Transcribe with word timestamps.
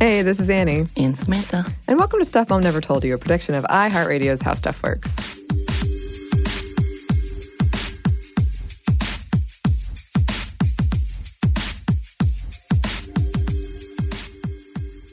Hey, 0.00 0.22
this 0.22 0.40
is 0.40 0.50
Annie, 0.50 0.86
And 0.96 1.16
Samantha. 1.16 1.64
and 1.88 1.98
welcome 1.98 2.18
to 2.18 2.24
Stuff 2.24 2.50
Mom 2.50 2.60
Never 2.62 2.80
Told 2.80 3.04
You, 3.04 3.14
a 3.14 3.18
production 3.18 3.54
of 3.54 3.64
iHeartRadio's 3.64 4.42
How 4.42 4.54
Stuff 4.54 4.82
Works. 4.82 5.14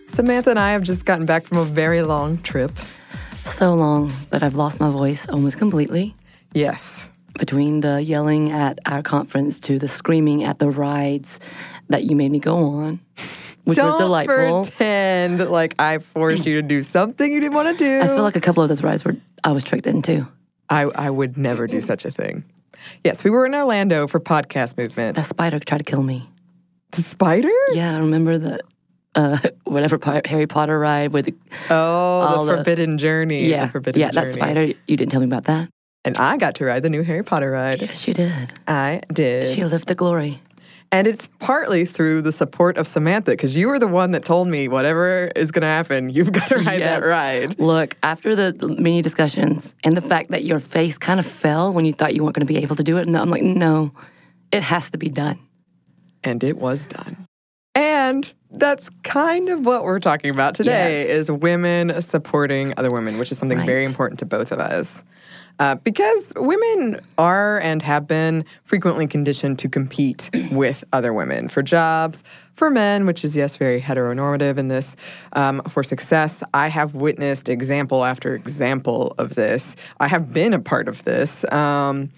Samantha 0.07 0.49
and 0.51 0.59
I 0.59 0.71
have 0.73 0.83
just 0.83 1.05
gotten 1.05 1.25
back 1.25 1.43
from 1.43 1.57
a 1.57 1.65
very 1.65 2.01
long 2.01 2.37
trip. 2.39 2.71
So 3.45 3.73
long 3.73 4.11
that 4.29 4.43
I've 4.43 4.55
lost 4.55 4.79
my 4.79 4.89
voice 4.89 5.27
almost 5.29 5.57
completely. 5.57 6.15
Yes. 6.53 7.09
Between 7.39 7.81
the 7.81 8.01
yelling 8.01 8.51
at 8.51 8.79
our 8.85 9.01
conference 9.01 9.59
to 9.61 9.79
the 9.79 9.87
screaming 9.87 10.43
at 10.43 10.59
the 10.59 10.69
rides 10.69 11.39
that 11.89 12.03
you 12.03 12.15
made 12.15 12.31
me 12.31 12.39
go 12.39 12.57
on, 12.57 12.99
which 13.63 13.77
Don't 13.77 13.93
were 13.93 13.97
delightful. 13.97 14.63
pretend 14.63 15.39
like 15.49 15.75
I 15.79 15.99
forced 15.99 16.45
you 16.45 16.55
to 16.55 16.61
do 16.61 16.81
something 16.83 17.31
you 17.31 17.41
didn't 17.41 17.53
want 17.53 17.77
to 17.77 17.83
do. 17.83 17.99
I 18.01 18.07
feel 18.07 18.23
like 18.23 18.35
a 18.35 18.41
couple 18.41 18.63
of 18.63 18.69
those 18.69 18.83
rides 18.83 19.05
were 19.05 19.15
I 19.43 19.51
was 19.51 19.63
tricked 19.63 19.87
into. 19.87 20.27
I, 20.69 20.83
I 20.83 21.09
would 21.09 21.37
never 21.37 21.67
do 21.67 21.81
such 21.81 22.05
a 22.05 22.11
thing. 22.11 22.43
Yes, 23.03 23.23
we 23.23 23.29
were 23.29 23.45
in 23.45 23.53
Orlando 23.53 24.07
for 24.07 24.19
podcast 24.19 24.77
movement. 24.77 25.15
The 25.17 25.23
spider 25.23 25.59
tried 25.59 25.79
to 25.79 25.83
kill 25.83 26.01
me. 26.03 26.29
The 26.91 27.03
spider? 27.03 27.49
Yeah, 27.73 27.95
I 27.95 27.99
remember 27.99 28.37
the 28.37 28.59
uh, 29.15 29.37
whatever 29.65 29.99
Harry 30.25 30.47
Potter 30.47 30.79
ride 30.79 31.11
with 31.11 31.29
Oh, 31.69 32.45
the 32.45 32.51
the- 32.51 32.57
Forbidden 32.57 32.97
Journey. 32.97 33.47
yeah 33.47 33.65
the 33.65 33.71
Forbidden 33.71 33.99
yeah 34.01 34.11
Journey. 34.11 34.25
that 34.27 34.33
spider. 34.33 34.65
You 34.87 34.97
didn't 34.97 35.11
tell 35.11 35.19
me 35.21 35.25
about 35.27 35.45
that. 35.45 35.69
And 36.03 36.17
I 36.17 36.37
got 36.37 36.55
to 36.55 36.65
ride 36.65 36.81
the 36.83 36.89
new 36.89 37.03
Harry 37.03 37.23
Potter 37.23 37.51
ride. 37.51 37.81
Yes, 37.81 38.07
you 38.07 38.13
did. 38.15 38.53
I 38.67 39.01
did. 39.13 39.55
She 39.55 39.63
lived 39.65 39.87
the 39.87 39.93
glory. 39.95 40.41
And 40.91 41.07
it's 41.07 41.29
partly 41.39 41.85
through 41.85 42.21
the 42.21 42.31
support 42.31 42.77
of 42.77 42.85
Samantha, 42.87 43.31
because 43.31 43.55
you 43.55 43.67
were 43.67 43.79
the 43.79 43.87
one 43.87 44.11
that 44.11 44.25
told 44.25 44.47
me 44.47 44.67
whatever 44.67 45.31
is 45.35 45.51
going 45.51 45.61
to 45.61 45.67
happen, 45.67 46.09
you've 46.09 46.31
got 46.39 46.49
to 46.49 46.57
ride 46.57 46.81
that 46.81 47.03
ride. 47.03 47.59
Look, 47.59 47.95
after 48.03 48.35
the 48.35 48.53
many 48.77 49.01
discussions 49.01 49.73
and 49.83 49.95
the 49.95 50.01
fact 50.01 50.31
that 50.31 50.43
your 50.43 50.59
face 50.59 50.97
kind 50.97 51.19
of 51.19 51.25
fell 51.25 51.71
when 51.71 51.85
you 51.85 51.93
thought 51.93 52.13
you 52.13 52.23
weren't 52.23 52.35
going 52.35 52.45
to 52.45 52.53
be 52.53 52.59
able 52.61 52.75
to 52.75 52.83
do 52.83 52.97
it, 52.97 53.07
no, 53.07 53.21
I'm 53.21 53.29
like, 53.29 53.43
no, 53.43 53.93
it 54.51 54.63
has 54.63 54.89
to 54.91 54.97
be 54.97 55.09
done. 55.09 55.39
And 56.23 56.43
it 56.43 56.57
was 56.57 56.87
done. 56.87 57.25
And 57.73 58.31
that's 58.51 58.89
kind 59.03 59.47
of 59.47 59.65
what 59.65 59.85
we're 59.85 59.99
talking 60.01 60.29
about 60.29 60.55
today 60.55 61.05
Yes. 61.07 61.09
is 61.09 61.31
women 61.31 62.01
supporting 62.01 62.73
other 62.75 62.89
women, 62.91 63.17
which 63.17 63.31
is 63.31 63.37
something 63.37 63.65
very 63.65 63.85
important 63.85 64.19
to 64.19 64.25
both 64.25 64.51
of 64.51 64.59
us. 64.59 65.05
Uh, 65.59 65.75
because 65.75 66.33
women 66.35 66.99
are 67.17 67.59
and 67.59 67.81
have 67.81 68.07
been 68.07 68.45
frequently 68.63 69.07
conditioned 69.07 69.59
to 69.59 69.69
compete 69.69 70.29
with 70.51 70.83
other 70.93 71.13
women 71.13 71.47
for 71.49 71.61
jobs, 71.61 72.23
for 72.55 72.69
men, 72.69 73.05
which 73.05 73.23
is, 73.23 73.35
yes, 73.35 73.55
very 73.57 73.81
heteronormative 73.81 74.57
in 74.57 74.67
this, 74.67 74.95
um, 75.33 75.61
for 75.69 75.83
success. 75.83 76.43
I 76.53 76.67
have 76.67 76.95
witnessed 76.95 77.49
example 77.49 78.03
after 78.03 78.35
example 78.35 79.15
of 79.17 79.35
this. 79.35 79.75
I 79.99 80.07
have 80.07 80.33
been 80.33 80.53
a 80.53 80.59
part 80.59 80.87
of 80.87 81.03
this. 81.03 81.45
Um, 81.51 82.09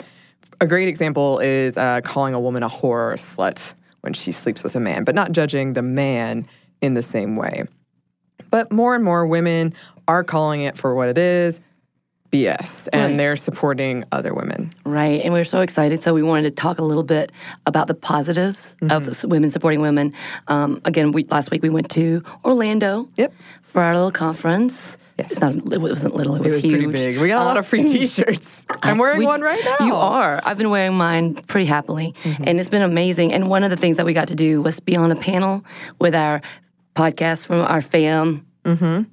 a 0.61 0.67
great 0.67 0.87
example 0.87 1.39
is 1.39 1.77
uh, 1.77 2.01
calling 2.01 2.33
a 2.33 2.39
woman 2.39 2.63
a 2.63 2.69
whore 2.69 2.83
or 2.83 3.13
a 3.13 3.17
slut 3.17 3.73
when 4.01 4.13
she 4.13 4.31
sleeps 4.31 4.63
with 4.63 4.75
a 4.75 4.79
man, 4.79 5.03
but 5.03 5.15
not 5.15 5.31
judging 5.31 5.73
the 5.73 5.81
man 5.81 6.47
in 6.81 6.93
the 6.93 7.01
same 7.01 7.35
way. 7.35 7.63
But 8.51 8.71
more 8.71 8.95
and 8.95 9.03
more 9.03 9.25
women 9.25 9.73
are 10.07 10.23
calling 10.23 10.61
it 10.61 10.77
for 10.77 10.93
what 10.93 11.09
it 11.09 11.17
is 11.17 11.59
BS, 12.33 12.87
and 12.91 13.11
Right. 13.11 13.17
they're 13.17 13.37
supporting 13.37 14.03
other 14.11 14.33
women. 14.33 14.71
Right. 14.83 15.21
And 15.23 15.33
we 15.33 15.39
are 15.39 15.45
so 15.45 15.61
excited. 15.61 16.01
So 16.01 16.13
we 16.15 16.23
wanted 16.23 16.43
to 16.43 16.51
talk 16.51 16.79
a 16.79 16.83
little 16.83 17.03
bit 17.03 17.31
about 17.67 17.87
the 17.87 17.93
positives 17.93 18.73
of 18.89 19.03
mm-hmm. 19.03 19.27
women 19.29 19.49
supporting 19.51 19.81
women. 19.81 20.11
Um, 20.47 20.81
again, 20.83 21.11
we, 21.11 21.25
last 21.25 21.51
week 21.51 21.61
we 21.61 21.69
went 21.69 21.89
to 21.91 22.23
Orlando 22.43 23.07
Yep. 23.17 23.33
for 23.61 23.81
our 23.83 23.93
little 23.93 24.11
conference. 24.11 24.97
Yes. 25.19 25.39
Not, 25.39 25.71
it 25.71 25.79
wasn't 25.79 26.15
little, 26.15 26.35
it 26.35 26.41
was, 26.41 26.51
It 26.51 26.55
was 26.55 26.63
huge. 26.63 26.73
pretty 26.73 26.91
big. 26.91 27.19
We 27.19 27.27
got 27.27 27.43
a 27.43 27.45
lot 27.45 27.57
of 27.57 27.67
free 27.67 27.81
um, 27.81 27.85
t 27.93 28.07
shirts. 28.07 28.65
I'm 28.81 28.97
wearing 28.97 29.19
We- 29.19 29.27
one 29.27 29.41
right 29.41 29.63
now. 29.63 29.85
You 29.85 29.93
are. 29.93 30.41
I've 30.43 30.57
been 30.57 30.71
wearing 30.71 30.95
mine 30.95 31.35
pretty 31.35 31.67
happily, 31.67 32.15
mm-hmm. 32.23 32.43
and 32.47 32.59
it's 32.59 32.69
been 32.69 32.81
amazing. 32.81 33.31
And 33.31 33.47
one 33.47 33.63
of 33.63 33.69
the 33.69 33.77
things 33.77 33.97
that 33.97 34.07
we 34.07 34.13
got 34.13 34.29
to 34.29 34.35
do 34.35 34.63
was 34.63 34.79
be 34.79 34.95
on 34.95 35.11
a 35.11 35.15
panel 35.15 35.63
with 35.99 36.15
our 36.15 36.41
podcast 36.95 37.45
from 37.45 37.61
our 37.61 37.81
fam. 37.81 38.43
Mm-hmm. 38.65 39.03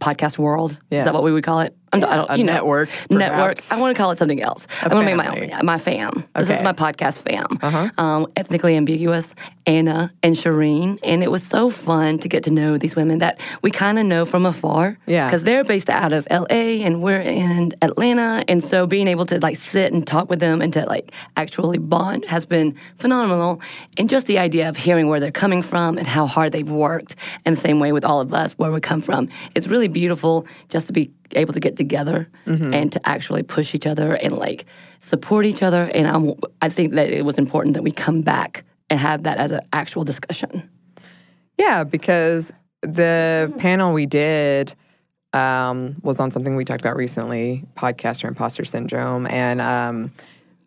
Podcast 0.00 0.38
world. 0.38 0.76
Yeah. 0.90 1.00
Is 1.00 1.04
that 1.06 1.14
what 1.14 1.22
we 1.22 1.32
would 1.32 1.44
call 1.44 1.60
it? 1.60 1.74
I'm, 1.90 2.04
I 2.04 2.16
don't, 2.16 2.30
a 2.30 2.36
you 2.36 2.44
know, 2.44 2.52
network, 2.52 2.90
Network. 3.10 3.60
I 3.72 3.80
want 3.80 3.96
to 3.96 3.98
call 3.98 4.10
it 4.10 4.18
something 4.18 4.42
else. 4.42 4.66
I 4.82 4.88
want 4.88 5.08
to 5.08 5.16
make 5.16 5.16
my 5.16 5.54
own. 5.56 5.64
My 5.64 5.78
fam. 5.78 6.12
This 6.34 6.44
Okay. 6.44 6.52
Uh-huh. 6.52 6.52
is 6.58 6.62
my 6.62 6.72
podcast 6.74 7.16
fam. 7.16 7.92
Um, 7.96 8.26
ethnically 8.36 8.76
ambiguous, 8.76 9.34
Anna 9.66 10.12
and 10.22 10.36
Shireen, 10.36 10.98
and 11.02 11.22
it 11.22 11.30
was 11.30 11.42
so 11.42 11.70
fun 11.70 12.18
to 12.18 12.28
get 12.28 12.42
to 12.44 12.50
know 12.50 12.76
these 12.76 12.94
women 12.94 13.20
that 13.20 13.40
we 13.62 13.70
kind 13.70 13.98
of 13.98 14.04
know 14.04 14.26
from 14.26 14.44
afar. 14.44 14.98
Yeah. 15.06 15.28
Because 15.28 15.44
they're 15.44 15.64
based 15.64 15.88
out 15.88 16.12
of 16.12 16.28
LA 16.30 16.84
and 16.84 17.02
we're 17.02 17.22
in 17.22 17.72
Atlanta. 17.80 18.44
And 18.48 18.62
so 18.62 18.86
being 18.86 19.08
able 19.08 19.24
to 19.24 19.40
like 19.40 19.56
sit 19.56 19.90
and 19.90 20.06
talk 20.06 20.28
with 20.28 20.40
them 20.40 20.60
and 20.60 20.70
to 20.74 20.84
like 20.84 21.10
actually 21.38 21.78
bond 21.78 22.26
has 22.26 22.44
been 22.44 22.76
phenomenal. 22.98 23.62
And 23.96 24.10
just 24.10 24.26
the 24.26 24.38
idea 24.38 24.68
of 24.68 24.76
hearing 24.76 25.08
where 25.08 25.20
they're 25.20 25.30
coming 25.32 25.62
from 25.62 25.96
and 25.96 26.06
how 26.06 26.26
hard 26.26 26.52
they've 26.52 26.70
worked, 26.70 27.16
and 27.46 27.56
the 27.56 27.60
same 27.60 27.80
way 27.80 27.92
with 27.92 28.04
all 28.04 28.20
of 28.20 28.34
us, 28.34 28.52
where 28.58 28.70
we 28.70 28.80
come 28.80 29.00
from. 29.00 29.30
It's 29.54 29.66
really 29.68 29.87
beautiful 29.88 30.46
just 30.68 30.86
to 30.86 30.92
be 30.92 31.10
able 31.32 31.52
to 31.52 31.60
get 31.60 31.76
together 31.76 32.28
and 32.46 32.92
to 32.92 33.08
actually 33.08 33.42
push 33.42 33.74
each 33.74 33.86
other 33.86 34.14
and 34.14 34.36
like 34.36 34.66
support 35.00 35.46
each 35.46 35.62
other. 35.62 35.84
And 35.84 36.06
I'm, 36.06 36.34
I 36.62 36.68
think 36.68 36.94
that 36.94 37.10
it 37.10 37.24
was 37.24 37.38
important 37.38 37.74
that 37.74 37.82
we 37.82 37.90
come 37.90 38.22
back 38.22 38.64
and 38.90 38.98
have 38.98 39.24
that 39.24 39.38
as 39.38 39.52
an 39.52 39.60
actual 39.72 40.04
discussion. 40.04 40.68
Yeah, 41.58 41.84
because 41.84 42.52
the 42.82 43.52
panel 43.58 43.92
we 43.92 44.06
did 44.06 44.74
um, 45.32 45.96
was 46.02 46.20
on 46.20 46.30
something 46.30 46.56
we 46.56 46.64
talked 46.64 46.80
about 46.80 46.96
recently 46.96 47.64
podcaster 47.76 48.28
imposter 48.28 48.64
syndrome. 48.64 49.26
And 49.26 49.60
um, 49.60 50.12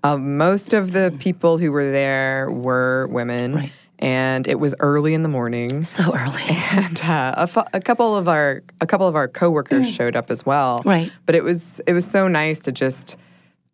uh, 0.03 0.17
most 0.17 0.73
of 0.73 0.91
the 0.91 1.15
people 1.19 1.57
who 1.57 1.71
were 1.71 1.91
there 1.91 2.51
were 2.51 3.07
women. 3.07 3.55
Right. 3.55 3.71
And 4.01 4.47
it 4.47 4.59
was 4.59 4.73
early 4.79 5.13
in 5.13 5.21
the 5.23 5.29
morning. 5.29 5.85
So 5.91 6.15
early. 6.15 6.41
And 6.47 7.01
uh, 7.01 7.33
a, 7.37 7.47
fu- 7.47 7.63
a 7.73 7.79
couple 7.79 8.15
of 8.15 8.27
our 8.27 8.63
a 8.79 8.87
couple 8.87 9.07
of 9.07 9.15
our 9.15 9.27
coworkers 9.27 9.87
showed 9.89 10.15
up 10.15 10.31
as 10.31 10.45
well. 10.45 10.79
Mm. 10.79 10.85
Right. 10.85 11.11
But 11.25 11.35
it 11.35 11.43
was 11.43 11.79
it 11.85 11.93
was 11.93 12.05
so 12.09 12.27
nice 12.27 12.59
to 12.61 12.71
just 12.71 13.15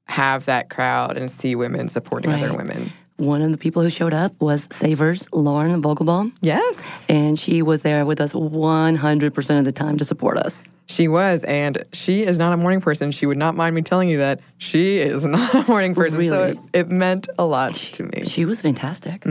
have 0.07 0.45
that 0.45 0.69
crowd 0.69 1.17
and 1.17 1.29
see 1.31 1.55
women 1.55 1.89
supporting 1.89 2.31
other 2.31 2.53
women. 2.55 2.91
One 3.17 3.41
of 3.41 3.51
the 3.51 3.57
people 3.57 3.81
who 3.81 3.89
showed 3.89 4.13
up 4.13 4.33
was 4.39 4.67
Savor's, 4.71 5.27
Lauren 5.33 5.81
Vogelbaum. 5.81 6.33
Yes. 6.41 7.05
and 7.09 7.37
she 7.39 7.61
was 7.63 7.81
there 7.81 8.05
with 8.05 8.21
us 8.21 8.33
100% 8.33 9.59
of 9.59 9.65
the 9.65 9.71
time 9.71 9.97
to 9.97 10.05
support 10.05 10.37
us. 10.37 10.61
She 10.85 11.07
was, 11.07 11.43
and 11.45 11.83
she 11.93 12.21
is 12.23 12.37
not 12.37 12.53
a 12.53 12.57
morning 12.57 12.79
person. 12.79 13.11
She 13.11 13.25
would 13.25 13.37
not 13.37 13.55
mind 13.55 13.75
me 13.75 13.81
telling 13.81 14.07
you 14.07 14.19
that 14.19 14.39
she 14.59 14.99
is 14.99 15.25
not 15.37 15.53
a 15.55 15.67
morning 15.67 15.95
person. 15.95 16.23
So 16.27 16.43
it, 16.43 16.57
it 16.73 16.89
meant 16.89 17.27
a 17.39 17.43
lot 17.45 17.73
to 17.73 18.03
me. 18.03 18.23
She 18.23 18.45
was 18.45 18.61
fantastic. 18.61 19.25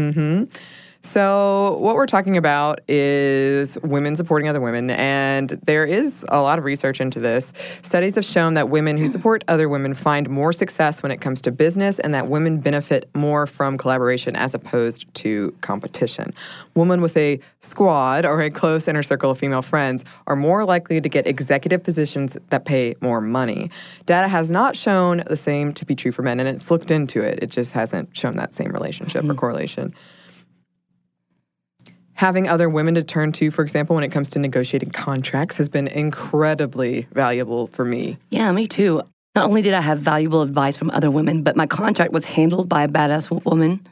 So, 1.06 1.77
what 1.78 1.94
we're 1.94 2.06
talking 2.06 2.37
about 2.37 2.81
is 2.89 3.78
women 3.83 4.17
supporting 4.17 4.49
other 4.49 4.61
women, 4.61 4.91
and 4.91 5.50
there 5.62 5.84
is 5.84 6.25
a 6.28 6.41
lot 6.41 6.59
of 6.59 6.65
research 6.65 7.00
into 7.00 7.21
this. 7.21 7.53
Studies 7.83 8.17
have 8.17 8.25
shown 8.25 8.55
that 8.55 8.71
women 8.71 8.97
who 8.97 9.06
support 9.06 9.45
other 9.47 9.69
women 9.69 9.95
find 9.95 10.28
more 10.28 10.53
success 10.53 11.05
when 11.05 11.12
it 11.12 11.21
comes 11.21 11.41
to 11.43 11.53
business, 11.53 12.00
and 12.00 12.12
that 12.12 12.28
women 12.28 12.59
benefit 12.59 13.09
more 13.15 13.47
from 13.47 13.78
collaboration 13.78 14.34
as 14.34 14.53
opposed 14.53 15.06
to 15.15 15.55
competition. 15.61 16.34
Women 16.75 17.00
with 17.00 17.16
a 17.16 17.39
squad 17.61 18.27
or 18.27 18.41
a 18.43 18.50
close 18.50 18.89
inner 18.89 19.05
circle 19.05 19.31
of 19.31 19.39
female 19.39 19.62
friends 19.62 20.05
are 20.27 20.37
more 20.37 20.65
likely 20.65 21.00
to 21.00 21.09
get 21.09 21.27
executive 21.28 21.84
positions 21.84 22.37
that 22.50 22.65
pay 22.65 22.97
more 23.00 23.21
money. 23.21 23.71
Data 24.06 24.27
has 24.27 24.50
not 24.50 24.77
shown 24.77 25.22
the 25.28 25.37
same 25.37 25.72
to 25.75 25.87
be 25.87 25.95
true 25.95 26.11
for 26.11 26.22
men, 26.22 26.41
and 26.41 26.49
it's 26.49 26.69
looked 26.69 26.91
into 26.91 27.21
it. 27.21 27.39
It 27.43 27.50
just 27.50 27.72
hasn't 27.72 28.16
shown 28.16 28.34
that 28.37 28.55
same 28.55 28.72
relationship 28.72 29.22
or 29.22 29.28
hmm. 29.28 29.39
correlation 29.39 29.95
having 32.16 32.48
other 32.48 32.68
women 32.68 32.95
to 32.95 33.03
turn 33.03 33.33
to, 33.33 33.51
for 33.51 33.63
example, 33.63 33.95
when 33.95 34.04
it 34.04 34.10
comes 34.10 34.30
to 34.30 34.39
negotiating 34.39 34.91
contracts, 34.91 35.57
has 35.57 35.68
been 35.68 35.86
incredibly 35.86 37.07
valuable 37.13 37.68
for 37.68 37.84
me. 37.84 38.16
Yeah, 38.30 38.51
me 38.53 38.66
too. 38.66 39.03
Not 39.34 39.47
only 39.47 39.63
did 39.63 39.74
I 39.74 39.83
have 39.83 40.01
valuable 40.01 40.42
advice 40.42 40.77
from 40.77 40.91
other 40.91 41.10
women, 41.10 41.42
but 41.42 41.57
my 41.57 41.66
contract 41.66 42.13
was 42.13 42.24
handled 42.24 42.68
by 42.68 42.84
a 42.84 42.89
badass 42.89 43.45
woman 43.45 43.86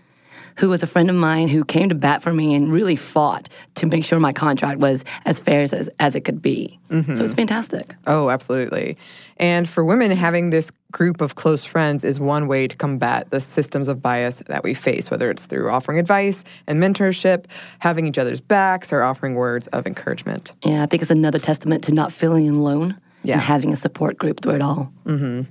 who 0.56 0.68
was 0.68 0.82
a 0.82 0.86
friend 0.86 1.10
of 1.10 1.16
mine 1.16 1.48
who 1.48 1.64
came 1.64 1.88
to 1.88 1.94
bat 1.94 2.22
for 2.22 2.32
me 2.32 2.54
and 2.54 2.72
really 2.72 2.96
fought 2.96 3.48
to 3.76 3.86
make 3.86 4.04
sure 4.04 4.20
my 4.20 4.32
contract 4.32 4.80
was 4.80 5.04
as 5.24 5.38
fair 5.38 5.62
as, 5.62 5.72
as 5.98 6.14
it 6.14 6.20
could 6.20 6.40
be. 6.40 6.78
So 6.90 6.98
it's 6.98 7.08
mm-hmm. 7.08 7.32
fantastic. 7.32 7.94
Oh, 8.06 8.30
absolutely. 8.30 8.96
And 9.38 9.68
for 9.68 9.84
women, 9.84 10.12
having 10.12 10.50
this 10.50 10.70
group 10.92 11.20
of 11.20 11.34
close 11.34 11.64
friends 11.64 12.04
is 12.04 12.20
one 12.20 12.46
way 12.46 12.68
to 12.68 12.76
combat 12.76 13.30
the 13.30 13.40
systems 13.40 13.88
of 13.88 14.00
bias 14.00 14.36
that 14.46 14.62
we 14.62 14.74
face, 14.74 15.10
whether 15.10 15.28
it's 15.28 15.44
through 15.44 15.70
offering 15.70 15.98
advice 15.98 16.44
and 16.68 16.80
mentorship, 16.80 17.46
having 17.80 18.06
each 18.06 18.16
other's 18.18 18.40
backs, 18.40 18.92
or 18.92 19.02
offering 19.02 19.34
words 19.34 19.66
of 19.68 19.88
encouragement. 19.88 20.52
Yeah, 20.64 20.84
I 20.84 20.86
think 20.86 21.02
it's 21.02 21.10
another 21.10 21.40
testament 21.40 21.82
to 21.84 21.92
not 21.92 22.12
feeling 22.12 22.48
alone 22.48 22.96
Yeah. 23.24 23.34
and 23.34 23.42
having 23.42 23.72
a 23.72 23.76
support 23.76 24.16
group 24.16 24.40
through 24.40 24.54
it 24.54 24.62
all. 24.62 24.92
Mm-hmm. 25.04 25.50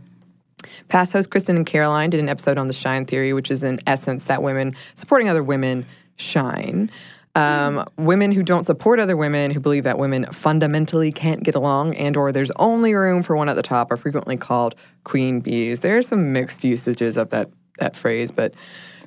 Past 0.90 1.14
host 1.14 1.30
Kristen 1.30 1.56
and 1.56 1.66
Caroline 1.66 2.10
did 2.10 2.20
an 2.20 2.30
episode 2.30 2.58
on 2.58 2.68
the 2.68 2.74
shine 2.74 3.06
theory, 3.06 3.34
which 3.34 3.50
is 3.50 3.64
in 3.64 3.80
essence 3.88 4.26
that 4.26 4.44
women 4.44 4.76
supporting 4.96 5.30
other 5.30 5.44
women 5.44 5.86
shine. 6.16 6.92
Um, 7.36 7.84
women 7.98 8.32
who 8.32 8.44
don't 8.44 8.64
support 8.64 9.00
other 9.00 9.18
women, 9.18 9.50
who 9.50 9.60
believe 9.60 9.86
that 9.86 9.98
women 9.98 10.26
fundamentally 10.26 11.12
can't 11.12 11.42
get 11.42 11.56
along 11.56 11.96
and 11.96 12.16
or 12.16 12.32
there's 12.32 12.52
only 12.58 12.94
room 12.94 13.24
for 13.24 13.36
one 13.36 13.50
at 13.50 13.56
the 13.56 13.64
top 13.64 13.92
are 13.92 13.98
frequently 13.98 14.38
called 14.38 14.76
queen 15.04 15.40
bees. 15.40 15.80
There 15.80 15.98
are 15.98 16.04
some 16.04 16.32
mixed 16.32 16.64
usages 16.64 17.18
of 17.18 17.30
that 17.30 17.50
that 17.80 17.96
phrase, 17.96 18.32
but 18.32 18.54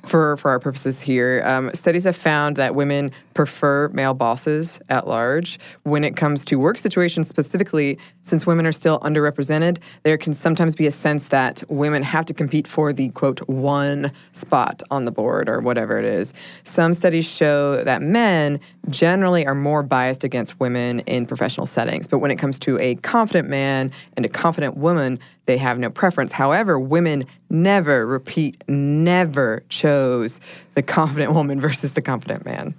for, 0.05 0.37
for 0.37 0.51
our 0.51 0.59
purposes 0.59 1.01
here, 1.01 1.41
um, 1.45 1.73
studies 1.73 2.03
have 2.03 2.15
found 2.15 2.55
that 2.57 2.75
women 2.75 3.11
prefer 3.37 3.87
male 3.89 4.15
bosses 4.15 4.79
at 4.89 5.07
large. 5.07 5.59
When 5.83 6.03
it 6.03 6.15
comes 6.15 6.43
to 6.45 6.57
work 6.57 6.79
situations 6.79 7.27
specifically, 7.29 7.99
since 8.23 8.47
women 8.47 8.65
are 8.65 8.71
still 8.71 8.99
underrepresented, 9.01 9.77
there 10.01 10.17
can 10.17 10.33
sometimes 10.33 10.73
be 10.73 10.87
a 10.87 10.91
sense 10.91 11.27
that 11.27 11.61
women 11.69 12.01
have 12.01 12.25
to 12.25 12.33
compete 12.33 12.67
for 12.67 12.91
the 12.91 13.09
quote 13.09 13.47
one 13.47 14.11
spot 14.31 14.81
on 14.89 15.05
the 15.05 15.11
board 15.11 15.49
or 15.49 15.59
whatever 15.59 15.99
it 15.99 16.05
is. 16.05 16.33
Some 16.63 16.95
studies 16.95 17.25
show 17.25 17.83
that 17.83 18.01
men 18.01 18.59
generally 18.89 19.45
are 19.45 19.53
more 19.53 19.83
biased 19.83 20.23
against 20.23 20.59
women 20.59 21.01
in 21.01 21.27
professional 21.27 21.67
settings, 21.67 22.07
but 22.07 22.17
when 22.17 22.31
it 22.31 22.37
comes 22.37 22.57
to 22.57 22.79
a 22.79 22.95
confident 22.95 23.47
man 23.47 23.91
and 24.15 24.25
a 24.25 24.29
confident 24.29 24.77
woman, 24.77 25.19
they 25.45 25.57
have 25.57 25.77
no 25.77 25.91
preference. 25.91 26.31
However, 26.31 26.79
women 26.79 27.23
never, 27.51 28.07
repeat, 28.07 28.63
never 28.67 29.63
chose 29.69 30.39
the 30.73 30.81
confident 30.97 31.33
woman 31.33 31.61
versus 31.61 31.93
the 31.93 32.01
confident 32.01 32.43
man. 32.43 32.73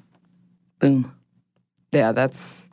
Boom. 0.81 1.13
Yeah, 1.93 2.13
that's 2.13 2.65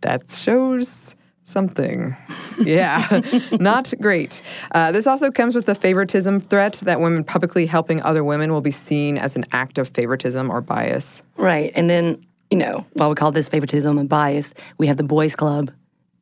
that 0.00 0.30
shows 0.30 1.14
something. 1.44 2.16
Yeah, 2.62 3.20
not 3.52 3.92
great. 4.00 4.40
Uh, 4.72 4.92
this 4.92 5.06
also 5.06 5.30
comes 5.30 5.54
with 5.54 5.66
the 5.66 5.74
favoritism 5.74 6.40
threat 6.40 6.74
that 6.84 7.00
women 7.00 7.24
publicly 7.24 7.66
helping 7.66 8.02
other 8.02 8.24
women 8.24 8.52
will 8.52 8.60
be 8.60 8.70
seen 8.70 9.18
as 9.18 9.36
an 9.36 9.44
act 9.52 9.78
of 9.78 9.88
favoritism 9.88 10.50
or 10.50 10.60
bias. 10.60 11.22
Right. 11.36 11.72
And 11.74 11.90
then, 11.90 12.24
you 12.50 12.56
know, 12.58 12.86
while 12.94 13.08
we 13.10 13.14
call 13.14 13.32
this 13.32 13.48
favoritism 13.48 13.98
and 13.98 14.08
bias, 14.08 14.54
we 14.78 14.86
have 14.86 14.96
the 14.96 15.02
boys' 15.04 15.34
club. 15.36 15.70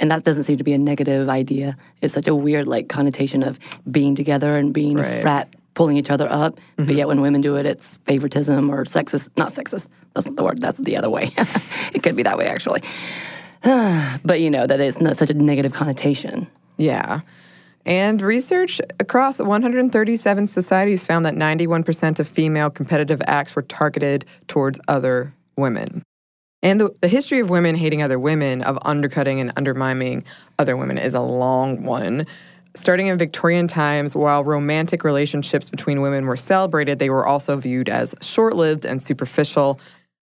And 0.00 0.10
that 0.10 0.24
doesn't 0.24 0.44
seem 0.44 0.56
to 0.58 0.64
be 0.64 0.72
a 0.72 0.78
negative 0.78 1.28
idea. 1.28 1.76
It's 2.00 2.14
such 2.14 2.26
a 2.26 2.34
weird, 2.34 2.66
like, 2.66 2.88
connotation 2.88 3.44
of 3.44 3.60
being 3.88 4.16
together 4.16 4.56
and 4.56 4.72
being 4.74 4.96
Right. 4.96 5.06
a 5.06 5.20
frat, 5.20 5.54
pulling 5.74 5.96
each 5.96 6.10
other 6.10 6.30
up. 6.30 6.58
But 6.76 6.86
mm-hmm. 6.86 6.96
yet, 6.96 7.08
when 7.08 7.20
women 7.20 7.40
do 7.40 7.56
it, 7.56 7.66
it's 7.66 7.96
favoritism 8.04 8.70
or 8.70 8.84
sexist. 8.84 9.30
Not 9.36 9.52
sexist. 9.52 9.88
That's 10.14 10.26
not 10.26 10.36
the 10.36 10.44
word. 10.44 10.60
That's 10.60 10.78
the 10.78 10.96
other 10.96 11.10
way. 11.10 11.30
it 11.94 12.02
could 12.02 12.16
be 12.16 12.22
that 12.22 12.38
way, 12.38 12.46
actually. 12.46 12.80
but 13.62 14.40
you 14.40 14.50
know, 14.50 14.66
that 14.66 14.80
it's 14.80 15.00
not 15.00 15.16
such 15.16 15.30
a 15.30 15.34
negative 15.34 15.72
connotation. 15.72 16.46
Yeah. 16.76 17.20
And 17.84 18.22
research 18.22 18.80
across 19.00 19.38
137 19.38 20.46
societies 20.46 21.04
found 21.04 21.26
that 21.26 21.34
91% 21.34 22.20
of 22.20 22.28
female 22.28 22.70
competitive 22.70 23.20
acts 23.26 23.56
were 23.56 23.62
targeted 23.62 24.25
towards 24.46 24.78
other 24.86 25.34
women. 25.56 26.02
And 26.62 26.80
the, 26.80 26.94
the 27.00 27.08
history 27.08 27.40
of 27.40 27.50
women 27.50 27.75
hating 27.75 28.02
other 28.02 28.20
women, 28.20 28.62
of 28.62 28.78
undercutting 28.82 29.40
and 29.40 29.52
undermining 29.56 30.25
other 30.60 30.76
women, 30.76 30.96
is 30.96 31.14
a 31.14 31.20
long 31.20 31.82
one. 31.82 32.25
Starting 32.74 33.08
in 33.08 33.19
Victorian 33.19 33.69
times, 33.69 34.16
while 34.16 34.44
romantic 34.44 35.04
relationships 35.04 35.69
between 35.69 36.00
women 36.00 36.26
were 36.26 36.36
celebrated, 36.36 36.98
they 36.98 37.10
were 37.10 37.26
also 37.26 37.56
viewed 37.58 37.88
as 37.88 38.14
short 38.22 38.56
lived 38.56 38.86
and 38.86 39.02
superficial. 39.02 39.78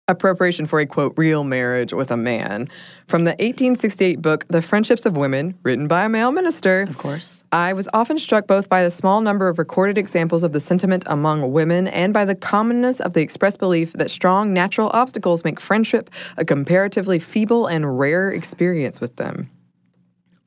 Appropriation 0.08 0.66
for 0.66 0.78
a 0.78 0.86
quote, 0.86 1.14
real 1.16 1.42
marriage 1.42 1.92
with 1.92 2.12
a 2.12 2.16
man. 2.16 2.68
From 3.08 3.24
the 3.24 3.32
1868 3.32 4.22
book, 4.22 4.46
The 4.46 4.62
Friendships 4.62 5.04
of 5.04 5.16
Women, 5.16 5.58
written 5.64 5.88
by 5.88 6.04
a 6.04 6.08
male 6.08 6.30
minister. 6.30 6.82
Of 6.82 6.96
course. 6.96 7.42
I 7.50 7.72
was 7.72 7.88
often 7.92 8.20
struck 8.20 8.46
both 8.46 8.68
by 8.68 8.84
the 8.84 8.90
small 8.92 9.20
number 9.20 9.48
of 9.48 9.58
recorded 9.58 9.98
examples 9.98 10.44
of 10.44 10.52
the 10.52 10.60
sentiment 10.60 11.02
among 11.06 11.50
women 11.50 11.88
and 11.88 12.14
by 12.14 12.24
the 12.24 12.36
commonness 12.36 13.00
of 13.00 13.14
the 13.14 13.20
expressed 13.20 13.58
belief 13.58 13.92
that 13.94 14.10
strong 14.10 14.52
natural 14.52 14.90
obstacles 14.94 15.42
make 15.42 15.58
friendship 15.58 16.10
a 16.36 16.44
comparatively 16.44 17.18
feeble 17.18 17.66
and 17.66 17.98
rare 17.98 18.30
experience 18.30 19.00
with 19.00 19.16
them. 19.16 19.50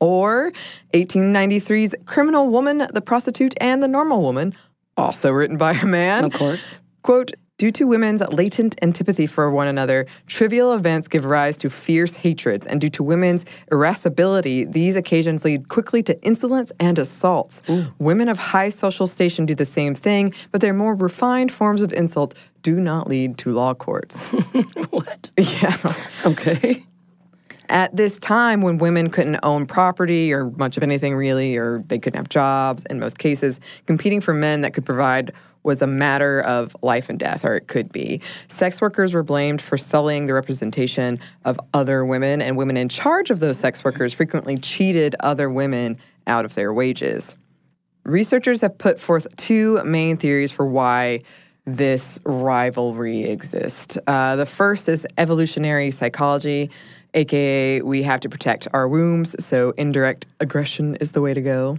Or 0.00 0.52
1893's 0.94 1.94
Criminal 2.06 2.48
Woman, 2.48 2.88
the 2.92 3.00
Prostitute, 3.00 3.54
and 3.60 3.82
the 3.82 3.88
Normal 3.88 4.22
Woman, 4.22 4.54
also 4.96 5.30
written 5.30 5.56
by 5.56 5.72
a 5.72 5.86
man. 5.86 6.24
Of 6.24 6.32
course. 6.32 6.78
Quote, 7.02 7.32
Due 7.60 7.70
to 7.70 7.84
women's 7.84 8.22
latent 8.22 8.74
antipathy 8.80 9.26
for 9.26 9.50
one 9.50 9.68
another, 9.68 10.06
trivial 10.26 10.72
events 10.72 11.06
give 11.06 11.26
rise 11.26 11.58
to 11.58 11.68
fierce 11.68 12.14
hatreds, 12.14 12.66
and 12.66 12.80
due 12.80 12.88
to 12.88 13.02
women's 13.02 13.44
irascibility, 13.70 14.64
these 14.64 14.96
occasions 14.96 15.44
lead 15.44 15.68
quickly 15.68 16.02
to 16.02 16.18
insolence 16.22 16.72
and 16.80 16.98
assaults. 16.98 17.60
Women 17.98 18.30
of 18.30 18.38
high 18.38 18.70
social 18.70 19.06
station 19.06 19.44
do 19.44 19.54
the 19.54 19.66
same 19.66 19.94
thing, 19.94 20.32
but 20.52 20.62
their 20.62 20.72
more 20.72 20.94
refined 20.94 21.52
forms 21.52 21.82
of 21.82 21.92
insult 21.92 22.34
do 22.62 22.76
not 22.76 23.08
lead 23.08 23.36
to 23.36 23.52
law 23.52 23.74
courts. 23.74 24.24
what? 24.88 25.30
yeah. 25.38 25.76
Okay. 26.24 26.86
At 27.70 27.96
this 27.96 28.18
time, 28.18 28.62
when 28.62 28.78
women 28.78 29.10
couldn't 29.10 29.38
own 29.44 29.64
property 29.64 30.32
or 30.32 30.50
much 30.50 30.76
of 30.76 30.82
anything 30.82 31.14
really, 31.14 31.56
or 31.56 31.84
they 31.86 32.00
couldn't 32.00 32.18
have 32.18 32.28
jobs 32.28 32.84
in 32.90 32.98
most 32.98 33.18
cases, 33.18 33.60
competing 33.86 34.20
for 34.20 34.34
men 34.34 34.62
that 34.62 34.74
could 34.74 34.84
provide 34.84 35.32
was 35.62 35.80
a 35.80 35.86
matter 35.86 36.40
of 36.40 36.76
life 36.82 37.08
and 37.08 37.20
death, 37.20 37.44
or 37.44 37.54
it 37.54 37.68
could 37.68 37.92
be. 37.92 38.20
Sex 38.48 38.80
workers 38.80 39.14
were 39.14 39.22
blamed 39.22 39.62
for 39.62 39.78
sullying 39.78 40.26
the 40.26 40.34
representation 40.34 41.20
of 41.44 41.60
other 41.72 42.04
women, 42.04 42.42
and 42.42 42.56
women 42.56 42.76
in 42.76 42.88
charge 42.88 43.30
of 43.30 43.38
those 43.38 43.56
sex 43.56 43.84
workers 43.84 44.12
frequently 44.12 44.56
cheated 44.56 45.14
other 45.20 45.48
women 45.48 45.96
out 46.26 46.44
of 46.44 46.54
their 46.54 46.72
wages. 46.72 47.36
Researchers 48.04 48.62
have 48.62 48.78
put 48.78 48.98
forth 48.98 49.28
two 49.36 49.80
main 49.84 50.16
theories 50.16 50.50
for 50.50 50.66
why 50.66 51.22
this 51.66 52.18
rivalry 52.24 53.24
exists. 53.24 53.96
Uh, 54.06 54.34
the 54.34 54.46
first 54.46 54.88
is 54.88 55.06
evolutionary 55.18 55.90
psychology, 55.90 56.70
aka 57.14 57.80
we 57.82 58.02
have 58.02 58.20
to 58.20 58.28
protect 58.28 58.68
our 58.72 58.88
wombs, 58.88 59.34
so 59.44 59.72
indirect 59.76 60.26
aggression 60.40 60.96
is 60.96 61.12
the 61.12 61.20
way 61.20 61.34
to 61.34 61.40
go. 61.40 61.78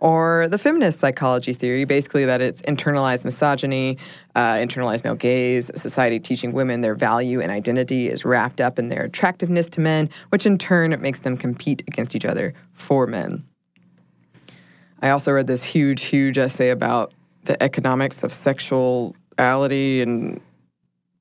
Or 0.00 0.48
the 0.48 0.56
feminist 0.56 0.98
psychology 0.98 1.52
theory, 1.52 1.84
basically 1.84 2.24
that 2.24 2.40
it's 2.40 2.62
internalized 2.62 3.26
misogyny, 3.26 3.98
uh, 4.34 4.54
internalized 4.54 5.04
male 5.04 5.14
gaze, 5.14 5.70
society 5.76 6.18
teaching 6.18 6.52
women 6.52 6.80
their 6.80 6.94
value 6.94 7.42
and 7.42 7.52
identity 7.52 8.08
is 8.08 8.24
wrapped 8.24 8.62
up 8.62 8.78
in 8.78 8.88
their 8.88 9.02
attractiveness 9.04 9.68
to 9.68 9.80
men, 9.80 10.08
which 10.30 10.46
in 10.46 10.56
turn 10.56 10.98
makes 11.02 11.18
them 11.18 11.36
compete 11.36 11.82
against 11.86 12.16
each 12.16 12.24
other 12.24 12.54
for 12.72 13.06
men. 13.06 13.44
I 15.02 15.10
also 15.10 15.32
read 15.32 15.46
this 15.46 15.62
huge, 15.62 16.02
huge 16.04 16.38
essay 16.38 16.70
about 16.70 17.12
the 17.44 17.62
economics 17.62 18.22
of 18.22 18.32
sexuality, 18.32 20.00
and 20.00 20.40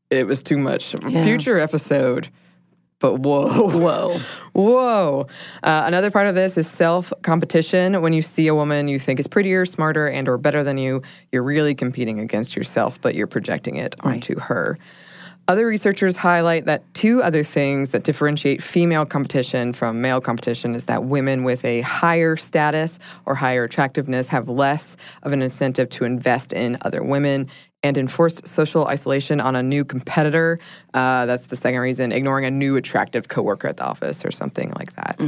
it 0.10 0.26
was 0.26 0.42
too 0.42 0.58
much. 0.58 0.96
Yeah. 1.08 1.24
Future 1.24 1.58
episode, 1.60 2.30
but 3.00 3.16
whoa. 3.18 3.70
Whoa. 3.70 4.20
Whoa. 4.54 5.28
Uh, 5.64 5.84
another 5.86 6.12
part 6.12 6.28
of 6.28 6.36
this 6.36 6.58
is 6.58 6.70
self 6.70 7.14
competition. 7.22 8.02
When 8.02 8.12
you 8.12 8.22
see 8.22 8.48
a 8.48 8.56
woman 8.56 8.90
you 8.90 9.00
think 9.00 9.20
is 9.20 9.28
prettier, 9.28 9.66
smarter, 9.66 10.08
and 10.08 10.28
or 10.28 10.38
better 10.38 10.64
than 10.64 10.78
you, 10.78 11.02
you're 11.32 11.44
really 11.44 11.74
competing 11.74 12.20
against 12.20 12.58
yourself, 12.58 13.00
but 13.00 13.16
you're 13.16 13.28
projecting 13.28 13.78
it 13.78 13.96
onto 14.02 14.38
her. 14.40 14.78
Other 15.50 15.66
researchers 15.66 16.16
highlight 16.16 16.66
that 16.66 16.84
two 16.94 17.24
other 17.24 17.44
things 17.44 17.90
that 17.90 18.04
differentiate 18.04 18.62
female 18.62 19.04
competition 19.04 19.74
from 19.74 20.00
male 20.00 20.22
competition 20.22 20.76
is 20.76 20.84
that 20.84 21.06
women 21.06 21.44
with 21.44 21.66
a 21.66 21.82
higher 21.82 22.36
status 22.36 23.00
or 23.26 23.34
higher 23.34 23.64
attractiveness 23.64 24.28
have 24.28 24.48
less 24.48 24.96
of 25.24 25.32
an 25.32 25.42
incentive 25.42 25.90
to 25.90 26.04
invest 26.04 26.54
in 26.54 26.78
other 26.82 27.02
women 27.02 27.50
and 27.83 27.98
enforced 27.98 28.45
social 28.48 28.88
isolation 28.88 29.40
on 29.40 29.56
a 29.56 29.64
new 29.64 29.86
competitor. 29.86 30.59
Uh, 30.94 31.26
that's 31.26 31.48
the 31.48 31.56
second 31.56 31.80
reason, 31.80 32.12
ignoring 32.12 32.45
a 32.45 32.52
new 32.52 32.76
attractive 32.76 33.28
coworker 33.30 33.68
at 33.68 33.78
the 33.78 33.86
office 33.86 34.26
or 34.26 34.31
something 34.31 34.74
like 34.78 34.94
that. 34.95 35.21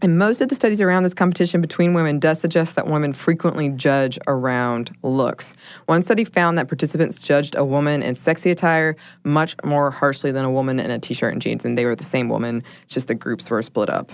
And 0.00 0.18
most 0.18 0.40
of 0.40 0.48
the 0.48 0.56
studies 0.56 0.80
around 0.80 1.04
this 1.04 1.14
competition 1.14 1.60
between 1.60 1.94
women 1.94 2.18
does 2.18 2.40
suggest 2.40 2.74
that 2.74 2.88
women 2.88 3.12
frequently 3.12 3.68
judge 3.68 4.18
around 4.26 4.90
looks. 5.04 5.54
One 5.86 6.02
study 6.02 6.24
found 6.24 6.58
that 6.58 6.66
participants 6.66 7.20
judged 7.20 7.54
a 7.54 7.64
woman 7.64 8.02
in 8.02 8.16
sexy 8.16 8.50
attire 8.50 8.96
much 9.22 9.54
more 9.64 9.92
harshly 9.92 10.32
than 10.32 10.44
a 10.44 10.50
woman 10.50 10.80
in 10.80 10.90
a 10.90 10.98
t-shirt 10.98 11.32
and 11.32 11.40
jeans, 11.40 11.64
and 11.64 11.78
they 11.78 11.84
were 11.84 11.94
the 11.94 12.02
same 12.02 12.28
woman, 12.28 12.64
just 12.88 13.06
the 13.06 13.14
groups 13.14 13.48
were 13.48 13.62
split 13.62 13.90
up. 13.90 14.10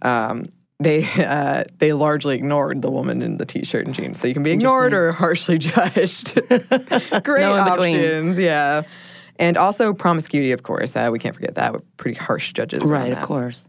Um, 0.00 0.48
they 0.78 1.04
uh, 1.24 1.64
they 1.78 1.92
largely 1.92 2.34
ignored 2.34 2.82
the 2.82 2.90
woman 2.90 3.22
in 3.22 3.38
the 3.38 3.46
t-shirt 3.46 3.86
and 3.86 3.94
jeans, 3.94 4.20
so 4.20 4.28
you 4.28 4.34
can 4.34 4.42
be 4.42 4.50
ignored 4.52 4.92
or 4.92 5.12
harshly 5.12 5.58
judged. 5.58 6.34
Great 6.48 7.42
No 7.42 7.56
options, 7.56 8.38
yeah. 8.38 8.82
And 9.38 9.58
also 9.58 9.92
promiscuity, 9.92 10.52
of 10.52 10.62
course. 10.62 10.96
Uh, 10.96 11.10
we 11.12 11.18
can't 11.18 11.34
forget 11.34 11.56
that. 11.56 11.74
We're 11.74 11.80
pretty 11.98 12.18
harsh 12.18 12.54
judges. 12.54 12.84
Right, 12.84 13.12
of 13.12 13.20
course. 13.20 13.65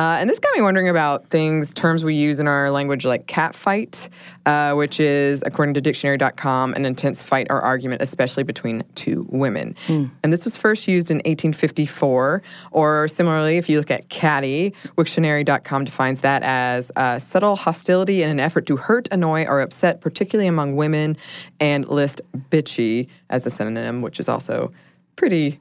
Uh, 0.00 0.16
and 0.18 0.30
this 0.30 0.38
got 0.38 0.56
me 0.56 0.62
wondering 0.62 0.88
about 0.88 1.26
things, 1.28 1.74
terms 1.74 2.04
we 2.04 2.14
use 2.14 2.40
in 2.40 2.48
our 2.48 2.70
language 2.70 3.04
like 3.04 3.26
catfight, 3.26 4.08
uh, 4.46 4.72
which 4.72 4.98
is, 4.98 5.42
according 5.44 5.74
to 5.74 5.80
dictionary.com, 5.82 6.72
an 6.72 6.86
intense 6.86 7.20
fight 7.20 7.46
or 7.50 7.60
argument, 7.60 8.00
especially 8.00 8.42
between 8.42 8.82
two 8.94 9.26
women. 9.28 9.74
And 10.22 10.32
this 10.32 10.46
was 10.46 10.56
first 10.56 10.88
used 10.88 11.10
in 11.10 11.18
1854. 11.18 12.42
Or 12.70 13.08
similarly, 13.08 13.58
if 13.58 13.68
you 13.68 13.76
look 13.76 13.90
at 13.90 14.08
catty, 14.08 14.72
Wiktionary.com 14.96 15.84
defines 15.84 16.22
that 16.22 16.42
as 16.44 16.90
uh, 16.96 17.18
subtle 17.18 17.54
hostility 17.54 18.22
in 18.22 18.30
an 18.30 18.40
effort 18.40 18.64
to 18.68 18.78
hurt, 18.78 19.06
annoy, 19.12 19.44
or 19.44 19.60
upset, 19.60 20.00
particularly 20.00 20.48
among 20.48 20.76
women, 20.76 21.14
and 21.60 21.86
list 21.88 22.22
bitchy 22.48 23.06
as 23.28 23.44
a 23.44 23.50
synonym, 23.50 24.00
which 24.00 24.18
is 24.18 24.30
also 24.30 24.72
pretty 25.16 25.60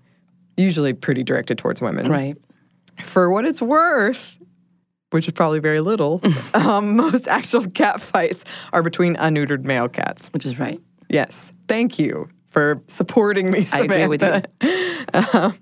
usually 0.56 0.94
pretty 0.94 1.24
directed 1.24 1.58
towards 1.58 1.82
women. 1.82 2.10
Right. 2.10 2.38
For 3.04 3.30
what 3.30 3.46
it's 3.46 3.62
worth, 3.62 4.36
which 5.12 5.28
is 5.28 5.34
probably 5.34 5.60
very 5.60 5.80
little, 5.82 6.22
um, 6.54 6.96
most 6.96 7.28
actual 7.28 7.70
cat 7.70 8.02
fights 8.02 8.44
are 8.74 8.84
between 8.84 9.16
unneutered 9.16 9.64
male 9.64 9.90
cats. 9.90 10.28
Which 10.34 10.46
is 10.46 10.60
right. 10.60 10.80
Yes. 11.10 11.52
Thank 11.68 12.00
you 12.00 12.30
for 12.50 12.82
supporting 12.88 13.52
me, 13.52 13.60
I 13.60 13.64
Samantha. 13.64 13.94
agree 13.96 14.08
with 14.08 14.22
you. 14.62 14.76
Um, 15.12 15.56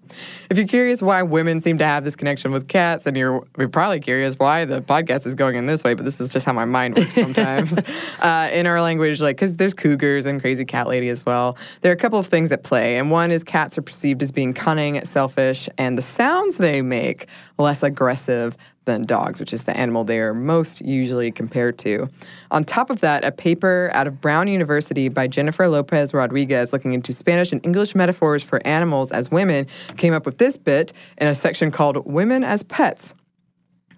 if 0.50 0.58
you're 0.58 0.68
curious 0.68 1.02
why 1.02 1.22
women 1.22 1.62
seem 1.62 1.78
to 1.78 1.86
have 1.86 2.04
this 2.04 2.18
connection 2.18 2.52
with 2.52 2.68
cats, 2.68 3.06
and 3.06 3.16
you're, 3.16 3.46
you're 3.58 3.70
probably 3.70 4.00
curious 4.02 4.36
why 4.36 4.66
the 4.66 4.82
podcast 4.82 5.26
is 5.26 5.36
going 5.36 5.56
in 5.56 5.68
this 5.68 5.84
way, 5.86 5.94
but 5.94 6.04
this 6.04 6.20
is 6.20 6.34
just 6.34 6.46
how 6.46 6.52
my 6.52 6.66
mind 6.66 6.98
works 6.98 7.14
sometimes. 7.24 7.78
uh, 8.20 8.50
in 8.52 8.68
our 8.68 8.82
language, 8.82 9.22
like, 9.22 9.38
because 9.38 9.54
there's 9.56 9.74
cougars 9.74 10.26
and 10.26 10.42
crazy 10.42 10.66
cat 10.66 10.88
lady 10.88 11.08
as 11.08 11.26
well. 11.26 11.58
There 11.82 11.92
are 11.92 11.96
a 11.96 11.98
couple 11.98 12.20
of 12.20 12.28
things 12.28 12.52
at 12.52 12.64
play, 12.64 12.98
and 12.98 13.10
one 13.10 13.32
is 13.32 13.44
cats 13.44 13.78
are 13.78 13.82
perceived 13.82 14.22
as 14.22 14.32
being 14.32 14.54
cunning, 14.54 15.04
selfish, 15.06 15.70
and 15.78 15.98
the 15.98 16.02
sounds 16.02 16.58
they 16.58 16.82
make 16.82 17.28
less 17.58 17.84
aggressive 17.84 18.58
than 18.88 19.04
dogs, 19.04 19.40
which 19.40 19.54
is 19.54 19.66
the 19.66 19.78
animal 19.78 20.04
they 20.04 20.20
are 20.20 20.34
most 20.34 20.82
usually 20.82 21.32
compared 21.32 21.78
to. 21.78 22.10
On 22.50 22.64
top 22.64 22.90
of 22.90 23.02
that, 23.02 23.24
a 23.24 23.32
paper 23.32 23.92
out 23.94 24.08
of 24.08 24.20
Brown 24.20 24.48
University 24.48 25.10
by 25.10 25.28
Jennifer 25.28 25.68
Lopez 25.68 26.14
Rodriguez 26.14 26.74
looking 26.74 26.94
into 26.94 27.14
Spanish 27.14 27.52
and 27.52 27.64
English 27.64 27.94
metaphors 27.94 28.42
for 28.42 28.66
animals 28.66 29.12
as 29.12 29.30
women 29.30 29.68
came 29.98 30.14
up 30.14 30.26
with 30.26 30.40
this 30.40 30.58
bit 30.58 30.94
in 31.20 31.28
a 31.28 31.36
section 31.36 31.70
called 31.70 32.04
Women 32.08 32.44
as 32.44 32.64
Pets. 32.64 33.14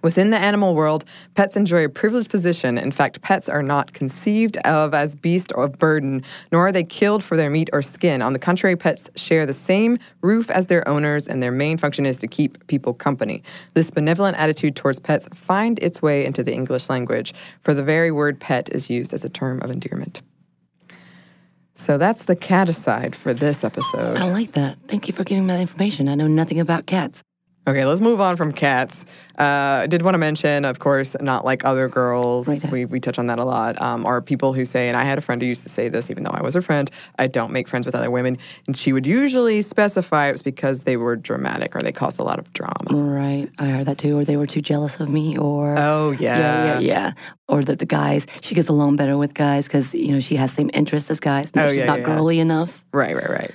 Within 0.01 0.29
the 0.29 0.38
animal 0.38 0.75
world, 0.75 1.03
pets 1.36 1.56
enjoy 1.56 1.84
a 1.84 1.89
privileged 1.89 2.29
position. 2.29 2.77
In 2.77 2.91
fact, 2.91 3.22
pets 3.22 3.50
are 3.50 3.62
not 3.62 3.94
conceived 3.94 4.58
of 4.58 4.94
as 4.94 5.13
beasts 5.15 5.51
of 5.56 5.77
burden, 5.77 6.24
nor 6.51 6.68
are 6.68 6.72
they 6.72 6.84
killed 6.84 7.24
for 7.24 7.36
their 7.36 7.50
meat 7.50 7.70
or 7.74 7.82
skin. 7.82 8.22
On 8.22 8.34
the 8.34 8.39
contrary, 8.39 8.75
pets 8.75 9.10
share 9.15 9.46
the 9.46 9.53
same 9.53 9.98
roof 10.22 10.50
as 10.50 10.68
their 10.68 10.88
owners, 10.88 11.27
and 11.27 11.44
their 11.44 11.51
main 11.51 11.77
function 11.77 12.06
is 12.06 12.18
to 12.20 12.27
keep 12.27 12.65
people 12.68 12.94
company. 12.94 13.44
This 13.74 13.91
benevolent 13.91 14.38
attitude 14.38 14.75
towards 14.75 15.00
pets 15.00 15.27
find 15.34 15.79
its 15.79 16.01
way 16.01 16.25
into 16.25 16.44
the 16.44 16.53
English 16.53 16.89
language, 16.89 17.34
for 17.62 17.74
the 17.74 17.84
very 17.84 18.12
word 18.12 18.39
pet 18.39 18.70
is 18.74 18.89
used 18.89 19.13
as 19.13 19.25
a 19.25 19.29
term 19.29 19.62
of 19.62 19.70
endearment. 19.70 20.22
So 21.75 21.98
that's 21.98 22.25
the 22.25 22.36
cat 22.36 22.68
aside 22.68 23.15
for 23.15 23.34
this 23.34 23.63
episode. 23.63 24.18
I 24.18 24.29
like 24.29 24.51
that. 24.51 24.77
Thank 24.89 25.08
you 25.08 25.13
for 25.13 25.24
giving 25.24 25.48
me 25.48 25.53
that 25.53 25.62
information. 25.62 26.10
I 26.10 26.15
know 26.15 26.27
nothing 26.27 26.60
about 26.60 26.86
cats. 26.86 27.24
Okay, 27.68 27.86
let's 27.86 28.01
move 28.01 28.20
on 28.20 28.36
from 28.36 28.51
cats. 28.51 29.06
Uh, 29.38 29.84
I 29.84 29.88
did 29.88 30.01
want 30.01 30.16
to 30.16 30.18
mention, 30.18 30.66
of 30.66 30.80
course, 30.80 31.16
not 31.22 31.46
like 31.46 31.63
other 31.66 31.88
girls. 31.88 32.48
Right. 32.48 32.72
We, 32.72 32.86
we 32.86 33.00
touch 33.00 33.20
on 33.20 33.28
that 33.28 33.38
a 33.38 33.46
lot. 33.46 33.80
Um, 33.82 34.06
are 34.08 34.22
people 34.22 34.54
who 34.54 34.66
say, 34.66 34.88
and 34.88 34.98
I 34.98 35.04
had 35.04 35.18
a 35.18 35.22
friend 35.22 35.39
who 35.42 35.48
used 35.48 35.63
to 35.63 35.70
say 35.70 35.88
this, 35.88 36.10
even 36.10 36.24
though 36.24 36.32
I 36.32 36.42
was 36.42 36.56
her 36.56 36.62
friend, 36.63 36.89
I 37.20 37.28
don't 37.28 37.51
make 37.51 37.68
friends 37.68 37.86
with 37.86 37.94
other 37.96 38.10
women. 38.10 38.38
And 38.66 38.75
she 38.75 38.92
would 38.92 39.06
usually 39.06 39.62
specify 39.62 40.30
it 40.30 40.32
was 40.32 40.42
because 40.42 40.84
they 40.84 40.98
were 40.98 41.16
dramatic 41.16 41.75
or 41.75 41.82
they 41.82 41.92
caused 41.92 42.20
a 42.20 42.24
lot 42.24 42.39
of 42.39 42.51
drama. 42.54 42.89
Right. 42.92 43.50
I 43.60 43.68
heard 43.68 43.86
that 43.86 44.00
too. 44.00 44.18
Or 44.18 44.25
they 44.25 44.36
were 44.38 44.48
too 44.48 44.62
jealous 44.62 45.00
of 45.00 45.10
me. 45.10 45.38
Or 45.38 45.75
Oh, 45.78 46.12
yeah, 46.12 46.39
yeah, 46.39 46.80
yeah. 46.80 47.12
Or 47.48 47.63
that 47.63 47.80
the 47.80 47.86
guys, 47.86 48.25
she 48.42 48.56
gets 48.56 48.68
along 48.70 48.96
better 48.96 49.16
with 49.18 49.34
guys 49.36 49.66
because 49.68 49.94
you 49.94 50.12
know 50.12 50.20
she 50.20 50.36
has 50.38 50.51
same 50.51 50.72
interests 50.74 51.10
as 51.12 51.20
guys. 51.20 51.56
No, 51.56 51.66
Oh, 51.66 51.70
she's 51.70 51.80
yeah, 51.80 51.86
not 51.86 52.00
yeah. 52.00 52.06
girly 52.06 52.39
enough. 52.39 52.84
Right, 52.92 53.16
right, 53.16 53.30
right. 53.30 53.51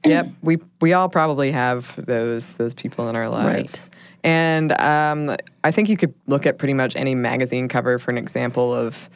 Yep, 0.04 0.28
we 0.42 0.58
we 0.80 0.92
all 0.92 1.08
probably 1.08 1.50
have 1.50 1.94
those 2.06 2.54
those 2.54 2.74
people 2.74 3.08
in 3.08 3.16
our 3.16 3.28
lives. 3.28 3.72
Right. 3.72 3.88
And 4.24 4.72
um, 4.80 5.36
I 5.64 5.70
think 5.70 5.88
you 5.88 5.96
could 5.96 6.14
look 6.26 6.46
at 6.46 6.58
pretty 6.58 6.74
much 6.74 6.96
any 6.96 7.14
magazine 7.14 7.68
cover 7.68 7.98
for 7.98 8.10
an 8.10 8.18
example 8.18 8.74
of 8.74 9.08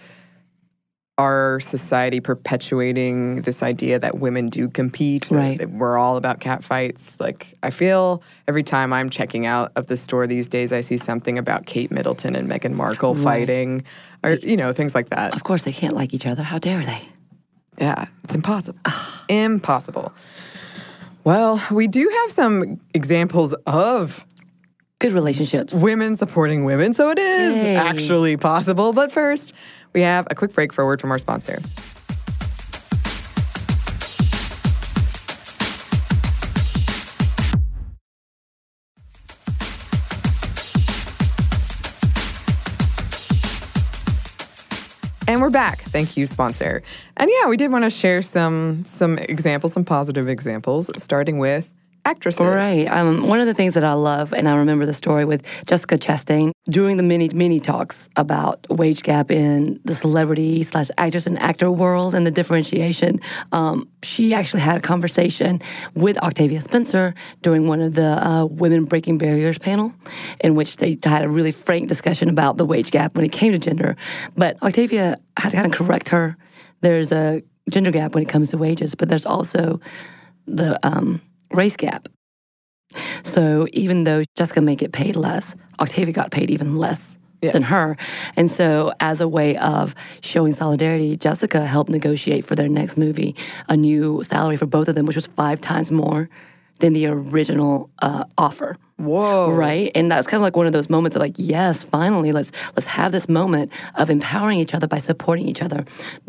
our 1.19 1.61
society 1.61 2.21
perpetuating 2.21 3.43
this 3.43 3.63
idea 3.63 3.99
that 3.99 4.19
women 4.19 4.49
do 4.49 4.69
compete. 4.69 5.31
Right. 5.31 5.59
that 5.59 5.71
we're 5.71 5.99
all 5.99 6.17
about 6.17 6.41
cat 6.41 6.65
fights. 6.65 7.17
Like 7.21 7.55
I 7.63 7.71
feel 7.71 8.23
every 8.49 8.63
time 8.63 8.93
I'm 8.93 9.11
checking 9.11 9.47
out 9.47 9.73
of 9.77 9.87
the 9.87 9.97
store 9.97 10.27
these 10.27 10.49
days, 10.49 10.73
I 10.73 10.81
see 10.81 10.97
something 10.97 11.39
about 11.39 11.67
Kate 11.67 11.91
Middleton 11.91 12.35
and 12.35 12.49
Meghan 12.49 12.73
Markle 12.73 13.15
fighting, 13.15 13.85
or 14.25 14.33
you 14.33 14.57
know 14.57 14.73
things 14.73 14.95
like 14.95 15.11
that. 15.11 15.35
Of 15.35 15.45
course, 15.45 15.65
they 15.65 15.73
can't 15.73 15.95
like 15.95 16.15
each 16.15 16.27
other. 16.27 16.43
How 16.43 16.59
dare 16.59 16.85
they? 16.85 17.03
Yeah, 17.79 18.07
it's 18.25 18.35
impossible. 18.35 18.81
impossible. 19.29 20.13
Well, 21.25 21.63
we 21.71 21.87
do 21.87 22.09
have 22.09 22.31
some 22.33 22.81
examples 22.95 23.55
of 23.67 24.25
Good 24.99 25.13
relationships. 25.13 25.73
women 25.73 26.17
supporting 26.17 26.65
women, 26.65 26.95
so 26.95 27.11
it 27.11 27.19
is 27.19 27.57
Yay. 27.57 27.77
actually 27.77 28.37
possible. 28.37 28.93
But 28.93 29.13
first, 29.13 29.53
we 29.93 30.01
have 30.01 30.27
a 30.31 30.35
quick 30.35 30.53
break 30.53 30.73
for 30.73 30.83
a 30.83 30.87
word 30.87 31.01
from 31.01 31.11
our 31.13 31.19
sponsor. 31.19 31.61
We're 45.43 45.51
back. 45.51 45.83
Thank 45.83 46.17
you, 46.17 46.29
sponsor. 46.29 46.85
And 47.17 47.29
yeah, 47.29 47.49
we 47.49 47.57
did 47.57 47.73
want 47.73 47.83
to 47.83 47.91
share 47.91 48.23
some 48.23 48.85
some 48.85 49.19
examples, 49.19 49.73
some 49.73 49.85
positive 49.85 50.29
examples, 50.29 50.89
starting 50.97 51.39
with 51.39 51.69
actresses. 52.05 52.45
Right. 52.45 52.91
Um, 52.91 53.25
one 53.27 53.41
of 53.41 53.47
the 53.47 53.55
things 53.55 53.75
that 53.75 53.85
I 53.85 53.93
love, 53.93 54.33
and 54.33 54.49
I 54.49 54.55
remember 54.57 54.87
the 54.87 54.95
story 54.95 55.25
with 55.25 55.43
Jessica 55.67 55.99
Chastain 55.99 56.51
during 56.69 56.97
the 56.97 57.03
mini 57.03 57.29
mini 57.29 57.61
talks 57.61 58.09
about 58.17 58.67
wage 58.69 59.03
gap 59.03 59.31
in 59.31 59.81
the 59.85 59.95
celebrity 59.95 60.63
slash 60.63 60.89
actress 60.99 61.27
and 61.27 61.39
actor 61.39 61.71
world 61.71 62.15
and 62.15 62.27
the 62.27 62.31
differentiation. 62.31 63.21
Um, 63.53 63.89
she 64.03 64.35
actually 64.35 64.61
had 64.61 64.79
a 64.79 64.81
conversation 64.81 65.61
with 65.95 66.19
Octavia 66.19 66.61
Spencer 66.61 67.15
during 67.41 67.67
one 67.67 67.81
of 67.81 67.95
the 67.95 68.27
uh, 68.27 68.47
Women 68.47 68.85
Breaking 68.85 69.19
Barriers 69.19 69.59
panel, 69.59 69.93
in 70.41 70.55
which 70.55 70.77
they 70.77 70.99
had 71.03 71.25
a 71.25 71.29
really 71.29 71.53
frank 71.53 71.89
discussion 71.89 72.29
about 72.29 72.57
the 72.57 72.65
wage 72.65 72.91
gap 72.91 73.15
when 73.15 73.25
it 73.25 73.33
came 73.33 73.53
to 73.53 73.59
gender. 73.59 73.97
But 74.37 74.61
Octavia 74.63 75.19
had 75.37 75.51
to 75.51 75.57
kind 75.57 75.67
of 75.67 75.73
correct 75.73 76.09
her. 76.11 76.37
There's 76.81 77.13
a 77.13 77.43
gender 77.71 77.91
gap 77.91 78.15
when 78.15 78.23
it 78.23 78.29
comes 78.29 78.51
to 78.51 78.59
wages, 78.59 78.95
but 78.95 79.09
there's 79.09 79.27
also 79.27 79.81
the 80.47 80.79
um, 80.87 81.21
race 81.53 81.77
gap. 81.77 82.09
So 83.25 83.67
even 83.73 84.05
though 84.05 84.25
Jessica 84.37 84.61
may 84.61 84.77
get 84.77 84.93
paid 84.93 85.17
less, 85.17 85.55
Octavia 85.81 86.13
got 86.13 86.31
paid 86.31 86.51
even 86.51 86.77
less 86.77 87.17
than 87.41 87.63
her. 87.63 87.97
And 88.37 88.51
so, 88.51 88.93
as 89.01 89.21
a 89.21 89.27
way 89.27 89.57
of 89.57 89.95
showing 90.21 90.55
solidarity, 90.55 91.17
Jessica 91.17 91.67
helped 91.67 91.91
negotiate 91.91 92.45
for 92.45 92.55
their 92.55 92.69
next 92.69 92.97
movie 92.97 93.35
a 93.69 93.77
new 93.77 94.23
salary 94.23 94.57
for 94.57 94.67
both 94.67 94.89
of 94.89 94.95
them, 94.95 95.07
which 95.07 95.17
was 95.17 95.27
five 95.27 95.61
times 95.61 95.91
more 95.91 96.29
than 96.79 96.93
the 96.93 97.07
original 97.07 97.91
uh, 98.01 98.25
offer. 98.39 98.77
Whoa. 99.03 99.51
Right, 99.51 99.91
and 99.97 100.13
that's 100.13 100.29
kind 100.29 100.41
of 100.41 100.43
like 100.43 100.55
one 100.55 100.69
of 100.69 100.73
those 100.73 100.89
moments 100.89 101.17
of 101.17 101.21
like, 101.21 101.35
yes, 101.37 101.83
finally, 101.83 102.31
let's 102.31 102.53
let's 102.77 102.87
have 102.87 103.11
this 103.11 103.29
moment 103.29 103.73
of 103.97 104.11
empowering 104.11 104.61
each 104.61 104.75
other 104.75 104.87
by 104.87 104.99
supporting 104.99 105.49
each 105.49 105.61
other. 105.61 105.85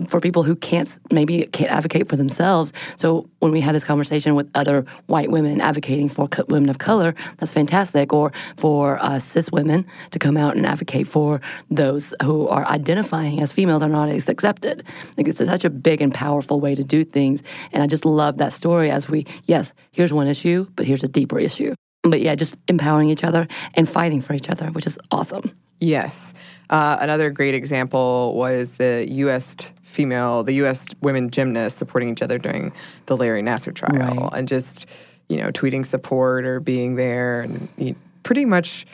For 0.08 0.20
people 0.20 0.42
who 0.42 0.56
can't 0.56 0.90
maybe 1.12 1.46
can't 1.46 1.70
advocate 1.70 2.10
for 2.10 2.16
themselves, 2.16 2.74
so 2.96 3.30
when 3.40 3.52
we 3.52 3.62
have 3.62 3.74
this 3.74 3.84
conversation 3.84 4.34
with 4.34 4.50
other 4.56 4.86
white 5.06 5.30
women 5.30 5.62
advocating 5.62 6.10
for 6.10 6.28
co- 6.28 6.46
women 6.48 6.68
of 6.68 6.80
color, 6.80 7.14
that's 7.38 7.54
fantastic. 7.54 8.12
Or 8.12 8.34
for 8.58 8.98
uh, 9.04 9.20
cis 9.20 9.52
women 9.52 9.86
to 10.10 10.18
come 10.18 10.36
out 10.36 10.58
and 10.58 10.66
advocate 10.66 11.06
for 11.06 11.42
those 11.70 12.12
who 12.24 12.48
are 12.48 12.66
identifying 12.66 13.40
as 13.40 13.54
females 13.54 13.84
are 13.84 13.90
not 13.90 14.10
as 14.10 14.28
accepted. 14.28 14.84
Like 15.16 15.28
it's 15.28 15.38
such 15.38 15.64
a 15.64 15.70
big 15.70 16.02
and 16.02 16.12
powerful 16.12 16.60
way 16.60 16.74
to 16.74 16.84
do 16.84 17.06
things, 17.06 17.44
and 17.72 17.84
I 17.84 17.88
just 17.88 18.04
love 18.04 18.38
that 18.38 18.52
story. 18.52 18.90
As 18.90 19.08
we, 19.08 19.28
yes, 19.46 19.74
here's 19.92 20.12
one 20.12 20.28
issue, 20.28 20.66
but 20.76 20.88
here's 20.88 21.04
a 21.04 21.08
deeper 21.08 21.38
issue. 21.38 21.76
But 22.04 22.22
yeah, 22.22 22.36
just 22.36 22.56
empowering 22.68 23.10
each 23.10 23.24
other 23.24 23.48
and 23.76 23.88
fighting 23.88 24.22
for 24.22 24.34
each 24.34 24.50
other, 24.50 24.68
which 24.68 24.86
is 24.86 24.98
awesome. 25.12 25.52
Yes. 25.80 26.34
Uh, 26.70 26.98
another 27.00 27.30
great 27.30 27.54
example 27.56 28.34
was 28.36 28.72
the 28.74 29.06
U.S. 29.10 29.56
female, 29.84 30.44
the 30.44 30.54
U.S. 30.56 30.88
women 31.02 31.30
gymnasts 31.30 31.78
supporting 31.78 32.10
each 32.10 32.22
other 32.22 32.38
during 32.38 32.72
the 33.06 33.16
Larry 33.18 33.42
Nassar 33.42 33.74
trial 33.74 34.16
Right. 34.30 34.30
and 34.40 34.48
just, 34.48 34.86
you 35.30 35.38
know, 35.38 35.50
tweeting 35.52 35.86
support 35.86 36.46
or 36.46 36.60
being 36.60 36.96
there 36.96 37.42
and 37.42 37.96
pretty 38.24 38.46
much 38.46 38.86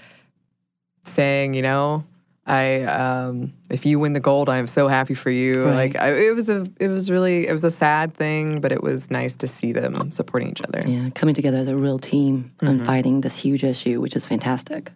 saying, 1.06 1.54
you 1.54 1.62
know, 1.62 2.04
I 2.50 2.82
um, 2.84 3.54
if 3.70 3.86
you 3.86 4.00
win 4.00 4.14
the 4.14 4.20
gold, 4.20 4.50
I 4.50 4.58
am 4.58 4.68
so 4.68 4.88
happy 4.88 5.14
for 5.14 5.30
you. 5.30 5.66
Right. 5.66 5.76
Like 5.76 5.96
I, 5.96 6.14
it 6.14 6.36
was 6.36 6.50
a, 6.50 6.66
it 6.80 6.88
was 6.88 7.12
really, 7.12 7.48
it 7.48 7.52
was 7.52 7.64
a 7.64 7.72
sad 7.72 8.16
thing, 8.16 8.60
but 8.60 8.72
it 8.72 8.82
was 8.82 9.12
nice 9.12 9.36
to 9.38 9.48
see 9.48 9.72
them 9.72 10.12
supporting 10.12 10.50
each 10.50 10.62
other. 10.62 10.84
Yeah, 10.86 11.10
coming 11.12 11.36
together 11.36 11.58
as 11.58 11.68
a 11.68 11.78
real 11.78 12.00
team 12.00 12.52
and 12.62 12.86
fighting 12.86 13.22
this 13.22 13.36
huge 13.36 13.64
issue, 13.64 14.02
which 14.02 14.16
is 14.16 14.26
fantastic. 14.26 14.92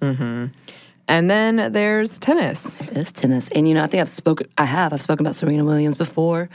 And 1.08 1.30
then 1.30 1.72
there's 1.74 2.18
tennis. 2.18 2.90
It 2.90 2.98
is 2.98 3.12
tennis, 3.12 3.50
and 3.50 3.68
you 3.68 3.74
know, 3.74 3.84
I 3.84 3.88
think 3.88 4.02
I've 4.02 4.10
spoken. 4.10 4.48
I 4.58 4.66
have. 4.66 4.94
I've 4.94 5.02
spoken 5.02 5.26
about 5.26 5.36
Serena 5.36 5.66
Williams 5.66 5.98
before 5.98 6.50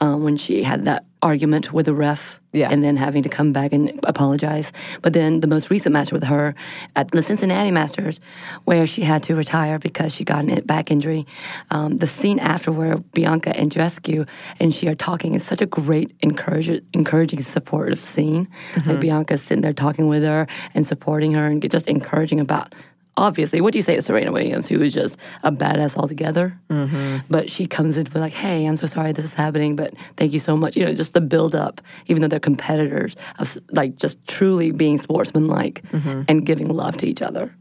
um, 0.00 0.24
when 0.24 0.36
she 0.38 0.62
had 0.62 0.86
that 0.86 1.04
argument 1.22 1.70
with 1.74 1.84
the 1.84 1.92
ref, 1.92 2.40
Yeah. 2.52 2.70
and 2.72 2.82
then 2.82 2.96
having 2.96 3.22
to 3.24 3.28
come 3.28 3.52
back 3.52 3.74
and 3.74 4.00
apologize. 4.04 4.72
But 5.02 5.12
then 5.12 5.40
the 5.40 5.46
most 5.46 5.68
recent 5.68 5.92
match 5.92 6.12
with 6.12 6.24
her 6.24 6.54
at 6.96 7.10
the 7.10 7.22
Cincinnati 7.22 7.70
Masters, 7.70 8.20
where 8.64 8.86
she 8.86 9.02
had 9.02 9.22
to 9.24 9.34
retire 9.34 9.78
because 9.78 10.14
she 10.14 10.24
got 10.24 10.48
a 10.50 10.62
back 10.62 10.90
injury. 10.90 11.26
Um, 11.70 11.98
the 11.98 12.06
scene 12.06 12.38
after 12.38 12.72
where 12.72 12.96
Bianca 12.96 13.52
Andreescu 13.52 14.26
and 14.58 14.74
she 14.74 14.88
are 14.88 14.94
talking 14.94 15.34
is 15.34 15.44
such 15.44 15.60
a 15.60 15.66
great, 15.66 16.12
encourage, 16.20 16.70
encouraging, 16.94 17.42
supportive 17.42 18.00
scene. 18.02 18.48
Like 18.86 19.00
Bianca's 19.00 19.42
sitting 19.42 19.60
there 19.60 19.74
talking 19.74 20.08
with 20.08 20.22
her 20.22 20.46
and 20.74 20.86
supporting 20.86 21.32
her 21.34 21.46
and 21.46 21.70
just 21.70 21.86
encouraging 21.86 22.40
about 22.40 22.74
obviously, 23.20 23.60
what 23.60 23.72
do 23.72 23.78
you 23.78 23.82
say 23.82 23.96
to 23.96 24.02
Serena 24.02 24.32
Williams, 24.32 24.66
who 24.68 24.82
is 24.82 24.92
just 24.92 25.18
a 25.42 25.52
badass 25.52 25.96
altogether? 25.96 26.58
Mm-hmm. 26.68 27.18
But 27.28 27.50
she 27.50 27.66
comes 27.66 27.96
in 27.96 28.04
with 28.04 28.16
like, 28.16 28.32
"Hey, 28.32 28.66
I'm 28.66 28.76
so 28.76 28.86
sorry 28.86 29.12
this 29.12 29.24
is 29.24 29.34
happening, 29.34 29.76
but 29.76 29.94
thank 30.16 30.32
you 30.32 30.38
so 30.38 30.56
much." 30.56 30.76
You 30.76 30.86
know, 30.86 30.94
just 30.94 31.14
the 31.14 31.20
build 31.20 31.54
up, 31.54 31.80
even 32.06 32.22
though 32.22 32.28
they're 32.28 32.40
competitors, 32.40 33.14
of 33.38 33.58
like 33.70 33.96
just 33.96 34.26
truly 34.26 34.70
being 34.72 34.98
sportsmanlike 34.98 35.82
and 36.28 36.44
giving 36.44 36.68
love 36.68 36.96
to 36.98 37.06
each 37.06 37.22
other. 37.22 37.54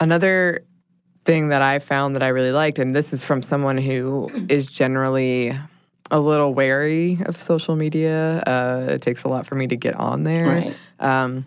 Another 0.00 0.64
thing 1.24 1.48
that 1.48 1.62
I 1.62 1.78
found 1.78 2.14
that 2.14 2.22
I 2.22 2.28
really 2.28 2.52
liked, 2.52 2.78
and 2.78 2.94
this 2.94 3.12
is 3.12 3.22
from 3.22 3.42
someone 3.42 3.78
who 3.78 4.30
is 4.48 4.66
generally 4.66 5.56
a 6.10 6.20
little 6.20 6.52
wary 6.52 7.18
of 7.24 7.40
social 7.40 7.76
media. 7.76 8.42
Uh, 8.46 8.86
it 8.90 9.02
takes 9.02 9.24
a 9.24 9.28
lot 9.28 9.46
for 9.46 9.54
me 9.54 9.66
to 9.66 9.76
get 9.76 9.94
on 9.94 10.24
there. 10.24 10.46
Right. 10.46 10.76
Um, 11.00 11.46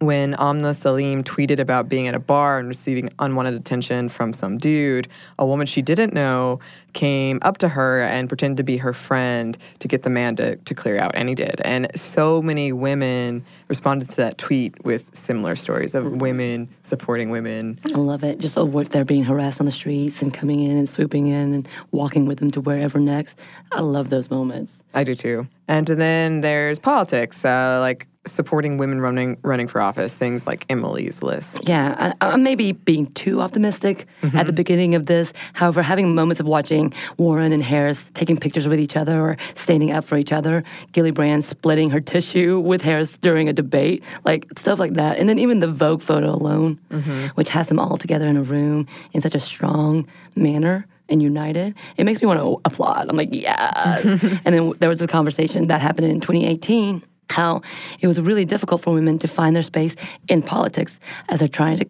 when 0.00 0.34
Amna 0.38 0.74
Salim 0.74 1.24
tweeted 1.24 1.58
about 1.58 1.88
being 1.88 2.08
at 2.08 2.14
a 2.14 2.18
bar 2.18 2.58
and 2.58 2.68
receiving 2.68 3.10
unwanted 3.18 3.54
attention 3.54 4.08
from 4.08 4.32
some 4.32 4.58
dude, 4.58 5.08
a 5.38 5.46
woman 5.46 5.66
she 5.66 5.82
didn't 5.82 6.12
know 6.12 6.60
came 6.92 7.38
up 7.42 7.58
to 7.58 7.68
her 7.68 8.02
and 8.02 8.28
pretended 8.28 8.56
to 8.56 8.62
be 8.62 8.76
her 8.76 8.92
friend 8.92 9.58
to 9.80 9.88
get 9.88 10.02
the 10.02 10.10
man 10.10 10.36
to, 10.36 10.56
to 10.56 10.74
clear 10.74 10.98
out, 10.98 11.12
and 11.14 11.28
he 11.28 11.34
did. 11.34 11.60
And 11.64 11.88
so 11.98 12.40
many 12.40 12.72
women 12.72 13.44
responded 13.68 14.08
to 14.10 14.16
that 14.16 14.38
tweet 14.38 14.84
with 14.84 15.14
similar 15.14 15.56
stories 15.56 15.94
of 15.94 16.20
women 16.20 16.68
supporting 16.82 17.30
women. 17.30 17.80
I 17.86 17.98
love 17.98 18.22
it. 18.22 18.38
Just 18.38 18.56
oh, 18.56 18.78
if 18.78 18.90
they're 18.90 19.04
being 19.04 19.24
harassed 19.24 19.60
on 19.60 19.66
the 19.66 19.72
streets 19.72 20.22
and 20.22 20.32
coming 20.32 20.60
in 20.60 20.76
and 20.76 20.88
swooping 20.88 21.26
in 21.26 21.52
and 21.52 21.68
walking 21.90 22.26
with 22.26 22.38
them 22.38 22.50
to 22.52 22.60
wherever 22.60 22.98
next. 22.98 23.38
I 23.72 23.80
love 23.80 24.10
those 24.10 24.30
moments. 24.30 24.78
I 24.94 25.04
do 25.04 25.14
too. 25.14 25.48
And 25.66 25.86
then 25.86 26.42
there's 26.42 26.78
politics, 26.78 27.44
uh, 27.44 27.78
like 27.80 28.06
supporting 28.26 28.78
women 28.78 29.00
running 29.00 29.38
running 29.42 29.68
for 29.68 29.80
office, 29.80 30.12
things 30.12 30.46
like 30.46 30.64
Emily's 30.70 31.22
list. 31.22 31.68
Yeah, 31.68 32.12
I, 32.20 32.32
I 32.32 32.36
may 32.36 32.54
be 32.54 32.72
being 32.72 33.06
too 33.12 33.40
optimistic 33.40 34.06
at 34.22 34.32
the 34.32 34.38
mm-hmm. 34.38 34.54
beginning 34.54 34.94
of 34.94 35.06
this. 35.06 35.32
However, 35.52 35.82
having 35.82 36.14
moments 36.14 36.40
of 36.40 36.46
watching 36.46 36.92
Warren 37.16 37.52
and 37.52 37.62
Harris 37.62 38.08
taking 38.14 38.36
pictures 38.36 38.68
with 38.68 38.80
each 38.80 38.96
other 38.96 39.20
or 39.20 39.36
standing 39.54 39.92
up 39.92 40.04
for 40.04 40.16
each 40.16 40.32
other, 40.32 40.64
Gillibrand 40.92 41.44
splitting 41.44 41.90
her 41.90 42.00
tissue 42.00 42.60
with 42.60 42.82
Harris 42.82 43.18
during 43.18 43.48
a 43.48 43.52
debate, 43.52 44.02
like 44.24 44.46
stuff 44.58 44.78
like 44.78 44.94
that. 44.94 45.18
And 45.18 45.28
then 45.28 45.38
even 45.38 45.60
the 45.60 45.68
Vogue 45.68 46.02
photo 46.02 46.34
alone, 46.34 46.78
mm-hmm. 46.90 47.26
which 47.34 47.48
has 47.50 47.66
them 47.66 47.78
all 47.78 47.96
together 47.96 48.28
in 48.28 48.36
a 48.36 48.42
room 48.42 48.86
in 49.12 49.20
such 49.20 49.34
a 49.34 49.40
strong 49.40 50.06
manner 50.34 50.86
and 51.08 51.22
united, 51.22 51.74
it 51.96 52.04
makes 52.04 52.20
me 52.20 52.26
want 52.26 52.40
to 52.40 52.60
applaud. 52.64 53.08
I'm 53.08 53.16
like, 53.16 53.28
yes. 53.32 54.04
and 54.44 54.54
then 54.54 54.72
there 54.78 54.88
was 54.88 55.00
a 55.02 55.06
conversation 55.06 55.68
that 55.68 55.80
happened 55.80 56.08
in 56.08 56.20
2018 56.20 57.02
how 57.30 57.62
it 58.00 58.06
was 58.06 58.20
really 58.20 58.44
difficult 58.44 58.82
for 58.82 58.92
women 58.94 59.18
to 59.18 59.28
find 59.28 59.54
their 59.54 59.62
space 59.62 59.96
in 60.28 60.42
politics 60.42 60.98
as 61.28 61.38
they're 61.38 61.48
trying 61.48 61.78
to 61.78 61.86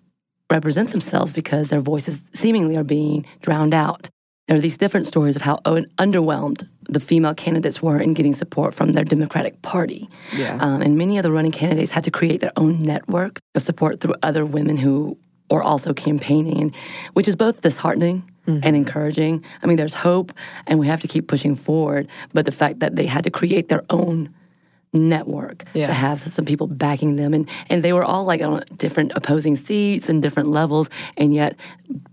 represent 0.51 0.91
themselves 0.91 1.33
because 1.33 1.69
their 1.69 1.81
voices 1.81 2.23
seemingly 2.33 2.77
are 2.77 2.85
being 2.85 3.27
drowned 3.41 3.75
out. 3.75 4.09
There 4.47 4.57
are 4.57 4.61
these 4.61 4.77
different 4.77 5.07
stories 5.07 5.37
of 5.37 5.43
how 5.43 5.57
underwhelmed 5.65 6.69
the 6.89 7.01
female 7.01 7.35
candidates 7.35 7.81
were 7.81 7.99
in 7.99 8.13
getting 8.13 8.35
support 8.35 8.75
from 8.75 8.93
their 8.93 9.05
Democratic 9.05 9.63
Party. 9.63 10.09
Yeah. 10.37 10.59
Um, 10.61 10.83
and 10.83 10.99
many 10.99 11.17
of 11.17 11.23
the 11.23 11.33
running 11.33 11.51
candidates 11.51 11.91
had 11.91 12.05
to 12.05 12.11
create 12.11 12.43
their 12.43 12.53
own 12.57 12.83
network 12.83 13.41
of 13.55 13.63
support 13.63 14.01
through 14.01 14.15
other 14.23 14.45
women 14.45 14.77
who 14.77 15.17
are 15.51 15.63
also 15.63 15.95
campaigning, 15.95 16.75
which 17.15 17.27
is 17.27 17.37
both 17.37 17.63
disheartening 17.63 18.31
and 18.47 18.77
encouraging. 18.77 19.43
I 19.63 19.67
mean, 19.67 19.77
there's 19.77 19.95
hope, 19.95 20.33
and 20.67 20.79
we 20.79 20.87
have 20.87 21.01
to 21.01 21.09
keep 21.09 21.29
pushing 21.29 21.57
forward. 21.57 22.09
But 22.35 22.45
the 22.45 22.53
fact 22.53 22.81
that 22.81 22.97
they 22.97 23.07
had 23.07 23.25
to 23.25 23.31
create 23.31 23.69
their 23.69 23.83
own 23.89 24.35
network 24.95 25.65
Yeah. 25.75 25.89
to 25.89 25.93
have 25.93 26.23
some 26.23 26.45
people 26.45 26.67
backing 26.67 27.17
them. 27.17 27.35
And 27.35 27.49
and 27.69 27.83
they 27.83 27.93
were 27.93 28.05
all 28.05 28.25
like 28.25 28.41
on 28.41 28.65
different 28.77 29.13
opposing 29.15 29.57
seats 29.57 30.09
and 30.09 30.23
different 30.23 30.49
levels. 30.49 30.89
And 31.17 31.35
yet 31.35 31.57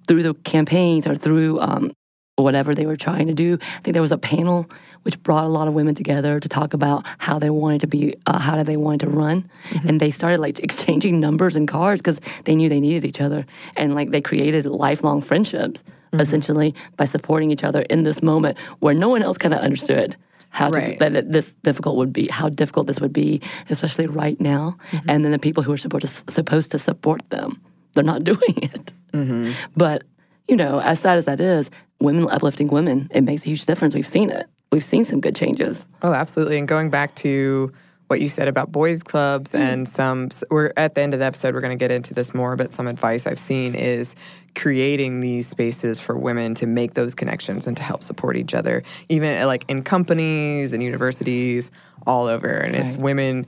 through 0.07 0.23
the 0.23 0.33
campaigns 0.43 1.07
or 1.07 1.15
through 1.15 1.59
um, 1.61 1.91
whatever 2.35 2.73
they 2.73 2.87
were 2.87 2.97
trying 2.97 3.27
to 3.27 3.33
do 3.35 3.59
i 3.61 3.81
think 3.81 3.93
there 3.93 4.01
was 4.01 4.11
a 4.11 4.17
panel 4.17 4.65
which 5.03 5.21
brought 5.21 5.43
a 5.43 5.47
lot 5.47 5.67
of 5.67 5.73
women 5.75 5.93
together 5.93 6.39
to 6.39 6.49
talk 6.49 6.73
about 6.73 7.05
how 7.19 7.37
they 7.37 7.49
wanted 7.51 7.81
to 7.81 7.87
be 7.87 8.15
uh, 8.25 8.39
how 8.39 8.55
did 8.55 8.65
they 8.67 8.77
want 8.77 9.01
to 9.01 9.07
run. 9.09 9.49
And 9.87 9.99
they 9.99 10.11
started 10.11 10.39
like 10.39 10.59
exchanging 10.67 11.19
numbers 11.19 11.55
and 11.55 11.67
cards 11.67 12.01
because 12.01 12.19
they 12.45 12.55
knew 12.55 12.69
they 12.69 12.79
needed 12.79 13.05
each 13.05 13.19
other. 13.21 13.45
And 13.75 13.95
like 13.95 14.11
they 14.11 14.21
created 14.21 14.65
lifelong 14.65 15.21
friendships 15.21 15.83
essentially 16.13 16.75
by 16.97 17.05
supporting 17.05 17.49
each 17.51 17.63
other 17.63 17.81
in 17.89 18.03
this 18.03 18.21
moment 18.21 18.57
where 18.79 18.93
no 18.93 19.09
one 19.09 19.23
else 19.23 19.37
kind 19.37 19.53
of 19.53 19.59
understood 19.61 20.15
how 20.51 20.69
Right. 20.69 20.99
that 20.99 21.13
that 21.13 21.31
this 21.31 21.53
difficult 21.63 21.95
would 21.97 22.13
be, 22.13 22.27
how 22.27 22.49
difficult 22.49 22.87
this 22.87 22.99
would 22.99 23.13
be, 23.13 23.41
especially 23.69 24.05
right 24.05 24.39
now. 24.39 24.77
Mm-hmm. 24.91 25.09
And 25.09 25.25
then 25.25 25.31
the 25.31 25.39
people 25.39 25.63
who 25.63 25.71
are 25.71 25.77
supposed 25.77 26.05
to, 26.07 26.31
supposed 26.31 26.71
to 26.71 26.79
support 26.79 27.27
them, 27.31 27.59
they're 27.93 28.03
not 28.03 28.23
doing 28.31 28.57
it. 28.61 28.93
Mm-hmm. 29.13 29.51
But, 29.75 30.03
you 30.47 30.55
know, 30.57 30.79
as 30.81 30.99
sad 30.99 31.17
as 31.17 31.25
that 31.25 31.39
is, 31.41 31.69
women 31.99 32.27
uplifting 32.29 32.67
women, 32.67 33.09
it 33.11 33.21
makes 33.21 33.43
a 33.43 33.45
huge 33.45 33.65
difference. 33.65 33.95
We've 33.95 34.05
seen 34.05 34.29
it. 34.29 34.47
We've 34.71 34.83
seen 34.83 35.03
some 35.05 35.19
good 35.21 35.35
changes. 35.35 35.87
Oh, 36.01 36.13
absolutely. 36.13 36.57
And 36.57 36.67
going 36.67 36.89
back 36.89 37.15
to 37.17 37.71
what 38.11 38.19
you 38.19 38.27
said 38.27 38.49
about 38.49 38.69
boys' 38.73 39.01
clubs 39.01 39.55
and 39.55 39.87
some, 39.87 40.27
we're 40.49 40.73
at 40.75 40.95
the 40.95 41.01
end 41.01 41.13
of 41.13 41.21
the 41.21 41.25
episode, 41.25 41.53
we're 41.53 41.61
going 41.61 41.71
to 41.77 41.81
get 41.81 41.91
into 41.91 42.13
this 42.13 42.33
more, 42.35 42.57
but 42.57 42.73
some 42.73 42.85
advice 42.85 43.25
I've 43.25 43.39
seen 43.39 43.73
is 43.73 44.15
creating 44.53 45.21
these 45.21 45.47
spaces 45.47 45.97
for 45.97 46.17
women 46.17 46.53
to 46.55 46.65
make 46.67 46.93
those 46.93 47.15
connections 47.15 47.67
and 47.67 47.77
to 47.77 47.83
help 47.83 48.03
support 48.03 48.35
each 48.35 48.53
other, 48.53 48.83
even 49.07 49.41
uh, 49.41 49.45
like 49.47 49.63
in 49.69 49.81
companies 49.81 50.73
and 50.73 50.83
universities 50.83 51.71
all 52.05 52.27
over. 52.27 52.49
And 52.49 52.75
it's 52.75 52.97
women 52.97 53.47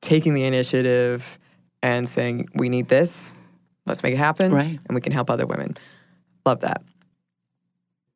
taking 0.00 0.34
the 0.34 0.42
initiative 0.42 1.38
and 1.80 2.08
saying, 2.08 2.48
we 2.56 2.68
need 2.68 2.88
this, 2.88 3.32
let's 3.86 4.02
make 4.02 4.14
it 4.14 4.18
happen, 4.18 4.50
Right. 4.50 4.80
and 4.84 4.96
we 4.96 5.00
can 5.00 5.12
help 5.12 5.30
other 5.30 5.46
women. 5.46 5.76
Love 6.44 6.58
that. 6.62 6.82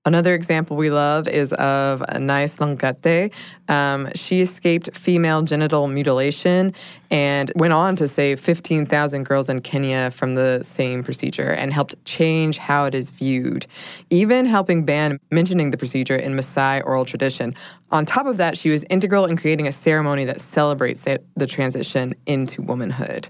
Another 0.06 0.34
example 0.34 0.76
we 0.76 0.88
love 0.88 1.26
is 1.26 1.52
of 1.54 2.00
Nice 2.16 2.58
Leng'ete. 2.58 3.32
Um, 3.68 4.08
she 4.14 4.40
escaped 4.40 4.96
female 4.96 5.42
genital 5.42 5.88
mutilation 5.88 6.72
and 7.10 7.50
went 7.56 7.72
on 7.72 7.96
to 7.96 8.06
save 8.06 8.38
15,000 8.38 9.24
girls 9.24 9.48
in 9.48 9.60
Kenya 9.62 10.12
from 10.12 10.36
the 10.36 10.62
same 10.62 11.02
procedure 11.02 11.50
and 11.50 11.72
helped 11.72 11.96
change 12.04 12.56
how 12.56 12.84
it 12.84 12.94
is 12.94 13.10
viewed, 13.10 13.66
even 14.08 14.46
helping 14.46 14.84
ban 14.84 15.18
mentioning 15.32 15.72
the 15.72 15.76
procedure 15.76 16.14
in 16.14 16.34
Maasai 16.34 16.84
oral 16.86 17.04
tradition. 17.04 17.52
On 17.90 18.06
top 18.06 18.26
of 18.26 18.36
that, 18.36 18.56
she 18.56 18.70
was 18.70 18.84
integral 18.84 19.24
in 19.26 19.36
creating 19.36 19.66
a 19.66 19.72
ceremony 19.72 20.24
that 20.24 20.40
celebrates 20.40 21.00
the, 21.00 21.20
the 21.34 21.48
transition 21.48 22.14
into 22.26 22.62
womanhood 22.62 23.26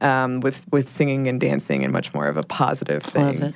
um, 0.00 0.38
with, 0.38 0.64
with 0.70 0.88
singing 0.88 1.26
and 1.26 1.40
dancing 1.40 1.82
and 1.82 1.92
much 1.92 2.14
more 2.14 2.28
of 2.28 2.36
a 2.36 2.44
positive 2.44 3.02
thing. 3.02 3.54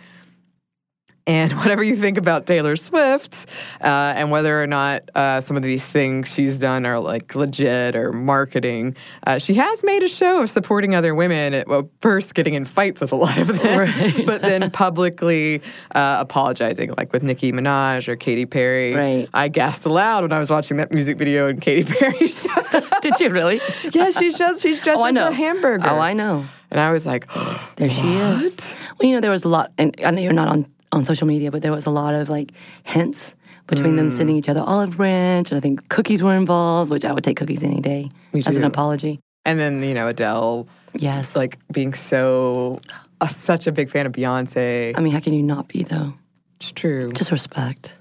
And 1.29 1.53
whatever 1.59 1.83
you 1.83 1.97
think 1.97 2.19
about 2.19 2.47
Taylor 2.47 2.77
Swift 2.77 3.47
uh, 3.83 3.87
and 4.17 4.31
whether 4.31 4.63
or 4.63 4.67
not 4.67 5.11
uh, 5.15 5.41
some 5.41 5.57
of 5.57 5.63
these 5.65 5.85
things 5.85 6.29
she's 6.29 6.59
done 6.59 6.87
are 6.87 7.01
like 7.01 7.35
legit 7.35 7.97
or 7.97 8.13
marketing, 8.13 8.95
uh, 9.27 9.39
she 9.39 9.55
has 9.55 9.83
made 9.83 10.03
a 10.05 10.09
show 10.09 10.43
of 10.43 10.51
supporting 10.51 10.95
other 10.95 11.15
women. 11.15 11.53
At, 11.55 11.67
well, 11.69 11.91
first 12.01 12.35
getting 12.35 12.55
in 12.55 12.65
fights 12.65 13.01
with 13.01 13.11
a 13.13 13.17
lot 13.17 13.39
of 13.39 13.49
them, 13.49 13.79
Right. 13.79 14.23
but 14.27 14.41
then 14.43 14.71
publicly 14.71 15.63
uh, 15.95 16.19
apologizing, 16.21 16.95
like 16.97 17.13
with 17.13 17.23
Nicki 17.25 17.51
Minaj 17.53 18.07
or 18.09 18.15
Katy 18.17 18.47
Perry. 18.47 18.95
Right. 18.95 19.29
I 19.35 19.49
gasped 19.49 19.85
aloud 19.87 20.23
when 20.23 20.33
I 20.33 20.39
was 20.39 20.51
watching 20.51 20.77
that 20.77 20.93
music 20.93 21.19
video 21.19 21.49
and 21.49 21.61
Katy 21.61 21.85
Perry. 21.93 22.19
Did 23.03 23.19
you 23.21 23.31
really? 23.31 23.61
yeah, 23.93 24.11
she's 24.11 24.39
just 24.39 24.63
she's 24.63 24.79
dressed 24.81 25.01
Oh, 25.01 25.07
as 25.07 25.17
a 25.17 25.33
hamburger. 25.33 25.89
Oh, 25.89 25.99
I 25.99 26.13
know. 26.13 26.45
And 26.71 26.81
I 26.81 26.93
was 26.93 27.05
like, 27.07 27.27
There 27.77 27.91
she 27.91 28.01
is. 28.17 28.75
Well, 28.99 29.09
you 29.09 29.15
know, 29.15 29.21
there 29.21 29.31
was 29.31 29.45
a 29.45 29.49
lot, 29.49 29.73
and 29.77 29.95
I 30.05 30.11
know 30.11 30.23
you're 30.23 30.33
not 30.33 30.49
on, 30.49 30.67
on 30.93 31.05
social 31.05 31.27
media, 31.27 31.51
but 31.51 31.63
there 31.63 31.73
was 31.73 31.87
a 31.87 31.91
lot 31.91 32.15
of 32.15 32.29
like 32.29 32.53
hints 32.85 33.35
between 33.67 33.97
them 33.97 34.09
Mm. 34.09 34.17
sending 34.17 34.37
each 34.37 34.49
other 34.49 34.61
olive 34.61 34.97
branch, 34.97 35.51
and 35.51 35.59
I 35.59 35.61
think 35.61 35.89
cookies 35.89 36.23
were 36.23 36.35
involved, 36.37 36.91
which 36.91 37.05
I 37.05 37.13
would 37.13 37.25
take 37.25 37.37
cookies 37.37 37.65
any 37.65 37.81
day 37.81 38.11
as 38.47 38.57
an 38.57 38.65
apology. 38.65 39.21
and 39.45 39.59
then 39.59 39.83
you 39.83 39.95
know 39.95 40.09
Adele 40.09 40.67
Yes. 40.99 41.37
like 41.37 41.59
being 41.73 41.93
so 41.95 42.79
uh, 43.21 43.29
such 43.29 43.67
a 43.67 43.73
big 43.73 43.91
fan 43.91 44.07
of 44.07 44.13
Beyonce. 44.13 44.95
I 44.97 45.01
mean, 45.01 45.13
how 45.13 45.21
can 45.21 45.35
you 45.35 45.43
not 45.43 45.69
be 45.69 45.83
though? 45.83 46.15
It's 46.61 46.73
true. 46.73 47.13
Just 47.13 47.31
respect. 47.31 47.93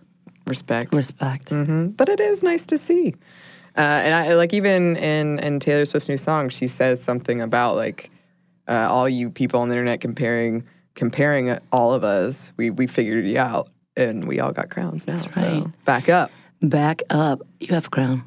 Respect. 0.48 0.94
Respect. 0.94 1.50
hmm 1.50 1.88
But 1.88 2.08
it 2.10 2.20
is 2.20 2.42
nice 2.44 2.66
to 2.68 2.78
see. 2.78 3.16
Uh, 3.78 3.82
and 4.06 4.14
I 4.14 4.36
like 4.36 4.54
even 4.54 4.96
in 4.98 5.40
in 5.40 5.60
Taylor 5.60 5.86
Swift's 5.86 6.08
new 6.10 6.18
song, 6.18 6.50
she 6.50 6.68
says 6.68 7.04
something 7.04 7.42
about 7.42 7.76
like 7.76 8.10
uh, 8.68 8.88
all 8.90 9.10
you 9.10 9.30
people 9.30 9.60
on 9.60 9.70
the 9.70 9.76
internet 9.76 10.00
comparing 10.02 10.64
comparing 10.96 11.58
all 11.72 11.94
of 11.94 12.04
us, 12.04 12.52
we 12.58 12.70
we 12.72 12.88
figured 12.88 13.26
you 13.26 13.38
out, 13.38 13.70
and 13.96 14.28
we 14.28 14.40
all 14.40 14.52
got 14.52 14.70
crowns 14.70 15.06
now. 15.06 15.18
That's 15.18 15.38
right. 15.38 15.64
So 15.64 15.72
back 15.86 16.10
up. 16.10 16.32
Back 16.62 17.02
up. 17.10 17.42
You 17.60 17.74
have 17.76 17.88
a 17.88 17.90
crown. 17.90 18.24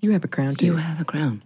You 0.00 0.10
have 0.12 0.24
a 0.24 0.28
crown 0.28 0.56
too. 0.56 0.66
You 0.66 0.76
have 0.76 1.00
a 1.00 1.04
crown. 1.04 1.42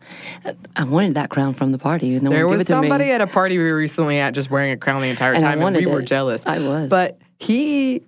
I 0.74 0.84
wanted 0.84 1.14
that 1.14 1.28
crown 1.30 1.52
from 1.54 1.72
the 1.72 1.78
party. 1.78 2.14
and 2.14 2.24
No 2.24 2.30
There 2.30 2.48
was 2.48 2.62
it 2.62 2.66
to 2.68 2.80
me. 2.80 2.88
somebody 2.88 3.10
at 3.10 3.20
a 3.20 3.26
party 3.26 3.58
we 3.58 3.64
were 3.64 3.76
recently 3.76 4.18
at 4.18 4.32
just 4.32 4.50
wearing 4.50 4.72
a 4.72 4.76
crown 4.78 5.02
the 5.02 5.08
entire 5.08 5.34
And 5.34 5.42
time, 5.42 5.52
and 5.52 5.60
we 5.60 5.64
wanted 5.64 5.86
were 5.86 6.02
jealous. 6.02 6.42
I 6.46 6.58
was. 6.60 6.88
but 6.88 7.18
he 7.38 8.02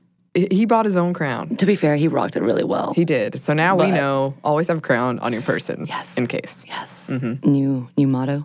he 0.50 0.64
bought 0.66 0.84
his 0.84 0.96
own 0.96 1.12
crown. 1.14 1.56
To 1.56 1.66
be 1.66 1.74
fair, 1.74 1.96
he 1.96 2.08
rocked 2.08 2.36
it 2.36 2.42
really 2.42 2.64
well. 2.64 2.92
He 2.94 3.04
did. 3.04 3.40
So 3.40 3.52
now 3.52 3.76
we 3.76 3.90
know 3.90 4.34
always 4.44 4.68
have 4.68 4.78
a 4.78 4.80
crown 4.80 5.18
on 5.18 5.32
your 5.32 5.42
person. 5.42 5.86
Yes. 5.88 6.14
In 6.16 6.26
case. 6.26 6.64
Yes. 6.66 7.06
Mm-hmm. 7.08 7.50
New 7.50 7.88
new 7.96 8.06
motto. 8.06 8.44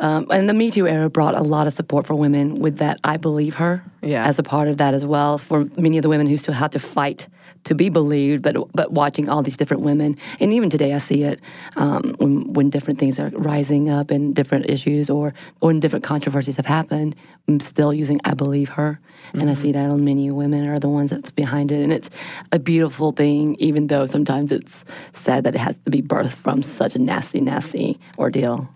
Um, 0.00 0.26
and 0.30 0.48
the 0.48 0.54
Me 0.54 0.70
Too 0.70 0.86
era 0.86 1.10
brought 1.10 1.34
a 1.34 1.42
lot 1.42 1.66
of 1.66 1.72
support 1.74 2.06
for 2.06 2.14
women 2.14 2.60
with 2.60 2.78
that 2.78 2.98
I 3.04 3.16
believe 3.16 3.54
her 3.56 3.82
Yeah. 4.02 4.24
as 4.26 4.38
a 4.38 4.42
part 4.42 4.68
of 4.68 4.76
that 4.76 4.94
as 4.94 5.04
well 5.04 5.38
for 5.38 5.64
many 5.76 5.98
of 5.98 6.02
the 6.02 6.08
women 6.08 6.26
who 6.28 6.36
still 6.36 6.54
had 6.54 6.72
to 6.72 6.78
fight 6.78 7.26
to 7.64 7.74
be 7.74 7.88
believed, 7.88 8.42
but 8.42 8.56
but 8.72 8.92
watching 8.92 9.28
all 9.28 9.42
these 9.42 9.56
different 9.56 9.82
women, 9.82 10.16
and 10.40 10.52
even 10.52 10.70
today 10.70 10.94
I 10.94 10.98
see 10.98 11.22
it 11.24 11.40
um, 11.76 12.14
when 12.18 12.52
when 12.52 12.70
different 12.70 12.98
things 12.98 13.20
are 13.20 13.30
rising 13.30 13.88
up 13.88 14.10
and 14.10 14.34
different 14.34 14.70
issues 14.70 15.10
or 15.10 15.34
when 15.60 15.80
different 15.80 16.04
controversies 16.04 16.56
have 16.56 16.66
happened. 16.66 17.16
I'm 17.46 17.60
still 17.60 17.94
using 17.94 18.20
I 18.24 18.34
believe 18.34 18.70
her, 18.70 19.00
and 19.32 19.48
I 19.48 19.54
see 19.54 19.72
that 19.72 19.86
on 19.86 20.04
many 20.04 20.30
women 20.30 20.66
are 20.68 20.78
the 20.78 20.88
ones 20.88 21.10
that's 21.10 21.30
behind 21.30 21.72
it, 21.72 21.82
and 21.82 21.92
it's 21.92 22.10
a 22.52 22.58
beautiful 22.58 23.12
thing, 23.12 23.56
even 23.58 23.86
though 23.86 24.06
sometimes 24.06 24.52
it's 24.52 24.84
sad 25.12 25.44
that 25.44 25.54
it 25.54 25.58
has 25.58 25.76
to 25.84 25.90
be 25.90 26.02
birthed 26.02 26.32
from 26.32 26.62
such 26.62 26.94
a 26.94 26.98
nasty, 26.98 27.40
nasty 27.40 27.98
ordeal. 28.18 28.68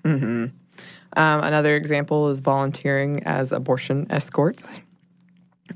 Um, 1.15 1.43
another 1.43 1.77
example 1.77 2.31
is 2.31 2.41
volunteering 2.41 3.23
as 3.25 3.53
abortion 3.53 4.07
escorts. 4.11 4.79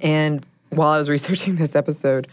And 0.01 0.45
while 0.71 0.89
I 0.89 0.99
was 0.99 1.09
researching 1.17 1.57
this 1.57 1.77
episode, 1.77 2.29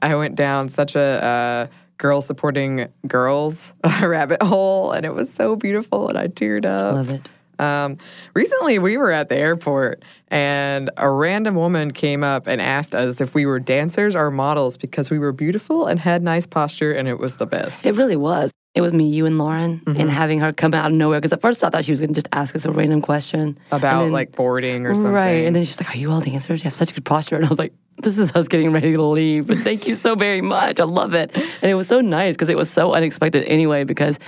I 0.00 0.14
went 0.14 0.34
down 0.36 0.68
such 0.68 0.94
a 0.96 1.00
uh, 1.00 1.66
girl 1.98 2.20
supporting 2.20 2.88
girls 3.06 3.72
rabbit 4.02 4.42
hole, 4.42 4.92
and 4.92 5.04
it 5.04 5.14
was 5.14 5.32
so 5.32 5.56
beautiful, 5.56 6.08
and 6.08 6.16
I 6.18 6.26
teared 6.28 6.64
up. 6.64 6.94
Love 6.94 7.10
it. 7.10 7.28
Um, 7.60 7.96
recently, 8.34 8.78
we 8.78 8.96
were 8.96 9.10
at 9.10 9.28
the 9.28 9.36
airport, 9.36 10.04
and 10.28 10.90
a 10.96 11.10
random 11.10 11.56
woman 11.56 11.90
came 11.90 12.22
up 12.22 12.46
and 12.46 12.62
asked 12.62 12.94
us 12.94 13.20
if 13.20 13.34
we 13.34 13.46
were 13.46 13.58
dancers 13.58 14.14
or 14.14 14.30
models 14.30 14.76
because 14.76 15.10
we 15.10 15.18
were 15.18 15.32
beautiful 15.32 15.86
and 15.86 15.98
had 15.98 16.22
nice 16.22 16.46
posture, 16.46 16.92
and 16.92 17.08
it 17.08 17.18
was 17.18 17.38
the 17.38 17.46
best. 17.46 17.84
It 17.84 17.96
really 17.96 18.14
was. 18.14 18.52
It 18.74 18.80
was 18.82 18.92
me, 18.92 19.08
you, 19.08 19.26
and 19.26 19.38
Lauren, 19.38 19.80
Mm-hmm. 19.80 20.00
and 20.00 20.08
having 20.08 20.38
her 20.38 20.52
come 20.52 20.72
out 20.72 20.86
of 20.92 20.96
nowhere. 20.96 21.18
Because 21.18 21.32
at 21.32 21.40
first 21.40 21.64
I 21.64 21.70
thought 21.70 21.84
she 21.84 21.90
was 21.90 21.98
going 21.98 22.10
to 22.10 22.14
just 22.14 22.28
ask 22.32 22.54
us 22.54 22.64
a 22.64 22.70
random 22.70 23.02
question 23.02 23.58
About 23.72 24.04
then- 24.04 24.12
like 24.12 24.36
boarding 24.36 24.86
or 24.86 24.94
something. 24.94 25.10
Right. 25.12 25.44
And 25.46 25.56
then 25.56 25.64
she's 25.64 25.80
like, 25.80 25.92
Are 25.92 25.98
you 25.98 26.12
all 26.12 26.20
dancers? 26.20 26.60
You 26.60 26.64
have 26.64 26.74
such 26.74 26.94
good 26.94 27.04
posture. 27.04 27.34
And 27.38 27.44
I 27.44 27.48
was 27.48 27.58
like, 27.58 27.72
This 28.02 28.18
is 28.18 28.30
us 28.32 28.48
getting 28.48 28.72
ready 28.72 28.92
to 28.92 29.02
leave. 29.02 29.48
But 29.48 29.58
thank 29.68 29.86
you 29.86 29.94
so 29.94 30.14
very 30.14 30.40
much. 30.40 30.78
I 30.80 30.84
love 30.84 31.14
it. 31.14 31.30
And 31.62 31.70
it 31.70 31.74
was 31.74 31.88
so 31.88 32.00
nice 32.00 32.34
because 32.34 32.48
it 32.48 32.56
was 32.56 32.70
so 32.70 32.92
unexpected 32.94 33.44
anyway, 33.44 33.84
because 33.84 34.18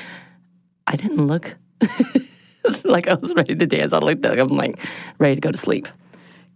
I 0.87 0.97
didn't 0.97 1.27
look 1.27 1.57
like 2.85 3.09
I 3.09 3.15
was 3.15 3.33
ready 3.35 3.55
to 3.55 3.67
dance. 3.67 3.93
I 3.93 3.99
looked 3.99 4.25
like 4.25 4.39
I'm 4.39 4.49
like 4.49 4.79
ready 5.19 5.37
to 5.37 5.41
go 5.41 5.51
to 5.51 5.59
sleep. 5.59 5.89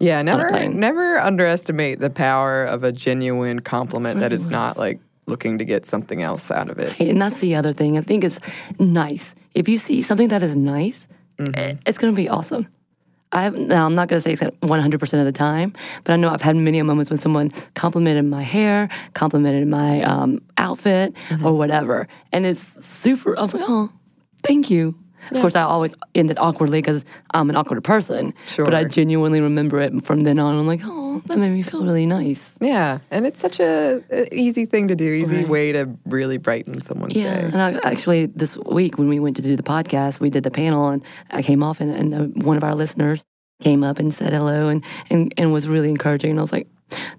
Yeah, 0.00 0.20
never 0.22 0.68
never 0.68 1.18
underestimate 1.20 2.00
the 2.00 2.10
power 2.10 2.64
of 2.64 2.82
a 2.82 2.90
genuine 2.92 3.60
compliment 3.60 4.18
that 4.20 4.32
is 4.32 4.48
not 4.48 4.76
like 4.76 4.98
looking 5.26 5.56
to 5.58 5.64
get 5.64 5.86
something 5.86 6.20
else 6.20 6.50
out 6.50 6.68
of 6.68 6.78
it. 6.78 6.98
And 7.00 7.22
that's 7.22 7.38
the 7.38 7.54
other 7.54 7.72
thing. 7.72 7.96
I 7.96 8.00
think 8.02 8.24
it's 8.24 8.38
nice. 8.78 9.34
If 9.54 9.68
you 9.68 9.78
see 9.78 10.02
something 10.02 10.28
that 10.28 10.42
is 10.42 10.56
nice, 10.56 11.06
Mm-hmm. 11.38 11.78
it's 11.84 11.98
going 11.98 12.12
to 12.12 12.16
be 12.16 12.28
awesome. 12.28 12.68
I 13.34 13.48
now 13.50 13.84
I'm 13.86 13.94
not 13.94 14.08
going 14.08 14.18
to 14.18 14.22
say 14.22 14.32
it's 14.32 14.42
100% 14.42 15.18
of 15.18 15.24
the 15.24 15.32
time, 15.32 15.72
but 16.04 16.12
I 16.12 16.16
know 16.16 16.30
I've 16.30 16.40
had 16.42 16.56
many 16.56 16.80
moments 16.82 17.10
when 17.10 17.18
someone 17.18 17.50
complimented 17.74 18.24
my 18.24 18.42
hair, 18.42 18.88
complimented 19.14 19.66
my 19.68 20.02
um, 20.02 20.40
outfit, 20.56 21.12
Mm-hmm. 21.28 21.44
or 21.46 21.52
whatever, 21.54 22.06
and 22.32 22.46
it's 22.46 22.62
super. 22.84 23.36
I 23.38 23.42
was 23.42 23.54
like, 23.54 23.64
oh, 23.66 23.90
thank 24.42 24.70
you. 24.70 24.94
Of 25.30 25.40
course, 25.40 25.56
I 25.56 25.62
always 25.62 25.92
end 26.14 26.30
it 26.30 26.38
awkwardly 26.38 26.78
because 26.80 27.04
I'm 27.32 27.48
an 27.50 27.56
awkward 27.56 27.82
person. 27.84 28.32
But 28.56 28.74
I 28.74 28.84
genuinely 28.84 29.40
remember 29.40 29.80
it 29.80 30.04
from 30.04 30.20
then 30.20 30.38
on. 30.38 30.56
I'm 30.58 30.66
like, 30.66 30.80
oh, 30.84 31.22
that 31.26 31.38
made 31.38 31.50
me 31.50 31.62
feel 31.62 31.82
really 31.84 32.06
nice. 32.06 32.50
Yeah, 32.60 32.98
and 33.10 33.26
it's 33.26 33.40
such 33.40 33.60
a, 33.60 34.02
a 34.10 34.34
easy 34.34 34.66
thing 34.66 34.88
to 34.88 34.96
do, 34.96 35.12
easy 35.12 35.36
Right. 35.38 35.48
way 35.48 35.72
to 35.72 35.88
really 36.06 36.36
brighten 36.38 36.80
someone's 36.82 37.16
Yeah, 37.16 37.34
day. 37.40 37.50
and 37.52 37.60
I, 37.62 37.80
actually, 37.84 38.26
this 38.26 38.56
week 38.56 38.98
when 38.98 39.08
we 39.08 39.18
went 39.20 39.36
to 39.36 39.42
do 39.42 39.56
the 39.56 39.62
podcast, 39.62 40.20
we 40.20 40.30
did 40.30 40.42
the 40.44 40.50
panel, 40.50 40.88
and 40.88 41.02
I 41.30 41.42
came 41.42 41.62
off, 41.62 41.80
and, 41.80 41.90
and 41.94 42.12
the, 42.12 42.40
one 42.44 42.56
of 42.56 42.64
our 42.64 42.74
listeners 42.74 43.24
came 43.62 43.82
up 43.84 43.98
and 43.98 44.12
said 44.12 44.32
hello, 44.32 44.68
and, 44.68 44.84
and, 45.10 45.32
and 45.38 45.52
was 45.52 45.68
really 45.68 45.88
encouraging. 45.88 46.30
And 46.30 46.38
I 46.40 46.42
was 46.42 46.52
like, 46.52 46.68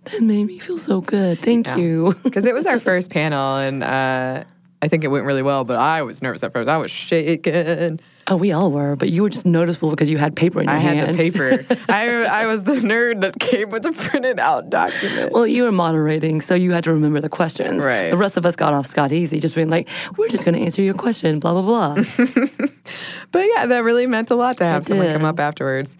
that 0.05 0.21
made 0.21 0.45
me 0.45 0.59
feel 0.59 0.77
so 0.77 1.01
good. 1.01 1.41
Thank 1.41 1.65
Yeah. 1.67 1.77
you. 1.77 2.15
Because 2.23 2.45
it 2.45 2.53
was 2.53 2.65
our 2.67 2.79
first 2.79 3.09
panel, 3.09 3.57
and 3.57 3.83
uh, 3.83 4.43
I 4.86 4.88
think 4.88 5.04
it 5.04 5.08
went 5.10 5.26
really 5.26 5.41
well. 5.41 5.63
But 5.63 5.78
I 5.78 6.02
was 6.04 6.21
nervous 6.21 6.43
at 6.43 6.54
first. 6.54 6.69
I 6.69 6.78
was 6.78 6.91
shaking. 6.91 8.00
oh, 8.28 8.36
we 8.36 8.52
all 8.52 8.71
were, 8.71 8.95
but 8.95 9.10
you 9.10 9.21
were 9.24 9.30
just 9.30 9.45
noticeable 9.45 9.89
because 9.89 10.10
you 10.10 10.17
had 10.17 10.36
paper 10.36 10.60
in 10.62 10.67
your 10.67 10.76
I 10.78 10.80
hand. 10.80 11.00
had 11.00 11.13
the 11.13 11.17
paper. 11.17 11.65
I 11.89 12.24
I 12.26 12.45
was 12.45 12.63
the 12.63 12.74
nerd 12.76 13.21
that 13.21 13.39
came 13.39 13.69
with 13.69 13.84
the 13.84 13.91
printed 13.91 14.39
out 14.39 14.69
document. 14.69 15.32
Well, 15.32 15.45
you 15.48 15.63
were 15.63 15.71
moderating, 15.71 16.41
so 16.41 16.56
you 16.56 16.71
had 16.71 16.84
to 16.86 16.93
remember 16.93 17.19
the 17.21 17.30
questions. 17.30 17.84
Right. 17.84 18.10
The 18.12 18.17
rest 18.17 18.38
of 18.38 18.45
us 18.45 18.56
got 18.56 18.74
off 18.74 18.88
scot 18.88 19.12
easy, 19.12 19.39
just 19.39 19.56
being 19.56 19.69
like, 19.69 19.88
"We're 20.17 20.30
just 20.30 20.45
going 20.45 20.56
to 20.56 20.62
answer 20.62 20.82
your 20.82 20.93
question," 20.95 21.39
blah 21.39 21.54
blah 21.60 21.95
blah. 21.95 22.04
But 23.32 23.45
yeah, 23.54 23.65
that 23.65 23.84
really 23.84 24.08
meant 24.08 24.30
a 24.32 24.36
lot 24.36 24.58
to 24.58 24.63
have 24.63 24.84
It 24.84 24.88
someone 24.88 25.08
did. 25.08 25.13
come 25.13 25.26
up 25.26 25.39
afterwards. 25.39 25.98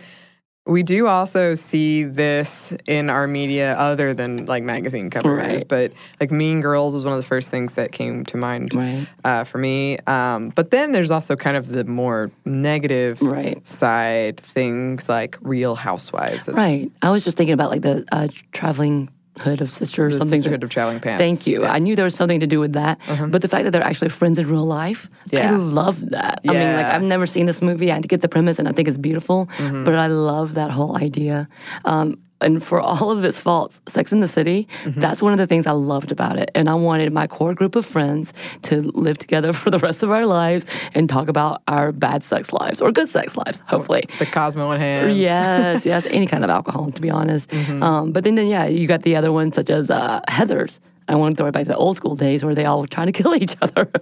We 0.68 0.82
do 0.82 1.06
also 1.06 1.54
see 1.54 2.06
this 2.06 2.74
in 2.88 3.12
our 3.12 3.28
media 3.28 3.74
other 3.78 4.16
than 4.16 4.48
like 4.48 4.64
magazine 4.64 5.12
covers, 5.12 5.38
Right. 5.38 5.68
but 5.68 5.92
like 6.20 6.32
Mean 6.32 6.60
Girls 6.62 6.96
was 6.96 7.04
one 7.04 7.14
of 7.14 7.18
the 7.20 7.28
first 7.28 7.52
things 7.52 7.74
that 7.74 7.92
came 7.92 8.26
to 8.26 8.38
mind 8.38 8.74
Right. 8.74 9.08
uh, 9.24 9.44
for 9.44 9.60
me. 9.60 9.98
Um, 10.08 10.50
but 10.56 10.72
then 10.72 10.92
there's 10.92 11.12
also 11.12 11.36
kind 11.36 11.56
of 11.56 11.68
the 11.70 11.84
more 11.86 12.32
negative 12.46 13.22
Right. 13.22 13.66
side 13.68 14.38
things 14.40 15.08
like 15.08 15.38
Real 15.42 15.76
Housewives, 15.76 16.50
right. 16.52 16.92
I 17.04 17.12
was 17.12 17.24
just 17.24 17.38
thinking 17.38 17.54
about 17.54 17.70
like 17.70 17.82
the 17.84 18.04
uh, 18.12 18.28
traveling 18.52 19.10
hood 19.40 19.62
of 19.62 19.70
sister 19.70 20.06
or 20.06 20.12
the 20.12 20.18
something. 20.18 20.40
Sisterhood 20.40 20.64
of 20.64 20.70
Traveling 20.70 21.00
Pants. 21.00 21.20
Thank 21.20 21.46
you. 21.48 21.58
I 21.60 21.66
Yes. 21.66 21.70
Uh-huh. 21.70 21.78
knew 21.80 21.96
there 21.96 22.06
was 22.06 22.16
something 22.16 22.40
to 22.40 22.48
do 22.48 22.60
with 22.60 22.74
that, 22.74 23.00
but 23.32 23.42
the 23.42 23.48
fact 23.48 23.64
that 23.66 23.72
they're 23.72 23.84
actually 23.84 24.10
friends 24.10 24.40
in 24.40 24.48
real 24.48 24.66
life, 24.66 25.10
I 25.34 25.52
love 25.52 26.10
that. 26.12 26.40
I 26.48 26.52
mean, 26.54 26.74
like 26.78 26.86
I've 26.86 27.04
never 27.04 27.26
seen 27.28 27.46
this 27.46 27.62
movie. 27.62 27.92
I 27.92 28.00
get 28.02 28.22
the 28.22 28.30
premise, 28.30 28.60
and 28.60 28.68
I 28.68 28.72
think 28.72 28.88
it's 28.88 28.98
beautiful, 28.98 29.48
Mm-hmm. 29.58 29.84
but 29.84 29.96
I 29.96 30.08
love 30.08 30.54
that 30.56 30.72
whole 30.72 30.98
idea. 30.98 31.48
Um, 31.86 32.18
and 32.42 32.62
for 32.64 32.80
all 32.82 33.12
of 33.12 33.24
its 33.24 33.40
faults, 33.40 33.82
Sex 33.88 34.12
in 34.12 34.20
the 34.20 34.28
City, 34.28 34.68
Mm-hmm. 34.84 35.00
that's 35.02 35.22
one 35.22 35.32
of 35.32 35.38
the 35.40 35.48
things 35.48 35.66
I 35.66 35.72
loved 35.72 36.12
about 36.12 36.38
it. 36.38 36.52
And 36.54 36.70
I 36.70 36.74
wanted 36.76 37.12
my 37.14 37.28
core 37.28 37.54
group 37.54 37.76
of 37.76 37.86
friends 37.86 38.34
to 38.64 38.82
live 38.94 39.18
together 39.18 39.54
for 39.62 39.70
the 39.72 39.80
rest 39.80 40.04
of 40.04 40.12
our 40.12 40.26
lives 40.26 40.66
and 40.94 41.08
talk 41.10 41.28
about 41.30 41.62
our 41.68 41.92
bad 41.92 42.24
sex 42.24 42.52
lives 42.54 42.82
or 42.82 42.92
good 42.92 43.10
sex 43.10 43.36
lives, 43.38 43.62
hopefully. 43.68 44.04
The 44.20 44.26
Cosmo 44.26 44.72
in 44.72 44.80
hand. 44.80 45.18
Yes, 45.18 45.86
yes, 45.92 46.06
any 46.08 46.28
kind 46.28 46.44
of 46.44 46.50
alcohol, 46.50 46.92
to 46.92 47.02
be 47.02 47.10
honest. 47.10 47.52
Um, 47.54 48.12
but 48.12 48.24
then, 48.24 48.36
then, 48.36 48.48
yeah, 48.48 48.66
you 48.66 48.86
got 48.88 49.02
the 49.04 49.16
other 49.16 49.32
ones 49.32 49.56
such 49.56 49.70
as 49.70 49.90
uh, 49.90 50.20
Heather's. 50.28 50.80
I 51.08 51.16
want 51.16 51.38
to 51.38 51.42
throw 51.42 51.48
it 51.48 51.52
back 51.54 51.64
to 51.64 51.70
the 51.70 51.78
old 51.78 51.96
school 51.98 52.16
days 52.16 52.44
where 52.44 52.56
they 52.56 52.66
all 52.66 52.82
were 52.82 52.88
trying 52.88 53.08
to 53.08 53.14
kill 53.14 53.36
each 53.36 53.56
other. 53.62 53.90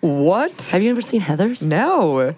What? 0.00 0.62
Have 0.72 0.82
you 0.82 0.90
ever 0.90 1.00
seen 1.00 1.20
Heather's? 1.20 1.62
No. 1.62 2.34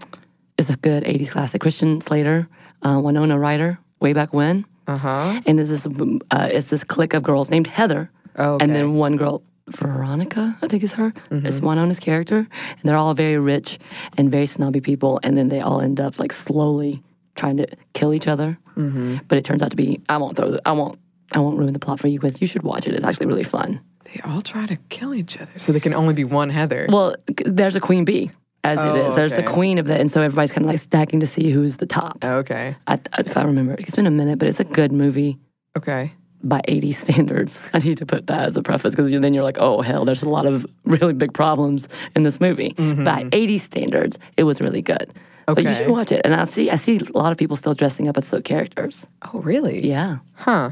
It's 0.59 0.69
a 0.71 0.77
good 0.77 1.05
'80s 1.05 1.31
classic. 1.31 1.61
Christian 1.63 2.01
Slater, 2.01 2.47
uh, 2.83 3.01
Winona 3.03 3.39
Ryder, 3.39 3.79
way 4.01 4.13
back 4.13 4.33
when. 4.35 4.67
Uh 4.87 4.97
huh. 4.97 5.41
And 5.47 5.61
it's 5.61 5.71
this, 5.71 5.87
uh, 6.31 6.49
it's 6.51 6.69
this 6.69 6.85
clique 6.85 7.15
of 7.15 7.23
girls 7.23 7.51
named 7.51 7.67
Heather, 7.67 8.11
Oh, 8.37 8.59
and 8.61 8.75
then 8.75 8.95
one 8.95 9.17
girl, 9.17 9.43
Veronica, 9.69 10.59
I 10.61 10.69
think 10.69 10.83
is 10.83 10.93
her. 10.95 11.13
Mm-hmm. 11.31 11.47
It's 11.47 11.61
his 11.89 12.01
character, 12.01 12.39
and 12.39 12.83
they're 12.83 12.97
all 12.97 13.15
very 13.15 13.39
rich 13.39 13.79
and 14.17 14.31
very 14.31 14.47
snobby 14.47 14.81
people, 14.81 15.21
and 15.23 15.39
then 15.39 15.49
they 15.49 15.61
all 15.61 15.81
end 15.81 16.01
up 16.01 16.19
like 16.19 16.33
slowly 16.33 17.03
trying 17.37 17.57
to 17.59 17.67
kill 17.93 18.13
each 18.13 18.27
other. 18.27 18.59
Mm-hmm. 18.77 19.19
But 19.29 19.39
it 19.39 19.45
turns 19.45 19.63
out 19.63 19.71
to 19.71 19.77
be 19.77 20.01
I 20.09 20.17
won't 20.17 20.37
throw 20.37 20.51
the, 20.51 20.63
I 20.67 20.73
won't 20.73 20.99
I 21.33 21.39
won't 21.39 21.59
ruin 21.59 21.73
the 21.73 21.79
plot 21.79 22.01
for 22.01 22.09
you 22.09 22.19
because 22.19 22.41
you 22.41 22.47
should 22.47 22.63
watch 22.63 22.87
it. 22.87 22.95
It's 22.95 23.05
actually 23.05 23.27
really 23.27 23.45
fun. 23.45 23.81
They 24.05 24.21
all 24.25 24.43
try 24.43 24.67
to 24.67 24.77
kill 24.91 25.15
each 25.15 25.39
other, 25.39 25.59
so 25.59 25.73
there 25.73 25.81
can 25.81 25.95
only 25.95 26.15
be 26.15 26.25
one 26.25 26.51
Heather. 26.51 26.87
Well, 26.89 27.17
there's 27.45 27.77
a 27.77 27.81
queen 27.81 28.05
bee. 28.05 28.31
As 28.65 28.79
Oh, 28.79 28.97
it 28.97 29.09
is, 29.11 29.15
there's 29.15 29.35
the 29.35 29.43
queen 29.43 29.79
of 29.79 29.89
it, 29.91 30.01
and 30.01 30.11
so 30.11 30.23
everybody's 30.23 30.51
kind 30.51 30.65
of 30.65 30.71
like 30.71 30.81
stacking 30.81 31.21
to 31.21 31.27
see 31.27 31.51
who's 31.51 31.77
the 31.77 31.87
top. 31.87 32.19
Oh, 32.23 32.39
okay. 32.39 32.77
I, 32.87 32.99
if 33.19 33.37
I 33.37 33.43
remember, 33.43 33.75
it's 33.75 33.95
been 33.95 34.07
a 34.07 34.11
minute, 34.11 34.39
but 34.39 34.49
it's 34.49 34.61
a 34.61 34.65
good 34.65 34.91
movie. 34.91 35.39
Okay. 35.77 36.13
by 36.43 36.61
80 36.67 36.93
standards. 36.93 37.61
I 37.75 37.79
need 37.79 37.99
to 37.99 38.07
put 38.07 38.27
that 38.29 38.49
as 38.49 38.57
a 38.57 38.63
preface 38.63 38.95
because 38.95 39.11
then 39.11 39.35
you're 39.35 39.45
like, 39.45 39.59
oh, 39.59 39.81
hell, 39.83 40.05
there's 40.05 40.23
a 40.23 40.29
lot 40.29 40.47
of 40.47 40.65
really 40.85 41.13
big 41.13 41.33
problems 41.35 41.89
in 42.15 42.23
this 42.23 42.41
movie. 42.41 42.75
Mm-hmm. 42.79 43.05
By 43.05 43.29
80 43.33 43.59
standards, 43.59 44.19
it 44.37 44.45
was 44.45 44.61
really 44.61 44.83
good. 44.83 45.13
But 45.47 45.63
you 45.63 45.75
should 45.75 45.91
watch 45.91 46.11
it. 46.11 46.23
And 46.25 46.35
I 46.35 46.45
see, 46.45 46.71
I 46.71 46.77
see 46.77 46.99
a 46.99 47.19
lot 47.19 47.33
of 47.33 47.37
people 47.39 47.57
still 47.57 47.75
dressing 47.75 48.09
up 48.09 48.17
as 48.17 48.31
the 48.31 48.41
characters. 48.41 49.07
Oh, 49.23 49.41
really? 49.41 49.87
Yeah. 49.87 50.19
Huh. 50.35 50.71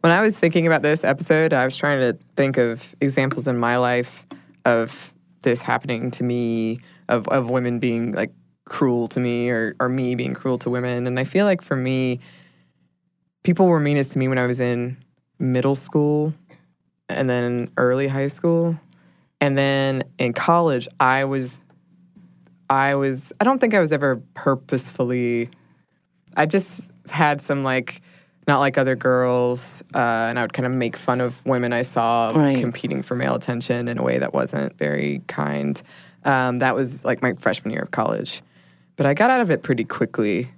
When 0.00 0.12
I 0.12 0.20
was 0.20 0.36
thinking 0.36 0.66
about 0.66 0.82
this 0.82 1.04
episode, 1.04 1.54
I 1.54 1.64
was 1.64 1.74
trying 1.74 2.00
to 2.00 2.18
think 2.36 2.58
of 2.58 2.94
examples 3.00 3.48
in 3.48 3.56
my 3.56 3.78
life 3.78 4.26
of 4.66 5.14
this 5.42 5.62
happening 5.62 6.10
to 6.12 6.22
me, 6.24 6.80
of, 7.08 7.28
of 7.28 7.50
women 7.50 7.78
being 7.78 8.12
like 8.12 8.32
cruel 8.66 9.08
to 9.08 9.20
me 9.20 9.50
or, 9.50 9.76
or 9.80 9.88
me 9.88 10.14
being 10.14 10.34
cruel 10.34 10.58
to 10.58 10.70
women. 10.70 11.06
And 11.06 11.18
I 11.18 11.24
feel 11.24 11.44
like 11.44 11.62
for 11.62 11.76
me, 11.76 12.20
people 13.42 13.66
were 13.66 13.80
meanest 13.80 14.12
to 14.12 14.18
me 14.18 14.28
when 14.28 14.38
I 14.38 14.46
was 14.46 14.60
in 14.60 14.96
middle 15.38 15.74
school 15.74 16.32
and 17.08 17.28
then 17.28 17.70
early 17.76 18.08
high 18.08 18.28
school. 18.28 18.78
And 19.40 19.58
then 19.58 20.04
in 20.18 20.32
college, 20.32 20.88
I 21.00 21.24
was, 21.24 21.58
I 22.70 22.94
was, 22.94 23.32
I 23.40 23.44
don't 23.44 23.58
think 23.58 23.74
I 23.74 23.80
was 23.80 23.92
ever 23.92 24.16
purposefully, 24.32 25.50
I 26.36 26.46
just 26.46 26.88
had 27.10 27.40
some 27.40 27.62
like, 27.62 28.00
not 28.48 28.60
like 28.60 28.76
other 28.78 28.96
girls, 28.96 29.82
uh, 29.94 29.98
and 29.98 30.38
I 30.38 30.42
would 30.42 30.52
kind 30.52 30.66
of 30.66 30.72
make 30.72 30.96
fun 30.96 31.20
of 31.20 31.44
women 31.46 31.72
I 31.72 31.82
saw 31.82 32.30
Right. 32.34 32.56
competing 32.58 33.02
for 33.02 33.14
male 33.14 33.34
attention 33.34 33.88
in 33.88 33.98
a 33.98 34.02
way 34.02 34.18
that 34.18 34.34
wasn't 34.34 34.76
very 34.78 35.22
kind. 35.28 35.80
Um, 36.24 36.58
that 36.60 36.74
was 36.74 37.04
like 37.04 37.22
my 37.22 37.34
freshman 37.34 37.72
year 37.72 37.82
of 37.82 37.90
college. 37.90 38.42
But 38.96 39.06
I 39.06 39.14
got 39.14 39.30
out 39.30 39.40
of 39.40 39.50
it 39.50 39.62
pretty 39.62 39.84
quickly 39.84 40.48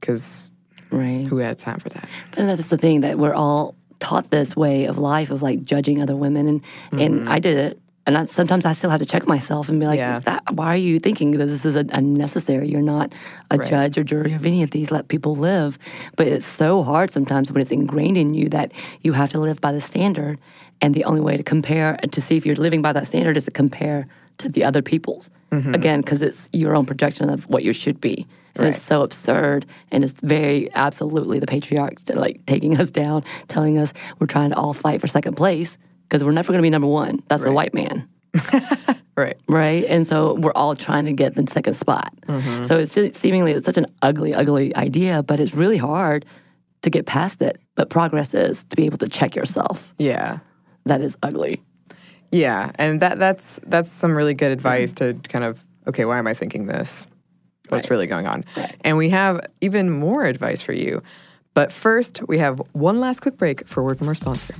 because 0.00 0.50
Right. 0.90 1.26
who 1.26 1.36
had 1.38 1.58
time 1.58 1.78
for 1.78 1.90
that? 1.90 2.08
And 2.36 2.48
that's 2.48 2.68
the 2.68 2.78
thing 2.78 3.02
that 3.02 3.18
we're 3.18 3.34
all 3.34 3.74
taught 4.00 4.30
this 4.30 4.56
way 4.56 4.86
of 4.86 4.96
life 4.96 5.30
of 5.30 5.42
like 5.42 5.64
judging 5.64 6.00
other 6.02 6.16
women, 6.16 6.46
and 6.48 6.60
and 6.92 7.28
I 7.28 7.38
did 7.38 7.58
it. 7.58 7.80
And 8.06 8.16
I, 8.16 8.24
sometimes 8.24 8.64
I 8.64 8.72
still 8.72 8.88
have 8.88 9.00
to 9.00 9.06
check 9.06 9.26
myself 9.26 9.68
and 9.68 9.78
be 9.78 9.86
like, 9.86 9.98
Yeah. 9.98 10.20
that, 10.20 10.42
"Why 10.54 10.68
are 10.72 10.76
you 10.78 10.98
thinking 10.98 11.32
that 11.32 11.44
this 11.44 11.66
is 11.66 11.76
a, 11.76 11.84
unnecessary? 11.90 12.70
You're 12.70 12.80
not 12.80 13.12
a 13.50 13.58
Right. 13.58 13.68
judge 13.68 13.98
or 13.98 14.02
jury 14.04 14.32
of 14.32 14.46
any 14.46 14.62
of 14.62 14.70
these. 14.70 14.90
Let 14.90 15.08
people 15.08 15.36
live." 15.36 15.78
But 16.16 16.26
it's 16.26 16.46
so 16.46 16.82
hard 16.82 17.10
sometimes 17.10 17.52
when 17.52 17.60
it's 17.60 17.70
ingrained 17.70 18.16
in 18.16 18.32
you 18.32 18.48
that 18.48 18.72
you 19.02 19.12
have 19.12 19.28
to 19.32 19.40
live 19.40 19.60
by 19.60 19.72
the 19.72 19.80
standard, 19.82 20.38
and 20.80 20.94
the 20.94 21.04
only 21.04 21.20
way 21.20 21.36
to 21.36 21.42
compare 21.42 21.98
to 22.10 22.20
see 22.22 22.36
if 22.38 22.46
you're 22.46 22.56
living 22.56 22.80
by 22.80 22.94
that 22.94 23.06
standard 23.06 23.36
is 23.36 23.44
to 23.44 23.50
compare 23.50 24.06
to 24.38 24.48
the 24.48 24.64
other 24.64 24.82
people's. 24.82 25.30
Mm-hmm. 25.52 25.74
Again, 25.74 26.00
because 26.02 26.20
it's 26.22 26.48
your 26.52 26.76
own 26.76 26.84
projection 26.86 27.30
of 27.30 27.48
what 27.48 27.62
you 27.64 27.72
should 27.72 28.00
be. 28.00 28.26
And 28.54 28.64
Right. 28.66 28.74
it's 28.74 28.82
so 28.82 29.02
absurd 29.02 29.66
and 29.92 30.02
it's 30.04 30.14
very 30.20 30.68
absolutely 30.74 31.38
the 31.38 31.46
patriarch 31.46 31.94
like 32.12 32.44
taking 32.46 32.78
us 32.80 32.90
down, 32.90 33.22
telling 33.46 33.78
us 33.78 33.92
we're 34.18 34.26
trying 34.26 34.50
to 34.50 34.56
all 34.56 34.74
fight 34.74 35.00
for 35.00 35.06
second 35.06 35.36
place 35.36 35.78
because 36.08 36.24
we're 36.24 36.32
never 36.32 36.48
going 36.52 36.58
to 36.58 36.62
be 36.62 36.70
number 36.70 36.88
one. 36.88 37.22
That's 37.28 37.42
the 37.44 37.52
white 37.52 37.72
man, 37.72 38.08
Right. 39.16 39.36
right? 39.48 39.84
And 39.84 40.06
so 40.06 40.34
we're 40.34 40.52
all 40.52 40.76
trying 40.76 41.04
to 41.06 41.12
get 41.12 41.34
the 41.34 41.46
second 41.50 41.74
spot. 41.74 42.12
Mm-hmm. 42.26 42.64
So 42.64 42.78
it's 42.78 42.94
just 42.94 43.16
seemingly 43.16 43.52
it's 43.52 43.64
such 43.66 43.76
an 43.78 43.86
ugly, 44.02 44.34
ugly 44.34 44.74
idea, 44.76 45.22
but 45.22 45.40
it's 45.40 45.54
really 45.54 45.76
hard 45.78 46.24
to 46.82 46.90
get 46.90 47.06
past 47.06 47.40
it. 47.42 47.60
But 47.74 47.90
progress 47.90 48.34
is 48.34 48.64
to 48.64 48.76
be 48.76 48.86
able 48.86 48.98
to 48.98 49.08
check 49.08 49.34
yourself. 49.36 49.92
Yeah. 49.98 50.38
That 50.84 51.00
is 51.00 51.16
ugly. 51.22 51.62
Yeah. 52.30 52.72
And 52.76 53.00
that 53.00 53.18
that's 53.18 53.60
that's 53.66 53.90
some 53.90 54.16
really 54.16 54.34
good 54.34 54.52
advice 54.52 54.92
mm-hmm. 54.92 55.20
to 55.20 55.28
kind 55.28 55.44
of 55.44 55.64
okay, 55.86 56.04
why 56.04 56.18
am 56.18 56.26
I 56.26 56.34
thinking 56.34 56.66
this? 56.66 57.06
What's 57.68 57.90
really 57.90 58.06
going 58.06 58.26
on? 58.26 58.44
And 58.82 58.96
we 58.96 59.10
have 59.10 59.44
even 59.60 59.90
more 59.90 60.24
advice 60.24 60.62
for 60.62 60.72
you. 60.72 61.02
But 61.54 61.72
first, 61.72 62.26
we 62.28 62.38
have 62.38 62.62
one 62.72 63.00
last 63.00 63.20
quick 63.20 63.36
break 63.36 63.66
for 63.66 63.82
word 63.82 63.98
from 63.98 64.08
our 64.08 64.14
sponsor. 64.14 64.54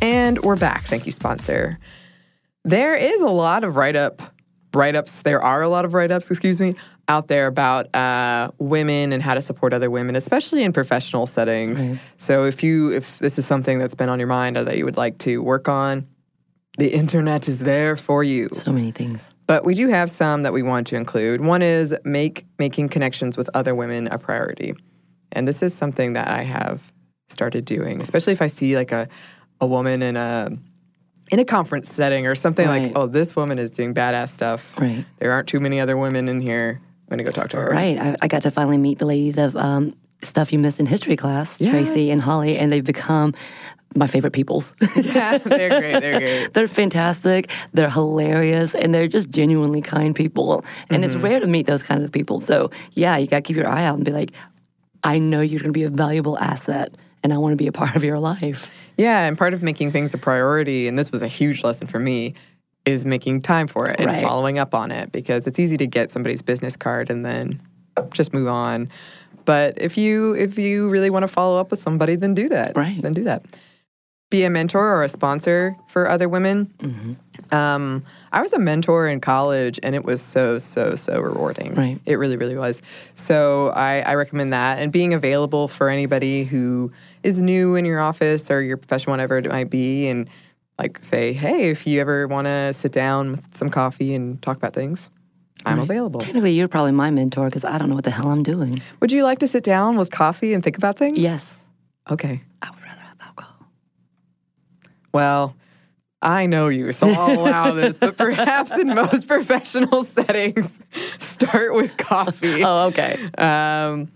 And 0.00 0.42
we're 0.42 0.56
back. 0.56 0.84
Thank 0.84 1.06
you, 1.06 1.12
sponsor. 1.12 1.78
There 2.64 2.94
is 2.96 3.20
a 3.20 3.28
lot 3.28 3.64
of 3.64 3.76
write 3.76 3.96
up, 3.96 4.20
write 4.74 4.94
ups. 4.94 5.22
There 5.22 5.42
are 5.42 5.62
a 5.62 5.68
lot 5.68 5.84
of 5.84 5.94
write 5.94 6.10
ups, 6.10 6.30
excuse 6.30 6.60
me, 6.60 6.74
out 7.08 7.28
there 7.28 7.46
about 7.46 7.94
uh, 7.94 8.50
women 8.58 9.12
and 9.12 9.22
how 9.22 9.34
to 9.34 9.42
support 9.42 9.72
other 9.72 9.90
women, 9.90 10.16
especially 10.16 10.62
in 10.62 10.72
professional 10.72 11.26
settings. 11.26 11.98
So 12.18 12.44
if 12.44 12.62
you 12.62 12.92
if 12.92 13.18
this 13.18 13.38
is 13.38 13.46
something 13.46 13.78
that's 13.78 13.94
been 13.94 14.08
on 14.08 14.18
your 14.18 14.28
mind 14.28 14.56
or 14.56 14.64
that 14.64 14.76
you 14.76 14.84
would 14.84 14.96
like 14.96 15.18
to 15.18 15.42
work 15.42 15.68
on, 15.68 16.06
the 16.76 16.92
internet 16.92 17.48
is 17.48 17.60
there 17.60 17.96
for 17.96 18.22
you. 18.22 18.48
So 18.52 18.72
many 18.72 18.92
things. 18.92 19.32
But 19.46 19.64
we 19.64 19.74
do 19.74 19.88
have 19.88 20.10
some 20.10 20.42
that 20.42 20.52
we 20.52 20.62
want 20.62 20.86
to 20.88 20.96
include. 20.96 21.40
One 21.40 21.62
is 21.62 21.94
make 22.04 22.44
making 22.58 22.90
connections 22.90 23.36
with 23.36 23.48
other 23.54 23.74
women 23.74 24.06
a 24.08 24.18
priority. 24.18 24.74
And 25.32 25.48
this 25.48 25.62
is 25.62 25.74
something 25.74 26.12
that 26.12 26.28
I 26.28 26.42
have 26.42 26.92
started 27.28 27.64
doing, 27.64 28.00
especially 28.00 28.32
if 28.32 28.42
I 28.42 28.46
see 28.46 28.76
like 28.76 28.92
a, 28.92 29.08
a 29.60 29.66
woman 29.66 30.02
in 30.02 30.16
a 30.16 30.50
in 31.30 31.38
a 31.38 31.44
conference 31.44 31.92
setting 31.92 32.26
or 32.26 32.34
something 32.34 32.66
Right. 32.66 32.84
like, 32.84 32.92
oh, 32.96 33.06
this 33.06 33.36
woman 33.36 33.58
is 33.58 33.70
doing 33.70 33.94
badass 33.94 34.30
stuff. 34.30 34.72
Right. 34.78 35.04
There 35.18 35.32
aren't 35.32 35.48
too 35.48 35.60
many 35.60 35.80
other 35.80 35.96
women 35.96 36.28
in 36.28 36.40
here. 36.40 36.80
I'm 36.82 37.10
gonna 37.10 37.24
go 37.24 37.30
talk 37.30 37.48
to 37.50 37.56
her. 37.58 37.68
Right. 37.68 37.98
I, 37.98 38.16
I 38.22 38.28
got 38.28 38.42
to 38.42 38.50
finally 38.50 38.78
meet 38.78 38.98
the 38.98 39.06
ladies 39.06 39.38
of 39.38 39.56
um, 39.56 39.94
Stuff 40.22 40.52
You 40.52 40.58
Missed 40.58 40.80
in 40.80 40.86
History 40.86 41.16
class, 41.16 41.58
Tracy 41.58 42.10
and 42.10 42.20
Holly, 42.20 42.58
and 42.58 42.72
they've 42.72 42.84
become 42.84 43.34
my 43.94 44.06
favorite 44.06 44.32
peoples. 44.32 44.74
Yeah, 44.96 45.38
they're 45.38 45.80
great. 45.80 46.00
They're 46.00 46.18
great. 46.18 46.52
they're 46.54 46.68
fantastic, 46.68 47.50
they're 47.72 47.88
hilarious, 47.88 48.74
and 48.74 48.94
they're 48.94 49.08
just 49.08 49.30
genuinely 49.30 49.80
kind 49.80 50.14
people. 50.14 50.64
And 50.90 51.04
it's 51.04 51.14
rare 51.14 51.40
to 51.40 51.46
meet 51.46 51.66
those 51.66 51.82
kinds 51.82 52.04
of 52.04 52.12
people. 52.12 52.40
So, 52.40 52.70
yeah, 52.92 53.16
you 53.16 53.26
got 53.26 53.36
to 53.36 53.42
keep 53.42 53.56
your 53.56 53.68
eye 53.68 53.84
out 53.84 53.96
and 53.96 54.04
be 54.04 54.12
like, 54.12 54.32
I 55.02 55.18
know 55.18 55.40
you're 55.40 55.60
going 55.60 55.72
to 55.72 55.78
be 55.78 55.84
a 55.84 55.90
valuable 55.90 56.38
asset, 56.38 56.94
and 57.22 57.32
I 57.32 57.38
want 57.38 57.52
to 57.52 57.56
be 57.56 57.66
a 57.68 57.72
part 57.72 57.96
of 57.96 58.04
your 58.04 58.18
life. 58.18 58.68
Yeah, 58.98 59.26
and 59.26 59.38
part 59.38 59.54
of 59.54 59.62
making 59.62 59.92
things 59.92 60.12
a 60.12 60.18
priority, 60.18 60.88
and 60.88 60.98
this 60.98 61.10
was 61.12 61.22
a 61.22 61.28
huge 61.28 61.62
lesson 61.64 61.86
for 61.86 61.98
me, 62.00 62.34
is 62.84 63.04
making 63.04 63.42
time 63.42 63.68
for 63.68 63.88
it 63.88 64.00
and 64.00 64.08
Right. 64.10 64.22
following 64.22 64.58
up 64.58 64.74
on 64.74 64.90
it 64.90 65.12
because 65.12 65.46
it's 65.46 65.58
easy 65.58 65.76
to 65.76 65.86
get 65.86 66.10
somebody's 66.10 66.42
business 66.42 66.76
card 66.76 67.08
and 67.08 67.24
then 67.24 67.60
just 68.12 68.34
move 68.34 68.48
on. 68.48 68.88
But 69.44 69.74
if 69.80 69.96
you 69.96 70.34
if 70.34 70.58
you 70.58 70.88
really 70.88 71.10
want 71.10 71.22
to 71.22 71.28
follow 71.28 71.58
up 71.58 71.70
with 71.70 71.80
somebody, 71.80 72.16
then 72.16 72.34
do 72.34 72.48
that. 72.48 72.76
Right. 72.76 73.00
Then 73.00 73.14
do 73.14 73.24
that. 73.24 73.44
Be 74.30 74.44
a 74.44 74.50
mentor 74.50 74.86
or 74.94 75.04
a 75.04 75.08
sponsor 75.08 75.74
for 75.88 76.08
other 76.08 76.28
women. 76.28 77.16
Um, 77.50 78.04
I 78.30 78.42
was 78.42 78.52
a 78.52 78.58
mentor 78.58 79.08
in 79.08 79.20
college, 79.20 79.80
and 79.82 79.94
it 79.94 80.04
was 80.04 80.20
so 80.20 80.58
so 80.58 80.96
so 80.96 81.18
rewarding. 81.20 81.74
Right. 81.74 81.98
It 82.04 82.16
really 82.16 82.36
really 82.36 82.56
was. 82.56 82.82
So 83.14 83.68
I, 83.68 84.00
I 84.00 84.14
recommend 84.16 84.52
that, 84.52 84.80
and 84.80 84.92
being 84.92 85.14
available 85.14 85.66
for 85.66 85.88
anybody 85.88 86.44
who 86.44 86.92
is 87.22 87.40
new 87.40 87.74
in 87.74 87.86
your 87.86 88.00
office 88.00 88.50
or 88.50 88.60
your 88.60 88.76
profession, 88.76 89.10
whatever 89.12 89.38
it 89.38 89.48
might 89.48 89.70
be, 89.70 90.08
and 90.08 90.28
like 90.78 91.02
say, 91.02 91.32
hey, 91.32 91.70
if 91.70 91.86
you 91.86 91.98
ever 92.00 92.28
want 92.28 92.46
to 92.46 92.74
sit 92.74 92.92
down 92.92 93.30
with 93.30 93.56
some 93.56 93.70
coffee 93.70 94.14
and 94.14 94.42
talk 94.42 94.58
about 94.58 94.74
things, 94.74 95.08
I'm 95.64 95.78
available. 95.78 96.20
Technically, 96.20 96.52
you're 96.52 96.68
probably 96.68 96.92
my 96.92 97.10
mentor 97.10 97.46
because 97.46 97.64
I 97.64 97.78
don't 97.78 97.88
know 97.88 97.94
what 97.94 98.04
the 98.04 98.10
hell 98.10 98.28
I'm 98.28 98.42
doing. 98.42 98.82
Would 99.00 99.10
you 99.10 99.22
like 99.24 99.38
to 99.38 99.46
sit 99.48 99.64
down 99.64 99.96
with 99.96 100.10
coffee 100.10 100.52
and 100.52 100.62
think 100.62 100.76
about 100.76 100.98
things? 100.98 101.16
Yes, 101.16 101.54
Okay. 102.10 102.42
I 102.62 102.70
would 102.70 102.82
rather 102.82 103.00
have 103.00 103.16
alcohol. 103.20 103.54
Well, 105.12 105.56
I 106.20 106.46
know 106.46 106.68
you, 106.68 106.90
so 106.92 107.08
I'll 107.08 107.38
allow 107.38 107.72
this, 107.72 107.96
but 107.96 108.16
perhaps 108.16 108.72
in 108.72 108.88
most 108.88 109.28
professional 109.28 110.04
settings, 110.04 110.78
start 111.18 111.74
with 111.74 111.96
coffee. 111.96 112.62
Oh, 112.68 112.86
okay. 112.86 113.16
Um, 113.38 114.08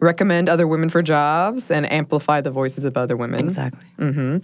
recommend 0.00 0.48
other 0.48 0.66
women 0.66 0.90
for 0.90 1.02
jobs 1.02 1.70
and 1.70 1.90
amplify 1.90 2.40
the 2.40 2.50
voices 2.50 2.84
of 2.84 2.96
other 2.96 3.16
women. 3.16 3.40
Exactly. 3.40 3.88
Mm-hmm. 3.98 4.38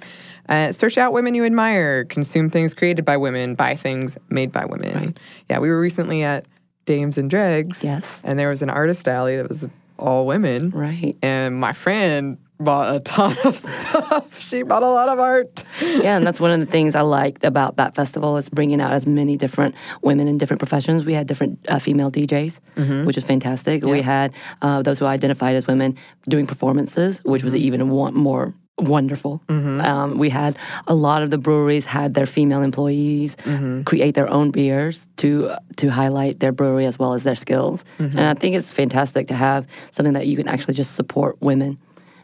Uh, 0.48 0.72
search 0.72 0.96
out 0.96 1.12
women 1.12 1.35
you 1.35 1.44
admire, 1.44 2.04
consume 2.04 2.48
things 2.48 2.72
created 2.72 3.04
by 3.04 3.16
women, 3.16 3.54
buy 3.54 3.76
things 3.76 4.16
made 4.30 4.50
by 4.50 4.64
women. 4.64 5.16
Yeah, 5.48 5.59
we 5.59 5.68
were 5.68 5.80
recently 5.80 6.22
at 6.22 6.46
Dames 6.87 7.18
and 7.18 7.28
Dregs. 7.28 7.85
Yes. 7.85 8.20
And 8.24 8.38
there 8.38 8.48
was 8.48 8.62
an 8.62 8.70
artist 8.70 9.06
alley 9.06 9.37
that 9.37 9.48
was 9.48 9.66
all 9.98 10.26
women. 10.26 10.70
Right. 10.70 11.16
And 11.22 11.61
my 11.61 11.72
friend 11.72 12.38
bought 12.61 12.94
a 12.94 13.01
ton 13.01 13.37
of 13.44 13.57
stuff. 13.64 14.38
She 14.40 14.62
bought 14.62 14.83
a 14.83 14.88
lot 14.90 15.09
of 15.09 15.18
art. 15.18 15.64
yeah, 15.81 16.16
and 16.16 16.27
that's 16.27 16.38
one 16.40 16.51
of 16.51 16.61
the 16.61 16.66
things 16.66 16.94
I 16.94 17.01
liked 17.01 17.44
about 17.44 17.77
that 17.77 17.94
festival 17.94 18.37
is 18.37 18.49
bringing 18.49 18.81
out 18.81 18.92
as 18.92 19.07
many 19.07 19.37
different 19.37 19.75
women 20.03 20.29
in 20.29 20.38
different 20.38 20.59
professions. 20.61 21.05
We 21.05 21.14
had 21.14 21.27
different 21.27 21.59
uh, 21.68 21.79
female 21.79 22.11
DJs, 22.11 22.59
which 23.07 23.16
was 23.16 23.25
fantastic. 23.25 23.85
We 23.85 24.03
had 24.03 24.33
uh, 24.62 24.83
those 24.83 24.99
who 24.99 25.07
identified 25.07 25.57
as 25.57 25.66
women 25.66 25.96
doing 26.29 26.46
performances, 26.46 27.20
which 27.25 27.42
was 27.42 27.55
even 27.57 27.88
one, 27.90 28.14
more 28.14 28.55
wonderful. 28.79 29.42
Um, 29.81 30.16
we 30.18 30.31
had 30.31 30.57
a 30.87 30.94
lot 30.94 31.23
of 31.23 31.31
the 31.31 31.37
breweries 31.37 31.85
had 31.85 32.14
their 32.14 32.25
female 32.27 32.62
employees 32.62 33.37
create 33.85 34.14
their 34.14 34.29
own 34.31 34.51
beers 34.51 35.07
to 35.18 35.55
to 35.77 35.90
highlight 35.90 36.40
their 36.40 36.53
brewery 36.53 36.87
as 36.87 36.99
well 36.99 37.12
as 37.12 37.23
their 37.23 37.35
skills. 37.37 37.85
And 37.99 38.20
I 38.20 38.35
think 38.35 38.57
it's 38.57 38.73
fantastic 38.73 39.27
to 39.29 39.35
have 39.35 39.66
something 39.92 40.14
that 40.14 40.27
you 40.27 40.37
can 40.37 40.49
actually 40.49 40.75
just 40.75 40.94
support 40.94 41.37
women 41.40 41.79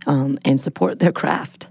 um, 0.06 0.38
and 0.44 0.60
support 0.60 0.98
their 0.98 1.12
craft. 1.12 1.68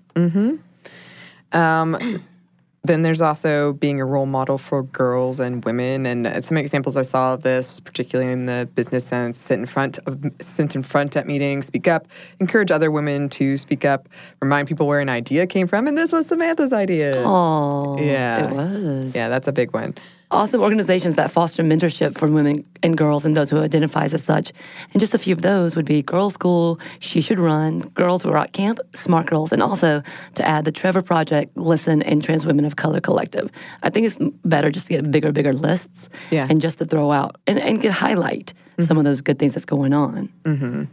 Then 2.88 3.02
there's 3.02 3.20
also 3.20 3.74
being 3.74 4.00
a 4.00 4.06
role 4.06 4.28
model 4.28 4.60
for 4.60 4.84
girls 4.84 5.40
and 5.40 5.66
women. 5.66 6.06
And 6.06 6.44
some 6.46 6.56
examples 6.56 6.96
I 6.96 7.02
saw 7.02 7.34
of 7.34 7.42
this, 7.42 7.72
was 7.72 7.80
particularly 7.80 8.32
in 8.32 8.46
the 8.46 8.70
business 8.76 9.04
sense, 9.04 9.40
sit 9.40 9.58
in 9.58 9.66
front 9.66 9.98
of 10.06 10.24
sit 10.40 10.76
in 10.76 10.84
front 10.84 11.16
at 11.18 11.26
meetings, 11.26 11.66
speak 11.66 11.88
up, 11.88 12.08
encourage 12.40 12.70
other 12.70 12.92
women 12.92 13.28
to 13.30 13.58
speak 13.58 13.86
up, 13.86 14.08
remind 14.40 14.68
people 14.68 14.86
where 14.86 15.00
an 15.00 15.10
idea 15.10 15.48
came 15.48 15.66
from. 15.66 15.88
And 15.88 15.98
this 15.98 16.12
was 16.12 16.28
Samantha's 16.28 16.74
idea. 16.74 17.24
Oh, 17.26 17.98
Yeah. 18.00 18.50
it 18.52 18.56
was. 18.56 19.16
Yeah, 19.16 19.30
that's 19.30 19.48
a 19.48 19.52
big 19.52 19.74
one. 19.74 19.96
Awesome 20.32 20.62
organizations 20.62 21.16
that 21.16 21.32
foster 21.32 21.64
mentorship 21.64 22.18
for 22.18 22.28
women 22.28 22.66
and 22.82 22.98
girls 22.98 23.26
and 23.26 23.38
those 23.38 23.50
who 23.50 23.60
identify 23.60 24.06
as 24.06 24.24
such. 24.24 24.52
And 24.94 25.00
just 25.00 25.14
a 25.14 25.18
few 25.18 25.34
of 25.34 25.42
those 25.42 25.76
would 25.76 25.86
be 25.86 26.02
Girls 26.02 26.34
School, 26.34 26.80
She 27.00 27.22
Should 27.22 27.40
Run, 27.40 27.80
Girls 27.94 28.24
Who 28.24 28.32
Rock 28.32 28.52
Camp, 28.52 28.80
Smart 28.96 29.28
Girls, 29.28 29.52
and 29.52 29.62
also 29.62 30.02
to 30.36 30.48
add 30.48 30.66
the 30.66 30.72
Trevor 30.72 31.02
Project, 31.02 31.56
Listen, 31.56 32.02
and 32.02 32.24
Trans 32.24 32.46
Women 32.46 32.66
of 32.66 32.76
Color 32.76 33.02
Collective. 33.02 33.50
I 33.84 33.90
think 33.90 34.08
it's 34.08 34.18
better 34.44 34.72
just 34.72 34.88
to 34.88 34.94
get 34.94 35.12
bigger, 35.12 35.32
bigger 35.32 35.54
lists 35.54 36.10
Yeah. 36.32 36.48
and 36.50 36.60
just 36.60 36.80
to 36.80 36.86
throw 36.86 37.12
out 37.12 37.38
and, 37.48 37.60
and 37.60 37.82
get 37.82 37.92
highlight 37.92 38.54
mm-hmm. 38.78 38.84
some 38.84 38.98
of 38.98 39.04
those 39.04 39.22
good 39.22 39.40
things 39.40 39.54
that's 39.54 39.66
going 39.66 39.94
on. 39.94 40.30
Mm-hmm. 40.44 40.84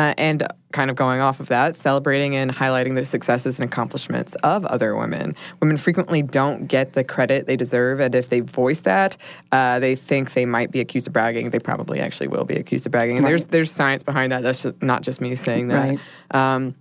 Uh, 0.00 0.14
and 0.16 0.46
kind 0.72 0.88
of 0.88 0.96
going 0.96 1.20
off 1.20 1.40
of 1.40 1.48
that, 1.48 1.76
celebrating 1.76 2.34
and 2.34 2.50
highlighting 2.50 2.94
the 2.94 3.04
successes 3.04 3.60
and 3.60 3.70
accomplishments 3.70 4.34
of 4.36 4.64
other 4.64 4.96
women. 4.96 5.36
Women 5.60 5.76
frequently 5.76 6.22
don't 6.22 6.68
get 6.68 6.94
the 6.94 7.04
credit 7.04 7.46
they 7.46 7.54
deserve, 7.54 8.00
and 8.00 8.14
if 8.14 8.30
they 8.30 8.40
voice 8.40 8.80
that, 8.80 9.18
uh, 9.52 9.78
they 9.78 9.94
think 9.96 10.32
they 10.32 10.46
might 10.46 10.70
be 10.70 10.80
accused 10.80 11.06
of 11.06 11.12
bragging. 11.12 11.50
They 11.50 11.58
probably 11.58 12.00
actually 12.00 12.28
will 12.28 12.46
be 12.46 12.54
accused 12.54 12.86
of 12.86 12.92
bragging. 12.92 13.18
And 13.18 13.26
there's 13.26 13.48
there's 13.48 13.70
science 13.70 14.02
behind 14.02 14.32
that. 14.32 14.42
That's 14.42 14.62
just 14.62 14.80
not 14.80 15.02
just 15.02 15.20
me 15.20 15.36
saying 15.36 15.68
that. 15.68 15.90
Right. 15.90 16.00
Um, 16.30 16.74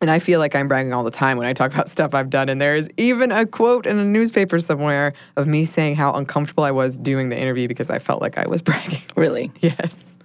and 0.00 0.10
I 0.10 0.18
feel 0.18 0.38
like 0.38 0.54
I'm 0.54 0.66
bragging 0.66 0.94
all 0.94 1.04
the 1.04 1.10
time 1.10 1.36
when 1.36 1.46
I 1.46 1.52
talk 1.52 1.70
about 1.70 1.90
stuff 1.96 2.14
I've 2.14 2.30
done. 2.30 2.48
And 2.48 2.62
there 2.62 2.76
is 2.76 2.88
even 2.96 3.30
a 3.30 3.44
quote 3.44 3.84
in 3.84 3.98
a 3.98 4.04
newspaper 4.04 4.58
somewhere 4.58 5.12
of 5.36 5.46
me 5.46 5.66
saying 5.66 5.96
how 5.96 6.14
uncomfortable 6.14 6.64
I 6.64 6.70
was 6.70 6.96
doing 6.96 7.28
the 7.28 7.38
interview 7.38 7.68
because 7.68 7.90
I 7.90 7.98
felt 7.98 8.22
like 8.22 8.38
I 8.38 8.48
was 8.48 8.62
bragging. 8.68 9.02
Really. 9.16 9.52
Yes. 9.60 10.16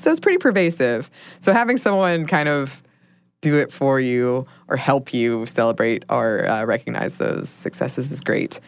So 0.00 0.10
it's 0.10 0.20
pretty 0.20 0.38
pervasive. 0.38 1.10
So 1.40 1.52
having 1.52 1.76
someone 1.76 2.26
kind 2.26 2.48
of 2.48 2.82
do 3.40 3.56
it 3.56 3.72
for 3.72 4.00
you 4.00 4.46
or 4.68 4.76
help 4.76 5.12
you 5.14 5.46
celebrate 5.46 6.04
or 6.08 6.46
uh, 6.46 6.64
recognize 6.64 7.16
those 7.16 7.48
successes 7.48 8.10
is 8.10 8.20
great. 8.20 8.60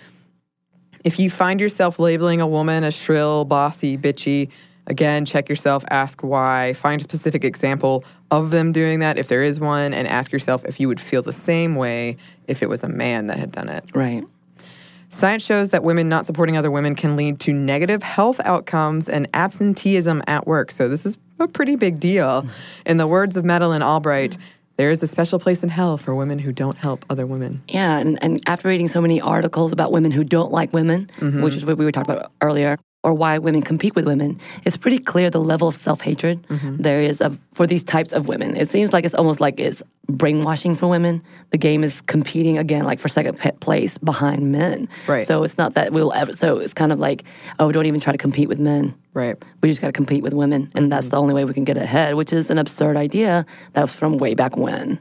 If 1.03 1.19
you 1.19 1.31
find 1.31 1.61
yourself 1.61 1.99
labeling 1.99 2.41
a 2.41 2.47
woman 2.47 2.85
as 2.85 2.95
shrill, 2.95 3.45
bossy, 3.45 3.97
bitchy, 3.97 4.51
again, 4.87 5.25
check 5.25 5.49
yourself, 5.49 5.85
ask 5.91 6.23
why, 6.23 6.75
find 6.75 7.01
a 7.01 7.05
specific 7.05 7.45
example 7.45 8.05
of 8.31 8.51
them 8.51 8.71
doing 8.71 9.01
that 9.01 9.19
if 9.19 9.29
there 9.29 9.43
is 9.43 9.59
one, 9.59 9.95
and 9.95 10.07
ask 10.07 10.31
yourself 10.31 10.65
if 10.65 10.79
you 10.79 10.89
would 10.89 11.01
feel 11.01 11.23
the 11.23 11.33
same 11.33 11.75
way 11.75 12.17
if 12.49 12.63
it 12.63 12.69
was 12.69 12.83
a 12.83 12.89
man 12.89 13.29
that 13.29 13.39
had 13.39 13.51
done 13.51 13.69
it. 13.69 13.85
Right. 13.95 14.25
Science 15.11 15.43
shows 15.43 15.71
that 15.71 15.83
women 15.83 16.09
not 16.09 16.25
supporting 16.25 16.57
other 16.57 16.71
women 16.71 16.95
can 16.95 17.17
lead 17.17 17.41
to 17.41 17.53
negative 17.53 18.03
health 18.03 18.41
outcomes 18.45 19.09
and 19.09 19.29
absenteeism 19.35 20.23
at 20.27 20.47
work. 20.47 20.71
So, 20.71 20.89
this 20.89 21.05
is 21.05 21.19
a 21.39 21.49
pretty 21.49 21.77
big 21.77 22.01
deal. 22.01 22.47
In 22.87 22.97
the 22.97 23.07
words 23.07 23.37
of 23.37 23.45
Madeleine 23.45 23.83
Albright, 23.83 24.37
there 24.77 24.91
is 24.91 25.03
a 25.03 25.07
special 25.07 25.39
place 25.39 25.63
in 25.63 25.69
hell 25.69 25.99
for 25.99 26.15
women 26.15 26.39
who 26.39 26.53
don't 26.53 26.79
help 26.79 27.05
other 27.11 27.27
women. 27.27 27.63
Yeah, 27.69 27.99
and, 27.99 28.23
and 28.23 28.41
after 28.47 28.69
reading 28.69 28.89
so 28.89 29.01
many 29.01 29.21
articles 29.21 29.73
about 29.73 29.93
women 29.93 30.11
who 30.11 30.25
don't 30.25 30.53
like 30.53 30.73
women, 30.73 31.11
mm-hmm. 31.19 31.43
which 31.43 31.55
is 31.55 31.67
what 31.67 31.77
we 31.77 31.85
were 31.85 31.93
talking 31.93 32.15
about 32.15 32.33
earlier, 32.41 32.79
or 33.03 33.15
why 33.15 33.39
women 33.39 33.63
compete 33.63 33.95
with 33.95 34.05
women, 34.07 34.39
it's 34.65 34.77
pretty 34.77 34.99
clear 34.99 35.31
the 35.31 35.41
level 35.41 35.69
of 35.69 35.75
self 35.75 36.01
hatred 36.01 36.47
mm-hmm. 36.49 36.77
there 36.77 37.01
is 37.01 37.21
of, 37.21 37.39
for 37.55 37.67
these 37.67 37.83
types 37.83 38.13
of 38.13 38.29
women. 38.29 38.57
It 38.57 38.71
seems 38.71 38.93
like 38.93 39.05
it's 39.05 39.15
almost 39.15 39.41
like 39.41 39.59
it's 39.59 39.83
brainwashing 40.09 40.75
for 40.75 40.89
women. 40.89 41.23
The 41.51 41.59
game 41.59 41.83
is 41.83 42.01
competing 42.03 42.59
again, 42.59 42.85
like 42.85 42.99
for 42.99 43.09
second 43.09 43.39
place 43.61 43.97
behind 43.99 44.53
men. 44.53 44.89
Right. 45.07 45.27
So 45.27 45.43
it's 45.45 45.57
not 45.57 45.75
that 45.75 45.93
we'll 45.93 46.13
ever. 46.13 46.33
So 46.35 46.59
it's 46.59 46.75
kind 46.75 46.93
of 46.93 46.99
like, 46.99 47.25
oh, 47.59 47.73
don't 47.73 47.87
even 47.87 48.01
try 48.01 48.13
to 48.13 48.19
compete 48.19 48.49
with 48.49 48.59
men. 48.59 48.95
Right. 49.15 49.43
We 49.63 49.69
just 49.69 49.81
got 49.81 49.89
to 49.89 49.93
compete 49.93 50.23
with 50.23 50.35
women, 50.35 50.71
and 50.75 50.93
that's 50.93 51.07
mm-hmm. 51.07 51.11
the 51.11 51.21
only 51.21 51.35
way 51.35 51.45
we 51.45 51.55
can 51.55 51.65
get 51.65 51.77
ahead, 51.77 52.15
which 52.15 52.33
is 52.33 52.51
an 52.51 52.59
absurd 52.59 52.97
idea 52.97 53.47
that 53.73 53.83
was 53.83 53.93
from 53.93 54.19
way 54.19 54.35
back 54.35 54.57
when. 54.57 54.99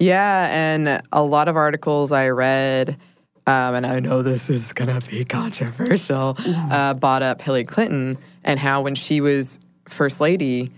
Yeah, 0.00 0.48
and 0.50 1.02
a 1.12 1.22
lot 1.22 1.48
of 1.48 1.56
articles 1.56 2.12
I 2.12 2.28
read, 2.28 2.96
um, 3.48 3.76
and 3.76 3.86
I 3.86 3.98
know 3.98 4.20
this 4.20 4.50
is 4.50 4.74
going 4.74 5.00
to 5.00 5.10
be 5.10 5.24
controversial, 5.24 6.36
uh, 6.46 6.92
brought 6.92 7.22
up 7.22 7.40
Hillary 7.40 7.64
Clinton 7.64 8.18
and 8.44 8.60
how 8.60 8.82
when 8.82 8.94
she 8.94 9.22
was 9.22 9.58
first 9.86 10.20
lady, 10.20 10.70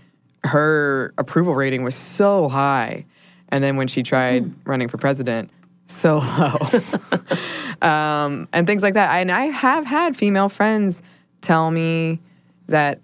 her 0.45 1.13
approval 1.17 1.53
rating 1.53 1.83
was 1.83 1.95
so 1.95 2.47
high. 2.47 3.05
And 3.49 3.61
then 3.61 3.75
when 3.75 3.89
she 3.89 4.03
tried 4.03 4.53
running 4.65 4.87
for 4.87 4.97
president, 4.97 5.49
so 5.87 6.19
low. 7.81 7.87
um, 7.87 8.47
and 8.53 8.65
things 8.65 8.83
like 8.83 8.93
that. 8.93 9.19
And 9.19 9.33
I 9.33 9.47
have 9.47 9.85
had 9.85 10.15
female 10.15 10.47
friends 10.47 11.01
tell 11.41 11.71
me 11.71 12.21
that 12.67 13.01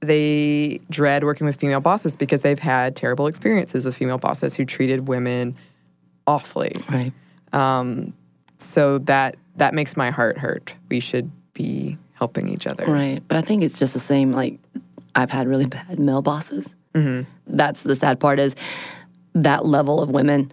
they 0.00 0.78
dread 0.90 1.24
working 1.24 1.46
with 1.46 1.56
female 1.56 1.80
bosses 1.80 2.16
because 2.16 2.42
they've 2.42 2.58
had 2.58 2.94
terrible 2.94 3.28
experiences 3.28 3.86
with 3.86 3.96
female 3.96 4.18
bosses 4.18 4.54
who 4.54 4.66
treated 4.66 5.08
women 5.08 5.56
awfully. 6.26 6.74
Right. 6.90 7.14
So 8.58 8.98
that 8.98 9.36
that 9.56 9.74
makes 9.74 9.96
my 9.96 10.10
heart 10.10 10.38
hurt. 10.38 10.74
We 10.88 11.00
should 11.00 11.30
be 11.54 11.96
helping 12.12 12.48
each 12.48 12.66
other. 12.66 12.86
Right. 12.86 13.22
But 13.26 13.36
I 13.36 13.42
think 13.42 13.62
it's 13.62 13.78
just 13.78 13.94
the 13.94 14.00
same. 14.00 14.32
Like, 14.32 14.58
I've 15.14 15.30
had 15.30 15.48
really 15.48 15.66
bad 15.66 15.98
male 15.98 16.22
bosses. 16.22 16.66
Mm-hmm. 16.94 17.28
That's 17.46 17.82
the 17.82 17.96
sad 17.96 18.20
part 18.20 18.38
is 18.38 18.54
that 19.34 19.66
level 19.66 20.02
of 20.02 20.10
women, 20.10 20.50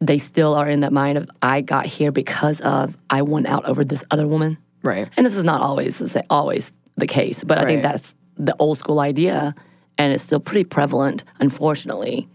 they 0.00 0.18
still 0.18 0.54
are 0.54 0.68
in 0.68 0.80
that 0.80 0.92
mind 0.92 1.18
of, 1.18 1.30
I 1.42 1.60
got 1.60 1.86
here 1.86 2.12
because 2.12 2.60
of 2.60 2.96
I 3.10 3.22
won 3.22 3.46
out 3.46 3.64
over 3.64 3.84
this 3.84 4.04
other 4.10 4.26
woman. 4.26 4.58
Right. 4.82 5.08
And 5.16 5.26
this 5.26 5.36
is 5.36 5.44
not 5.44 5.60
always 5.62 6.00
always 6.30 6.72
the 6.96 7.06
case, 7.06 7.44
but 7.44 7.58
I 7.58 7.64
think 7.64 7.82
that's 7.82 8.14
the 8.36 8.54
old 8.58 8.78
school 8.78 9.00
idea. 9.00 9.54
And 9.98 10.12
it's 10.12 10.22
still 10.22 10.40
pretty 10.40 10.64
prevalent, 10.64 11.24
unfortunately, 11.40 12.28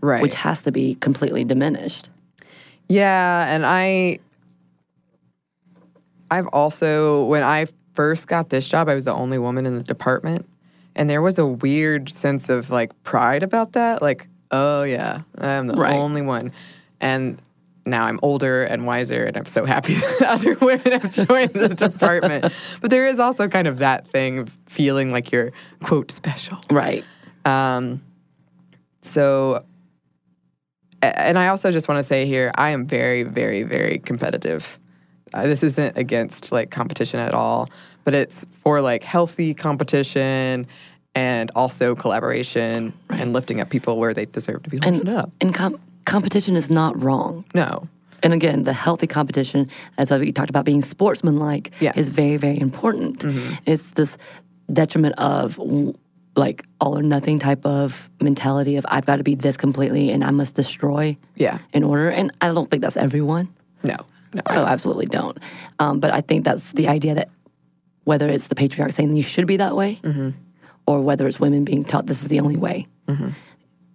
Right. 0.00 0.22
which 0.22 0.34
has 0.34 0.62
to 0.62 0.72
be 0.72 0.94
completely 0.96 1.44
diminished. 1.44 2.08
Yeah, 2.88 3.46
and 3.54 3.64
I 3.64 4.18
I've 6.30 6.46
also 6.48 7.24
when 7.26 7.42
I 7.42 7.66
first 7.94 8.26
got 8.26 8.48
this 8.50 8.66
job, 8.68 8.88
I 8.88 8.94
was 8.94 9.04
the 9.04 9.14
only 9.14 9.38
woman 9.38 9.66
in 9.66 9.76
the 9.76 9.82
department. 9.84 10.48
And 10.96 11.10
there 11.10 11.22
was 11.22 11.38
a 11.38 11.46
weird 11.46 12.08
sense 12.08 12.48
of 12.48 12.70
like 12.70 12.90
pride 13.02 13.42
about 13.42 13.72
that. 13.72 14.00
Like, 14.02 14.28
oh 14.50 14.82
yeah, 14.84 15.22
I'm 15.38 15.66
the 15.66 15.74
Right. 15.74 15.92
only 15.94 16.22
one. 16.22 16.52
And 17.00 17.40
now 17.86 18.04
I'm 18.06 18.18
older 18.22 18.62
and 18.62 18.86
wiser, 18.86 19.24
and 19.24 19.36
I'm 19.36 19.44
so 19.46 19.64
happy 19.66 19.94
that 20.20 20.22
other 20.22 20.54
women 20.60 20.92
have 21.00 21.10
joined 21.10 21.52
the 21.54 21.68
department. 21.68 22.52
But 22.80 22.90
there 22.90 23.06
is 23.06 23.18
also 23.18 23.48
kind 23.48 23.66
of 23.68 23.78
that 23.78 24.06
thing 24.08 24.38
of 24.38 24.56
feeling 24.66 25.12
like 25.12 25.30
you're 25.32 25.52
quote 25.82 26.10
special. 26.10 26.58
Right. 26.70 27.04
Um, 27.44 28.02
so, 29.02 29.64
and 31.02 31.38
I 31.38 31.48
also 31.48 31.70
just 31.70 31.88
want 31.88 31.98
to 31.98 32.02
say 32.04 32.24
here, 32.24 32.50
I 32.54 32.70
am 32.70 32.86
very, 32.86 33.22
very, 33.22 33.62
very 33.64 33.98
competitive. 33.98 34.78
Uh, 35.34 35.46
this 35.48 35.62
isn't 35.64 35.98
against 35.98 36.52
like 36.52 36.70
competition 36.70 37.18
at 37.20 37.34
all, 37.34 37.68
but 38.04 38.14
it's 38.14 38.46
for 38.62 38.80
like 38.80 39.02
healthy 39.02 39.52
competition 39.52 40.66
and 41.16 41.50
also 41.56 41.94
collaboration 41.94 42.92
and 43.10 43.32
lifting 43.32 43.60
up 43.60 43.68
people 43.68 43.98
where 43.98 44.14
they 44.14 44.24
deserve 44.26 44.62
to 44.62 44.70
be 44.70 44.78
lifted 44.78 45.08
And, 45.08 45.18
up. 45.18 45.30
and 45.40 45.52
com- 45.54 45.78
competition 46.06 46.56
is 46.56 46.70
not 46.70 47.00
wrong. 47.02 47.44
No. 47.54 47.88
And 48.22 48.32
again, 48.32 48.62
the 48.64 48.72
healthy 48.72 49.06
competition, 49.06 49.68
as 49.98 50.10
we 50.10 50.32
talked 50.32 50.50
about 50.50 50.64
being 50.64 50.82
sportsmanlike, 50.82 51.72
Yes. 51.80 51.92
Mm-hmm. 51.92 52.00
is 52.00 52.08
very, 52.10 52.36
very 52.36 52.58
important. 52.60 53.22
It's 53.66 53.90
this 53.92 54.16
detriment 54.72 55.14
of 55.18 55.58
like 56.36 56.64
all 56.80 56.96
or 56.98 57.02
nothing 57.02 57.38
type 57.38 57.64
of 57.66 58.08
mentality 58.20 58.76
of 58.76 58.86
I've 58.88 59.04
got 59.06 59.16
to 59.16 59.22
be 59.24 59.34
this 59.34 59.56
completely 59.56 60.10
and 60.10 60.24
I 60.24 60.30
must 60.30 60.54
destroy 60.54 61.16
Yeah. 61.36 61.58
in 61.72 61.82
order. 61.84 62.08
And 62.08 62.32
I 62.40 62.48
don't 62.48 62.70
think 62.70 62.82
that's 62.82 62.96
everyone. 62.96 63.48
No. 63.82 63.96
No. 64.34 64.42
I 64.46 64.56
absolutely 64.70 65.06
don't. 65.06 65.38
Um, 65.78 66.00
but 66.00 66.12
I 66.12 66.20
think 66.20 66.44
that's 66.44 66.72
the 66.72 66.88
idea 66.88 67.14
that 67.14 67.28
whether 68.04 68.28
it's 68.28 68.48
the 68.48 68.54
patriarch 68.54 68.92
saying 68.92 69.16
you 69.16 69.22
should 69.22 69.46
be 69.46 69.56
that 69.58 69.74
way, 69.76 69.98
Mm-hmm. 70.02 70.30
or 70.86 71.00
whether 71.00 71.26
it's 71.26 71.40
women 71.40 71.64
being 71.64 71.84
taught 71.84 72.06
this 72.06 72.20
is 72.22 72.28
the 72.28 72.40
only 72.40 72.56
way, 72.56 72.86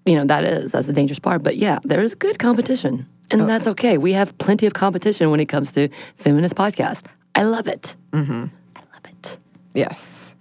you 0.05 0.15
know, 0.15 0.25
that 0.25 0.43
is 0.43 0.71
that's 0.71 0.87
the 0.87 0.93
dangerous 0.93 1.19
part. 1.19 1.43
But 1.43 1.57
yeah, 1.57 1.79
there 1.83 2.01
is 2.01 2.15
good 2.15 2.39
competition, 2.39 3.05
and 3.31 3.47
that's 3.47 3.67
okay. 3.67 3.97
We 3.97 4.13
have 4.13 4.35
plenty 4.39 4.65
of 4.65 4.73
competition 4.73 5.29
when 5.29 5.39
it 5.39 5.45
comes 5.49 5.71
to 5.73 5.89
feminist 6.17 6.55
podcasts. 6.55 7.03
I 7.35 7.43
love 7.43 7.67
it. 7.67 7.95
Mm-hmm. 8.11 8.45
I 8.75 8.79
love 8.93 9.05
it. 9.05 9.37
Yes. 9.75 10.35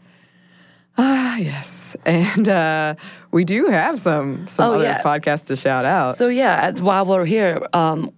Ah, 0.96 1.36
yes. 1.36 1.74
And 2.04 2.48
uh, 2.48 2.94
we 3.32 3.44
do 3.44 3.66
have 3.66 3.98
some 3.98 4.46
some 4.48 4.70
Oh, 4.70 4.74
other 4.74 4.84
yeah. 4.84 5.02
podcasts 5.02 5.46
to 5.46 5.56
shout 5.56 5.84
out. 5.84 6.16
So 6.16 6.28
yeah, 6.28 6.70
while 6.80 7.04
we're 7.06 7.24
here, 7.24 7.66
um, 7.72 8.10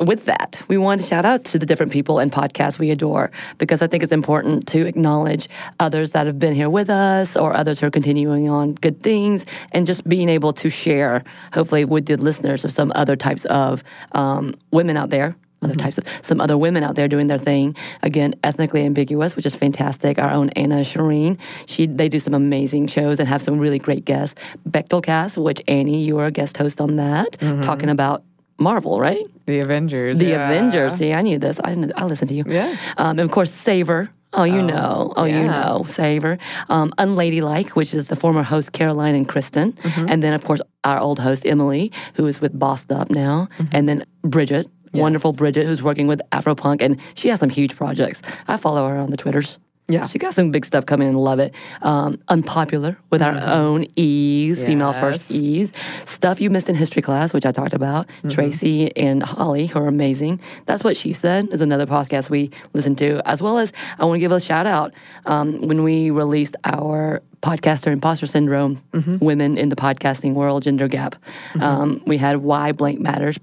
with 0.00 0.24
that, 0.24 0.60
we 0.68 0.78
want 0.78 1.00
to 1.00 1.06
shout 1.06 1.24
out 1.24 1.44
to 1.46 1.58
the 1.58 1.66
different 1.66 1.92
people 1.92 2.18
and 2.18 2.32
podcasts 2.32 2.78
we 2.78 2.90
adore 2.90 3.30
because 3.58 3.82
I 3.82 3.86
think 3.86 4.02
it's 4.02 4.12
important 4.12 4.66
to 4.68 4.86
acknowledge 4.86 5.48
others 5.78 6.12
that 6.12 6.26
have 6.26 6.38
been 6.38 6.54
here 6.54 6.70
with 6.70 6.88
us 6.88 7.36
or 7.36 7.54
others 7.54 7.80
who 7.80 7.86
are 7.86 7.90
continuing 7.90 8.48
on 8.48 8.74
good 8.74 9.02
things 9.02 9.44
and 9.72 9.86
just 9.86 10.08
being 10.08 10.28
able 10.28 10.52
to 10.54 10.70
share, 10.70 11.22
hopefully, 11.52 11.84
with 11.84 12.06
the 12.06 12.16
listeners 12.16 12.64
of 12.64 12.72
some 12.72 12.92
other 12.94 13.14
types 13.14 13.44
of 13.46 13.84
um, 14.12 14.54
women 14.70 14.96
out 14.96 15.10
there. 15.10 15.36
Other 15.62 15.74
types 15.74 15.98
of 15.98 16.06
some 16.22 16.40
other 16.40 16.56
women 16.56 16.82
out 16.82 16.94
there 16.94 17.06
doing 17.06 17.26
their 17.26 17.36
thing. 17.36 17.76
Again, 18.02 18.34
ethnically 18.42 18.82
ambiguous, 18.82 19.36
which 19.36 19.44
is 19.44 19.54
fantastic. 19.54 20.18
Our 20.18 20.30
own 20.30 20.48
Anna 20.50 20.76
Shireen, 20.76 21.38
she 21.66 21.86
they 21.86 22.08
do 22.08 22.18
some 22.18 22.32
amazing 22.32 22.86
shows 22.86 23.20
and 23.20 23.28
have 23.28 23.42
some 23.42 23.58
really 23.58 23.78
great 23.78 24.06
guests. 24.06 24.34
Bechdel 24.66 25.02
Cast, 25.02 25.36
which 25.36 25.60
Annie, 25.68 26.02
you 26.02 26.18
are 26.18 26.24
a 26.24 26.30
guest 26.30 26.56
host 26.56 26.80
on 26.80 26.96
that, 26.96 27.38
talking 27.62 27.90
about 27.90 28.24
Marvel, 28.60 29.00
right? 29.00 29.24
the 29.46 29.58
Avengers. 29.60 30.18
The 30.18 30.26
yeah. 30.26 30.48
Avengers. 30.48 30.94
See, 30.94 31.12
I 31.12 31.22
knew 31.22 31.38
this. 31.38 31.58
I, 31.64 31.70
didn't- 31.74 31.92
I 31.96 32.04
listened 32.04 32.28
to 32.28 32.34
you. 32.34 32.44
Yeah. 32.46 32.76
Um, 32.98 33.18
and 33.18 33.20
of 33.20 33.32
course, 33.32 33.50
Savor, 33.50 34.10
Oh, 34.32 34.44
you 34.44 34.62
know. 34.62 35.12
Oh, 35.16 35.24
you 35.24 35.42
know. 35.42 35.84
Savor. 35.88 36.38
Um, 36.68 36.92
Unladylike, 36.98 37.70
which 37.70 37.92
is 37.92 38.06
the 38.06 38.14
former 38.14 38.44
host 38.44 38.70
Caroline 38.70 39.16
and 39.16 39.28
Cristen. 39.28 39.72
Mm-hmm. 39.72 40.06
And 40.08 40.22
then, 40.22 40.34
of 40.34 40.44
course, 40.44 40.60
our 40.84 41.00
old 41.00 41.18
host 41.18 41.44
Emily, 41.44 41.90
who 42.14 42.28
is 42.28 42.40
with 42.40 42.56
Bossed 42.56 42.92
Up 42.92 43.10
now. 43.10 43.48
Mm-hmm. 43.58 43.76
And 43.76 43.88
then 43.88 44.04
Bridget, 44.22 44.68
wonderful 44.94 45.32
Bridget, 45.32 45.66
who's 45.66 45.82
working 45.82 46.06
with 46.06 46.20
Afropunk. 46.30 46.80
And 46.80 47.00
she 47.14 47.26
has 47.26 47.40
some 47.40 47.50
huge 47.50 47.74
projects. 47.74 48.22
I 48.46 48.56
follow 48.56 48.86
her 48.86 48.98
on 48.98 49.10
the 49.10 49.16
Twitters. 49.16 49.58
Yeah. 49.90 50.06
She 50.06 50.18
got 50.18 50.34
some 50.34 50.50
big 50.50 50.64
stuff 50.64 50.86
coming 50.86 51.08
in. 51.08 51.14
Love 51.16 51.38
it. 51.40 51.54
Um, 51.82 52.20
unpopular 52.28 52.96
with 53.10 53.22
our 53.22 53.38
own 53.40 53.86
E's, 53.96 54.60
female 54.62 54.92
first 54.92 55.22
Mm-hmm. 55.30 55.34
E's. 55.44 55.72
Stuff 56.06 56.40
you 56.40 56.48
missed 56.50 56.68
in 56.68 56.74
history 56.74 57.02
class, 57.02 57.32
which 57.32 57.44
I 57.46 57.52
talked 57.52 57.72
about. 57.74 58.06
Mm-hmm. 58.08 58.28
Tracy 58.30 58.96
and 58.96 59.22
Holly, 59.22 59.66
who 59.66 59.78
are 59.80 59.88
amazing. 59.88 60.40
That's 60.66 60.84
what 60.84 60.96
she 60.96 61.12
said 61.12 61.48
is 61.52 61.60
another 61.60 61.86
podcast 61.86 62.30
we 62.30 62.50
listen 62.72 62.94
to, 62.96 63.20
as 63.28 63.42
well 63.42 63.58
as 63.58 63.72
I 63.98 64.04
want 64.04 64.16
to 64.16 64.20
give 64.20 64.32
a 64.32 64.40
shout 64.40 64.66
out 64.66 64.92
um, 65.26 65.60
when 65.62 65.82
we 65.82 66.10
released 66.10 66.56
our 66.64 67.22
podcaster 67.42 67.90
imposter 67.90 68.26
syndrome, 68.26 68.82
Mm-hmm. 68.92 69.24
women 69.24 69.56
in 69.56 69.68
the 69.70 69.76
podcasting 69.76 70.34
world, 70.34 70.62
gender 70.64 70.86
gap. 70.88 71.16
Um, 71.60 72.02
we 72.06 72.18
had 72.18 72.38
why 72.38 72.72
blank 72.72 73.00
matters 73.00 73.38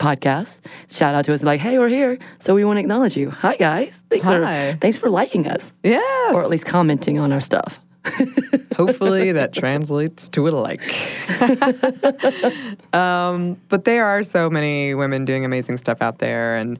podcast. 0.00 0.60
Shout 0.90 1.14
out 1.14 1.24
to 1.26 1.34
us 1.34 1.44
like, 1.44 1.60
hey, 1.60 1.78
we're 1.78 1.88
here, 1.88 2.18
so 2.40 2.54
we 2.54 2.64
want 2.64 2.78
to 2.78 2.80
acknowledge 2.80 3.16
you. 3.16 3.30
Hi 3.30 3.54
guys, 3.56 3.96
thanks 4.08 4.26
Hi. 4.26 4.72
for 4.72 4.78
thanks 4.80 4.98
for 4.98 5.10
liking 5.10 5.46
us 5.46 5.72
Yes. 5.84 6.34
or 6.34 6.42
at 6.42 6.48
least 6.50 6.64
commenting 6.64 7.18
on 7.20 7.30
our 7.32 7.40
stuff. 7.40 7.78
Hopefully 8.76 9.30
that 9.32 9.52
translates 9.52 10.28
to 10.30 10.48
a 10.48 10.50
like. 10.50 10.80
um, 12.94 13.60
but 13.68 13.84
there 13.84 14.06
are 14.06 14.22
so 14.24 14.48
many 14.48 14.94
women 14.94 15.26
doing 15.26 15.44
amazing 15.44 15.76
stuff 15.76 16.00
out 16.00 16.18
there, 16.18 16.56
and 16.56 16.78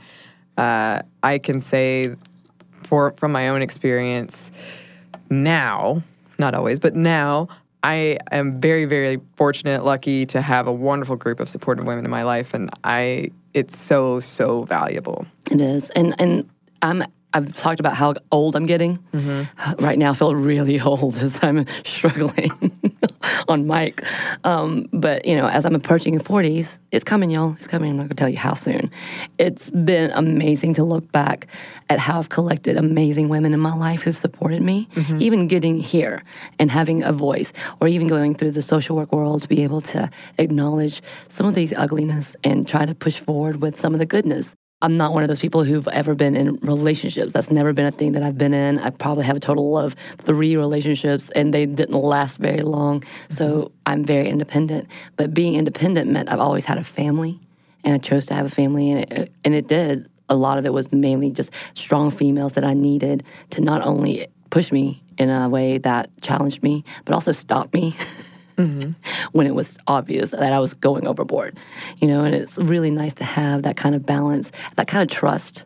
uh, 0.57 1.03
I 1.23 1.39
can 1.39 1.61
say, 1.61 2.15
for 2.71 3.13
from 3.19 3.33
my 3.33 3.49
own 3.49 3.61
experience, 3.61 4.51
now, 5.29 6.03
not 6.39 6.55
always, 6.55 6.81
but 6.81 6.97
now. 6.97 7.49
I 7.83 8.19
am 8.31 8.61
very, 8.61 8.85
very 8.85 9.21
fortunate, 9.37 9.85
lucky 9.85 10.27
to 10.27 10.43
have 10.43 10.67
a 10.67 10.73
wonderful 10.73 11.17
group 11.17 11.41
of 11.41 11.49
supportive 11.49 11.87
women 11.87 12.05
in 12.05 12.11
my 12.11 12.23
life, 12.23 12.55
and 12.55 12.71
I 12.85 13.31
it's 13.55 13.79
so, 13.79 14.21
so 14.21 14.65
valuable. 14.65 15.27
It 15.51 15.61
is, 15.61 15.91
and 15.91 16.15
and 16.19 16.49
I'm. 16.83 17.05
I've 17.33 17.53
talked 17.53 17.79
about 17.79 17.95
how 17.95 18.15
old 18.33 18.57
I'm 18.57 18.67
getting. 18.67 18.99
Mm-hmm. 19.15 19.85
Right 19.85 19.97
now, 19.97 20.11
I 20.11 20.15
feel 20.15 20.35
really 20.35 20.81
old 20.81 21.15
as 21.19 21.39
I'm 21.45 21.65
struggling 21.85 22.70
on 23.49 23.67
mic. 23.67 24.03
Um, 24.45 24.89
but 24.93 25.25
you 25.25 25.37
know, 25.37 25.47
as 25.49 25.65
I'm 25.65 25.75
approaching 25.75 26.17
the 26.17 26.25
40s, 26.25 26.79
it's 26.91 27.05
coming, 27.05 27.31
y'all. 27.31 27.55
It's 27.59 27.67
coming. 27.67 27.91
I'm 27.91 27.97
not 27.97 28.05
gonna 28.05 28.15
tell 28.15 28.29
you 28.29 28.39
how 28.39 28.55
soon. 28.55 28.91
It's 29.39 29.71
been 29.71 30.11
amazing 30.13 30.75
to 30.75 30.85
look 30.85 31.11
back 31.13 31.47
at 31.89 31.99
how 31.99 32.19
I've 32.19 32.29
collected 32.29 32.77
amazing 32.77 33.29
women 33.29 33.53
in 33.53 33.61
my 33.61 33.75
life 33.75 34.03
who've 34.03 34.17
supported 34.17 34.63
me, 34.63 34.89
even 35.21 35.49
getting 35.49 35.81
here 35.81 36.23
and 36.59 36.71
having 36.71 37.03
a 37.03 37.13
voice, 37.13 37.53
or 37.81 37.89
even 37.89 38.09
going 38.09 38.35
through 38.35 38.53
the 38.53 38.63
social 38.63 38.97
work 38.97 39.13
world 39.13 39.43
to 39.43 39.49
be 39.49 39.63
able 39.63 39.81
to 39.83 40.09
acknowledge 40.39 41.03
some 41.29 41.47
of 41.47 41.55
these 41.55 41.73
ugliness 41.73 42.37
and 42.45 42.67
try 42.67 42.87
to 42.87 42.95
push 42.95 43.19
forward 43.19 43.61
with 43.61 43.79
some 43.81 43.93
of 43.93 43.99
the 43.99 44.07
goodness. 44.07 44.55
I'm 44.83 44.97
not 44.97 45.13
one 45.13 45.23
of 45.23 45.29
those 45.29 45.39
people 45.39 45.63
who've 45.63 45.87
ever 45.89 46.15
been 46.15 46.35
in 46.35 46.57
relationships. 46.63 47.35
That's 47.35 47.51
never 47.51 47.75
been 47.75 47.85
a 47.85 47.93
thing 47.93 48.13
that 48.13 48.23
I've 48.23 48.39
been 48.39 48.55
in. 48.55 48.79
I 48.79 48.89
probably 48.91 49.25
have 49.25 49.37
a 49.37 49.41
total 49.41 49.77
of 49.77 49.95
three 50.23 50.57
relationships, 50.57 51.31
and 51.35 51.53
they 51.53 51.67
didn't 51.67 52.01
last 52.01 52.39
very 52.39 52.63
long. 52.63 53.05
So 53.29 53.45
mm-hmm. 53.45 53.75
I'm 53.87 54.05
very 54.05 54.29
independent. 54.29 54.89
But 55.17 55.35
being 55.35 55.55
independent 55.55 56.11
meant 56.11 56.31
I've 56.31 56.41
always 56.41 56.65
had 56.65 56.79
a 56.79 56.85
family, 56.85 57.39
and 57.85 57.95
I 57.95 57.99
chose 57.99 58.25
to 58.27 58.35
have 58.35 58.47
a 58.47 58.51
family, 58.51 58.91
and 58.91 59.13
it, 59.13 59.33
and 59.45 59.55
it 59.55 59.69
did. 59.69 60.09
A 60.31 60.37
lot 60.37 60.59
of 60.59 60.65
it 60.65 60.73
was 60.73 60.91
mainly 60.93 61.33
just 61.33 61.51
strong 61.75 62.11
females 62.11 62.53
that 62.53 62.65
I 62.65 62.73
needed 62.73 63.25
to 63.51 63.61
not 63.61 63.83
only 63.83 64.29
push 64.49 64.71
me 64.71 65.03
in 65.19 65.29
a 65.29 65.49
way 65.49 65.77
that 65.79 66.09
challenged 66.23 66.63
me, 66.63 66.85
but 67.05 67.15
also 67.15 67.33
stop 67.33 67.75
me. 67.75 67.97
when 69.33 69.47
it 69.47 69.55
was 69.55 69.77
obvious 69.87 70.31
that 70.31 70.53
I 70.53 70.59
was 70.59 70.75
going 70.75 71.07
overboard. 71.07 71.59
You 71.99 72.09
know, 72.09 72.25
and 72.25 72.35
it's 72.35 72.57
really 72.59 72.91
nice 72.91 73.15
to 73.15 73.25
have 73.25 73.63
that 73.63 73.77
kind 73.77 73.95
of 73.95 74.05
balance, 74.07 74.51
that 74.77 74.89
kind 74.89 75.03
of 75.03 75.17
trust. 75.17 75.65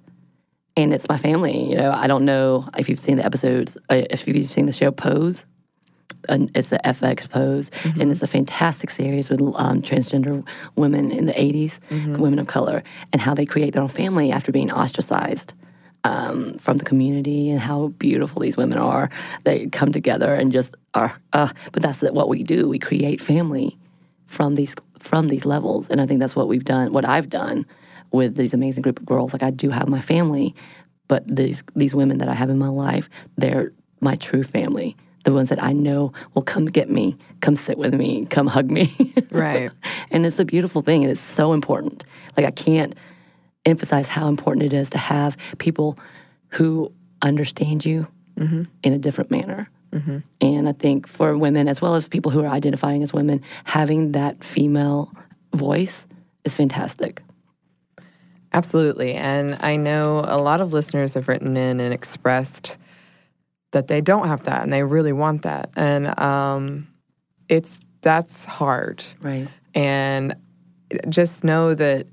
And 0.76 0.92
it's 0.92 1.08
my 1.08 1.18
family. 1.18 1.70
You 1.70 1.76
know, 1.76 1.92
I 1.92 2.06
don't 2.06 2.24
know 2.24 2.68
if 2.76 2.88
you've 2.88 2.98
seen 2.98 3.16
the 3.18 3.24
episodes, 3.24 3.76
uh, 3.90 4.02
if 4.10 4.26
you've 4.26 4.48
seen 4.48 4.66
the 4.66 4.72
show 4.72 4.90
Pose. 4.90 5.44
And 6.26 6.50
it's 6.54 6.70
the 6.70 6.80
FX 6.82 7.28
Pose, 7.28 7.70
and 8.00 8.10
it's 8.10 8.22
a 8.22 8.26
fantastic 8.26 8.88
series 8.88 9.28
with 9.28 9.42
um, 9.42 9.82
transgender 9.82 10.42
women 10.74 11.10
in 11.10 11.26
the 11.26 11.34
80s, 11.34 11.78
women 12.18 12.38
of 12.38 12.46
color, 12.46 12.82
and 13.12 13.20
how 13.20 13.34
they 13.34 13.44
create 13.44 13.74
their 13.74 13.82
own 13.82 13.88
family 13.88 14.32
after 14.32 14.50
being 14.50 14.72
ostracized 14.72 15.52
um, 16.04 16.56
from 16.58 16.76
the 16.76 16.84
community 16.84 17.50
and 17.50 17.58
how 17.58 17.88
beautiful 17.88 18.42
these 18.42 18.56
women 18.56 18.78
are. 18.78 19.10
They 19.44 19.66
come 19.66 19.90
together 19.90 20.32
and 20.34 20.52
just 20.52 20.76
are. 20.92 21.18
Uh, 21.32 21.48
but 21.72 21.82
that's 21.82 22.02
what 22.02 22.28
we 22.28 22.42
do. 22.42 22.68
We 22.68 22.78
create 22.78 23.20
family 23.20 23.76
from 24.26 24.54
these 24.54 24.74
from 24.98 25.28
these 25.28 25.44
levels, 25.44 25.90
and 25.90 26.00
I 26.00 26.06
think 26.06 26.20
that's 26.20 26.36
what 26.36 26.48
we've 26.48 26.64
done. 26.64 26.92
What 26.92 27.04
I've 27.04 27.28
done 27.28 27.66
with 28.10 28.36
these 28.36 28.54
amazing 28.54 28.82
group 28.82 28.98
of 29.00 29.06
girls. 29.06 29.32
Like 29.32 29.42
I 29.42 29.50
do 29.50 29.70
have 29.70 29.88
my 29.88 30.00
family, 30.00 30.54
but 31.08 31.24
these 31.26 31.62
these 31.74 31.94
women 31.94 32.18
that 32.18 32.28
I 32.28 32.34
have 32.34 32.50
in 32.50 32.58
my 32.58 32.68
life, 32.68 33.08
they're 33.36 33.72
my 34.00 34.16
true 34.16 34.44
family. 34.44 34.96
The 35.24 35.32
ones 35.32 35.48
that 35.48 35.62
I 35.62 35.72
know 35.72 36.12
will 36.34 36.42
come 36.42 36.66
get 36.66 36.90
me, 36.90 37.16
come 37.40 37.56
sit 37.56 37.78
with 37.78 37.94
me, 37.94 38.26
come 38.26 38.46
hug 38.46 38.70
me. 38.70 38.94
Right. 39.30 39.72
and 40.12 40.24
it's 40.24 40.38
a 40.38 40.44
beautiful 40.44 40.80
thing, 40.80 41.02
and 41.02 41.10
it's 41.10 41.20
so 41.20 41.54
important. 41.54 42.04
Like 42.36 42.46
I 42.46 42.52
can't 42.52 42.94
emphasize 43.64 44.08
how 44.08 44.28
important 44.28 44.64
it 44.64 44.72
is 44.72 44.90
to 44.90 44.98
have 44.98 45.36
people 45.58 45.98
who 46.48 46.92
understand 47.22 47.84
you 47.84 48.06
in 48.36 48.92
a 48.92 48.98
different 48.98 49.30
manner. 49.30 49.70
And 50.40 50.68
I 50.68 50.72
think 50.72 51.06
for 51.06 51.38
women, 51.38 51.68
as 51.68 51.80
well 51.80 51.94
as 51.94 52.08
people 52.08 52.32
who 52.32 52.42
are 52.42 52.48
identifying 52.48 53.04
as 53.04 53.12
women, 53.12 53.42
having 53.62 54.12
that 54.12 54.42
female 54.42 55.12
voice 55.54 56.04
is 56.44 56.54
fantastic. 56.54 57.22
Absolutely. 58.52 59.14
And 59.14 59.56
I 59.60 59.76
know 59.76 60.24
a 60.26 60.38
lot 60.38 60.60
of 60.60 60.72
listeners 60.72 61.14
have 61.14 61.28
written 61.28 61.56
in 61.56 61.80
and 61.80 61.94
expressed 61.94 62.76
that 63.70 63.86
they 63.88 64.00
don't 64.00 64.28
have 64.28 64.44
that 64.44 64.62
and 64.62 64.72
they 64.72 64.82
really 64.82 65.12
want 65.12 65.42
that. 65.42 65.70
And 65.76 66.18
um, 66.18 66.88
it's 67.48 67.78
that's 68.00 68.44
hard. 68.44 69.02
Right. 69.20 69.48
And 69.74 70.34
just 71.08 71.44
know 71.44 71.74
that 71.74 72.06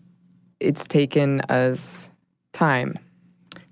it's 0.62 0.86
taken 0.88 1.42
us 1.42 2.10
time 2.54 2.98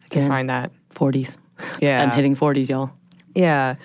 to 0.09 0.27
find 0.27 0.49
that. 0.49 0.71
40s. 0.95 1.37
Yeah. 1.81 2.01
I'm 2.03 2.09
hitting 2.11 2.35
40s, 2.35 2.69
y'all. 2.69 2.91
Yeah. 3.35 3.75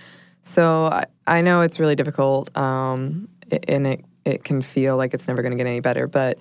So 0.43 0.87
I, 0.87 1.05
I 1.27 1.41
know 1.43 1.61
it's 1.63 1.79
really 1.79 1.95
difficult, 1.95 2.55
um, 2.57 3.29
and 3.69 3.87
it 3.87 4.05
it 4.25 4.43
can 4.43 4.63
feel 4.63 4.97
like 4.97 5.13
it's 5.13 5.29
never 5.29 5.43
going 5.43 5.51
to 5.53 5.57
get 5.57 5.67
any 5.67 5.81
better, 5.81 6.07
but 6.07 6.39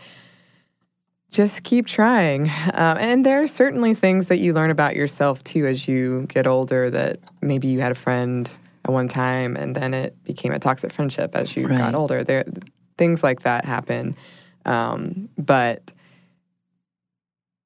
just 1.31 1.63
keep 1.63 1.85
trying. 1.85 2.43
Um, 2.73 2.97
and 2.97 3.25
there 3.25 3.41
are 3.41 3.47
certainly 3.47 3.93
things 3.93 4.27
that 4.27 4.37
you 4.37 4.53
learn 4.53 4.69
about 4.71 4.95
yourself 4.95 5.43
too 5.43 5.65
as 5.65 5.87
you 5.87 6.25
get 6.29 6.47
older. 6.47 6.89
That 6.89 7.19
maybe 7.41 7.67
you 7.67 7.81
had 7.81 7.91
a 7.91 7.95
friend 7.95 8.49
at 8.85 8.91
one 8.91 9.07
time, 9.07 9.55
and 9.57 9.75
then 9.75 9.93
it 9.93 10.21
became 10.23 10.51
a 10.53 10.59
toxic 10.59 10.91
friendship 10.91 11.35
as 11.35 11.55
you 11.55 11.67
Right. 11.67 11.77
got 11.77 11.95
older. 11.95 12.23
There, 12.23 12.45
things 12.97 13.21
like 13.23 13.41
that 13.41 13.65
happen. 13.65 14.15
Um, 14.65 15.29
but 15.37 15.91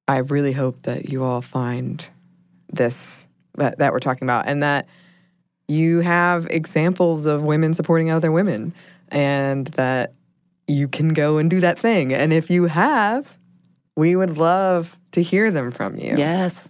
I 0.08 0.18
really 0.18 0.52
hope 0.52 0.82
that 0.82 1.10
you 1.10 1.22
all 1.22 1.42
find 1.42 2.04
this 2.72 3.26
that, 3.56 3.78
that 3.78 3.92
we're 3.92 4.00
talking 4.00 4.24
about, 4.24 4.48
and 4.48 4.62
that 4.62 4.86
you 5.68 6.00
have 6.00 6.46
examples 6.46 7.26
of 7.26 7.42
women 7.42 7.74
supporting 7.74 8.10
other 8.10 8.32
women 8.32 8.72
and 9.08 9.66
that 9.68 10.14
you 10.66 10.88
can 10.88 11.12
go 11.12 11.38
and 11.38 11.50
do 11.50 11.60
that 11.60 11.78
thing. 11.78 12.12
And 12.12 12.32
if 12.32 12.50
you 12.50 12.64
have, 12.66 13.38
we 13.96 14.16
would 14.16 14.38
love 14.38 14.98
to 15.12 15.22
hear 15.22 15.50
them 15.50 15.70
from 15.70 15.98
you. 15.98 16.14
Yes. 16.16 16.68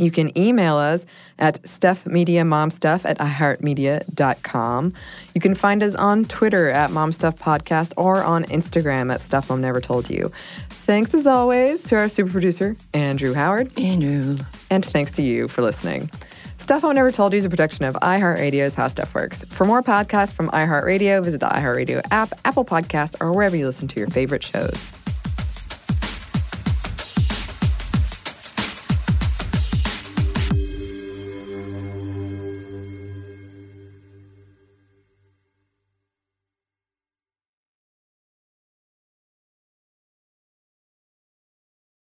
You 0.00 0.10
can 0.10 0.36
email 0.36 0.76
us 0.76 1.04
at 1.38 1.62
stuffmediamomstuff 1.62 3.04
at 3.04 3.18
iheartmedia.com. 3.18 4.94
You 5.34 5.40
can 5.40 5.54
find 5.54 5.82
us 5.82 5.94
on 5.94 6.24
Twitter 6.24 6.70
at 6.70 6.90
momstuffpodcast 6.90 7.92
or 7.96 8.24
on 8.24 8.44
Instagram 8.44 9.12
at 9.12 9.20
Stuff 9.20 9.50
Mom 9.50 9.60
Never 9.60 9.80
Told 9.80 10.08
You. 10.08 10.32
Thanks 10.68 11.12
as 11.12 11.26
always 11.26 11.84
to 11.84 11.96
our 11.96 12.08
super 12.08 12.30
producer, 12.30 12.76
Andrew 12.94 13.34
Howard. 13.34 13.78
Andrew. 13.78 14.38
And 14.70 14.84
thanks 14.84 15.12
to 15.12 15.22
you 15.22 15.48
for 15.48 15.60
listening. 15.62 16.10
Stuff 16.56 16.82
I 16.84 16.92
Never 16.92 17.10
Told 17.10 17.32
You 17.32 17.38
is 17.38 17.44
a 17.44 17.50
production 17.50 17.84
of 17.84 17.94
iHeartRadio's 17.96 18.74
How 18.74 18.88
Stuff 18.88 19.14
Works. 19.14 19.44
For 19.48 19.64
more 19.64 19.82
podcasts 19.82 20.32
from 20.32 20.48
iHeartRadio, 20.48 21.22
visit 21.22 21.40
the 21.40 21.48
iHeartRadio 21.48 22.00
app, 22.10 22.32
Apple 22.44 22.64
Podcasts, 22.64 23.16
or 23.20 23.32
wherever 23.32 23.56
you 23.56 23.66
listen 23.66 23.88
to 23.88 23.98
your 23.98 24.08
favorite 24.08 24.42
shows. 24.42 24.99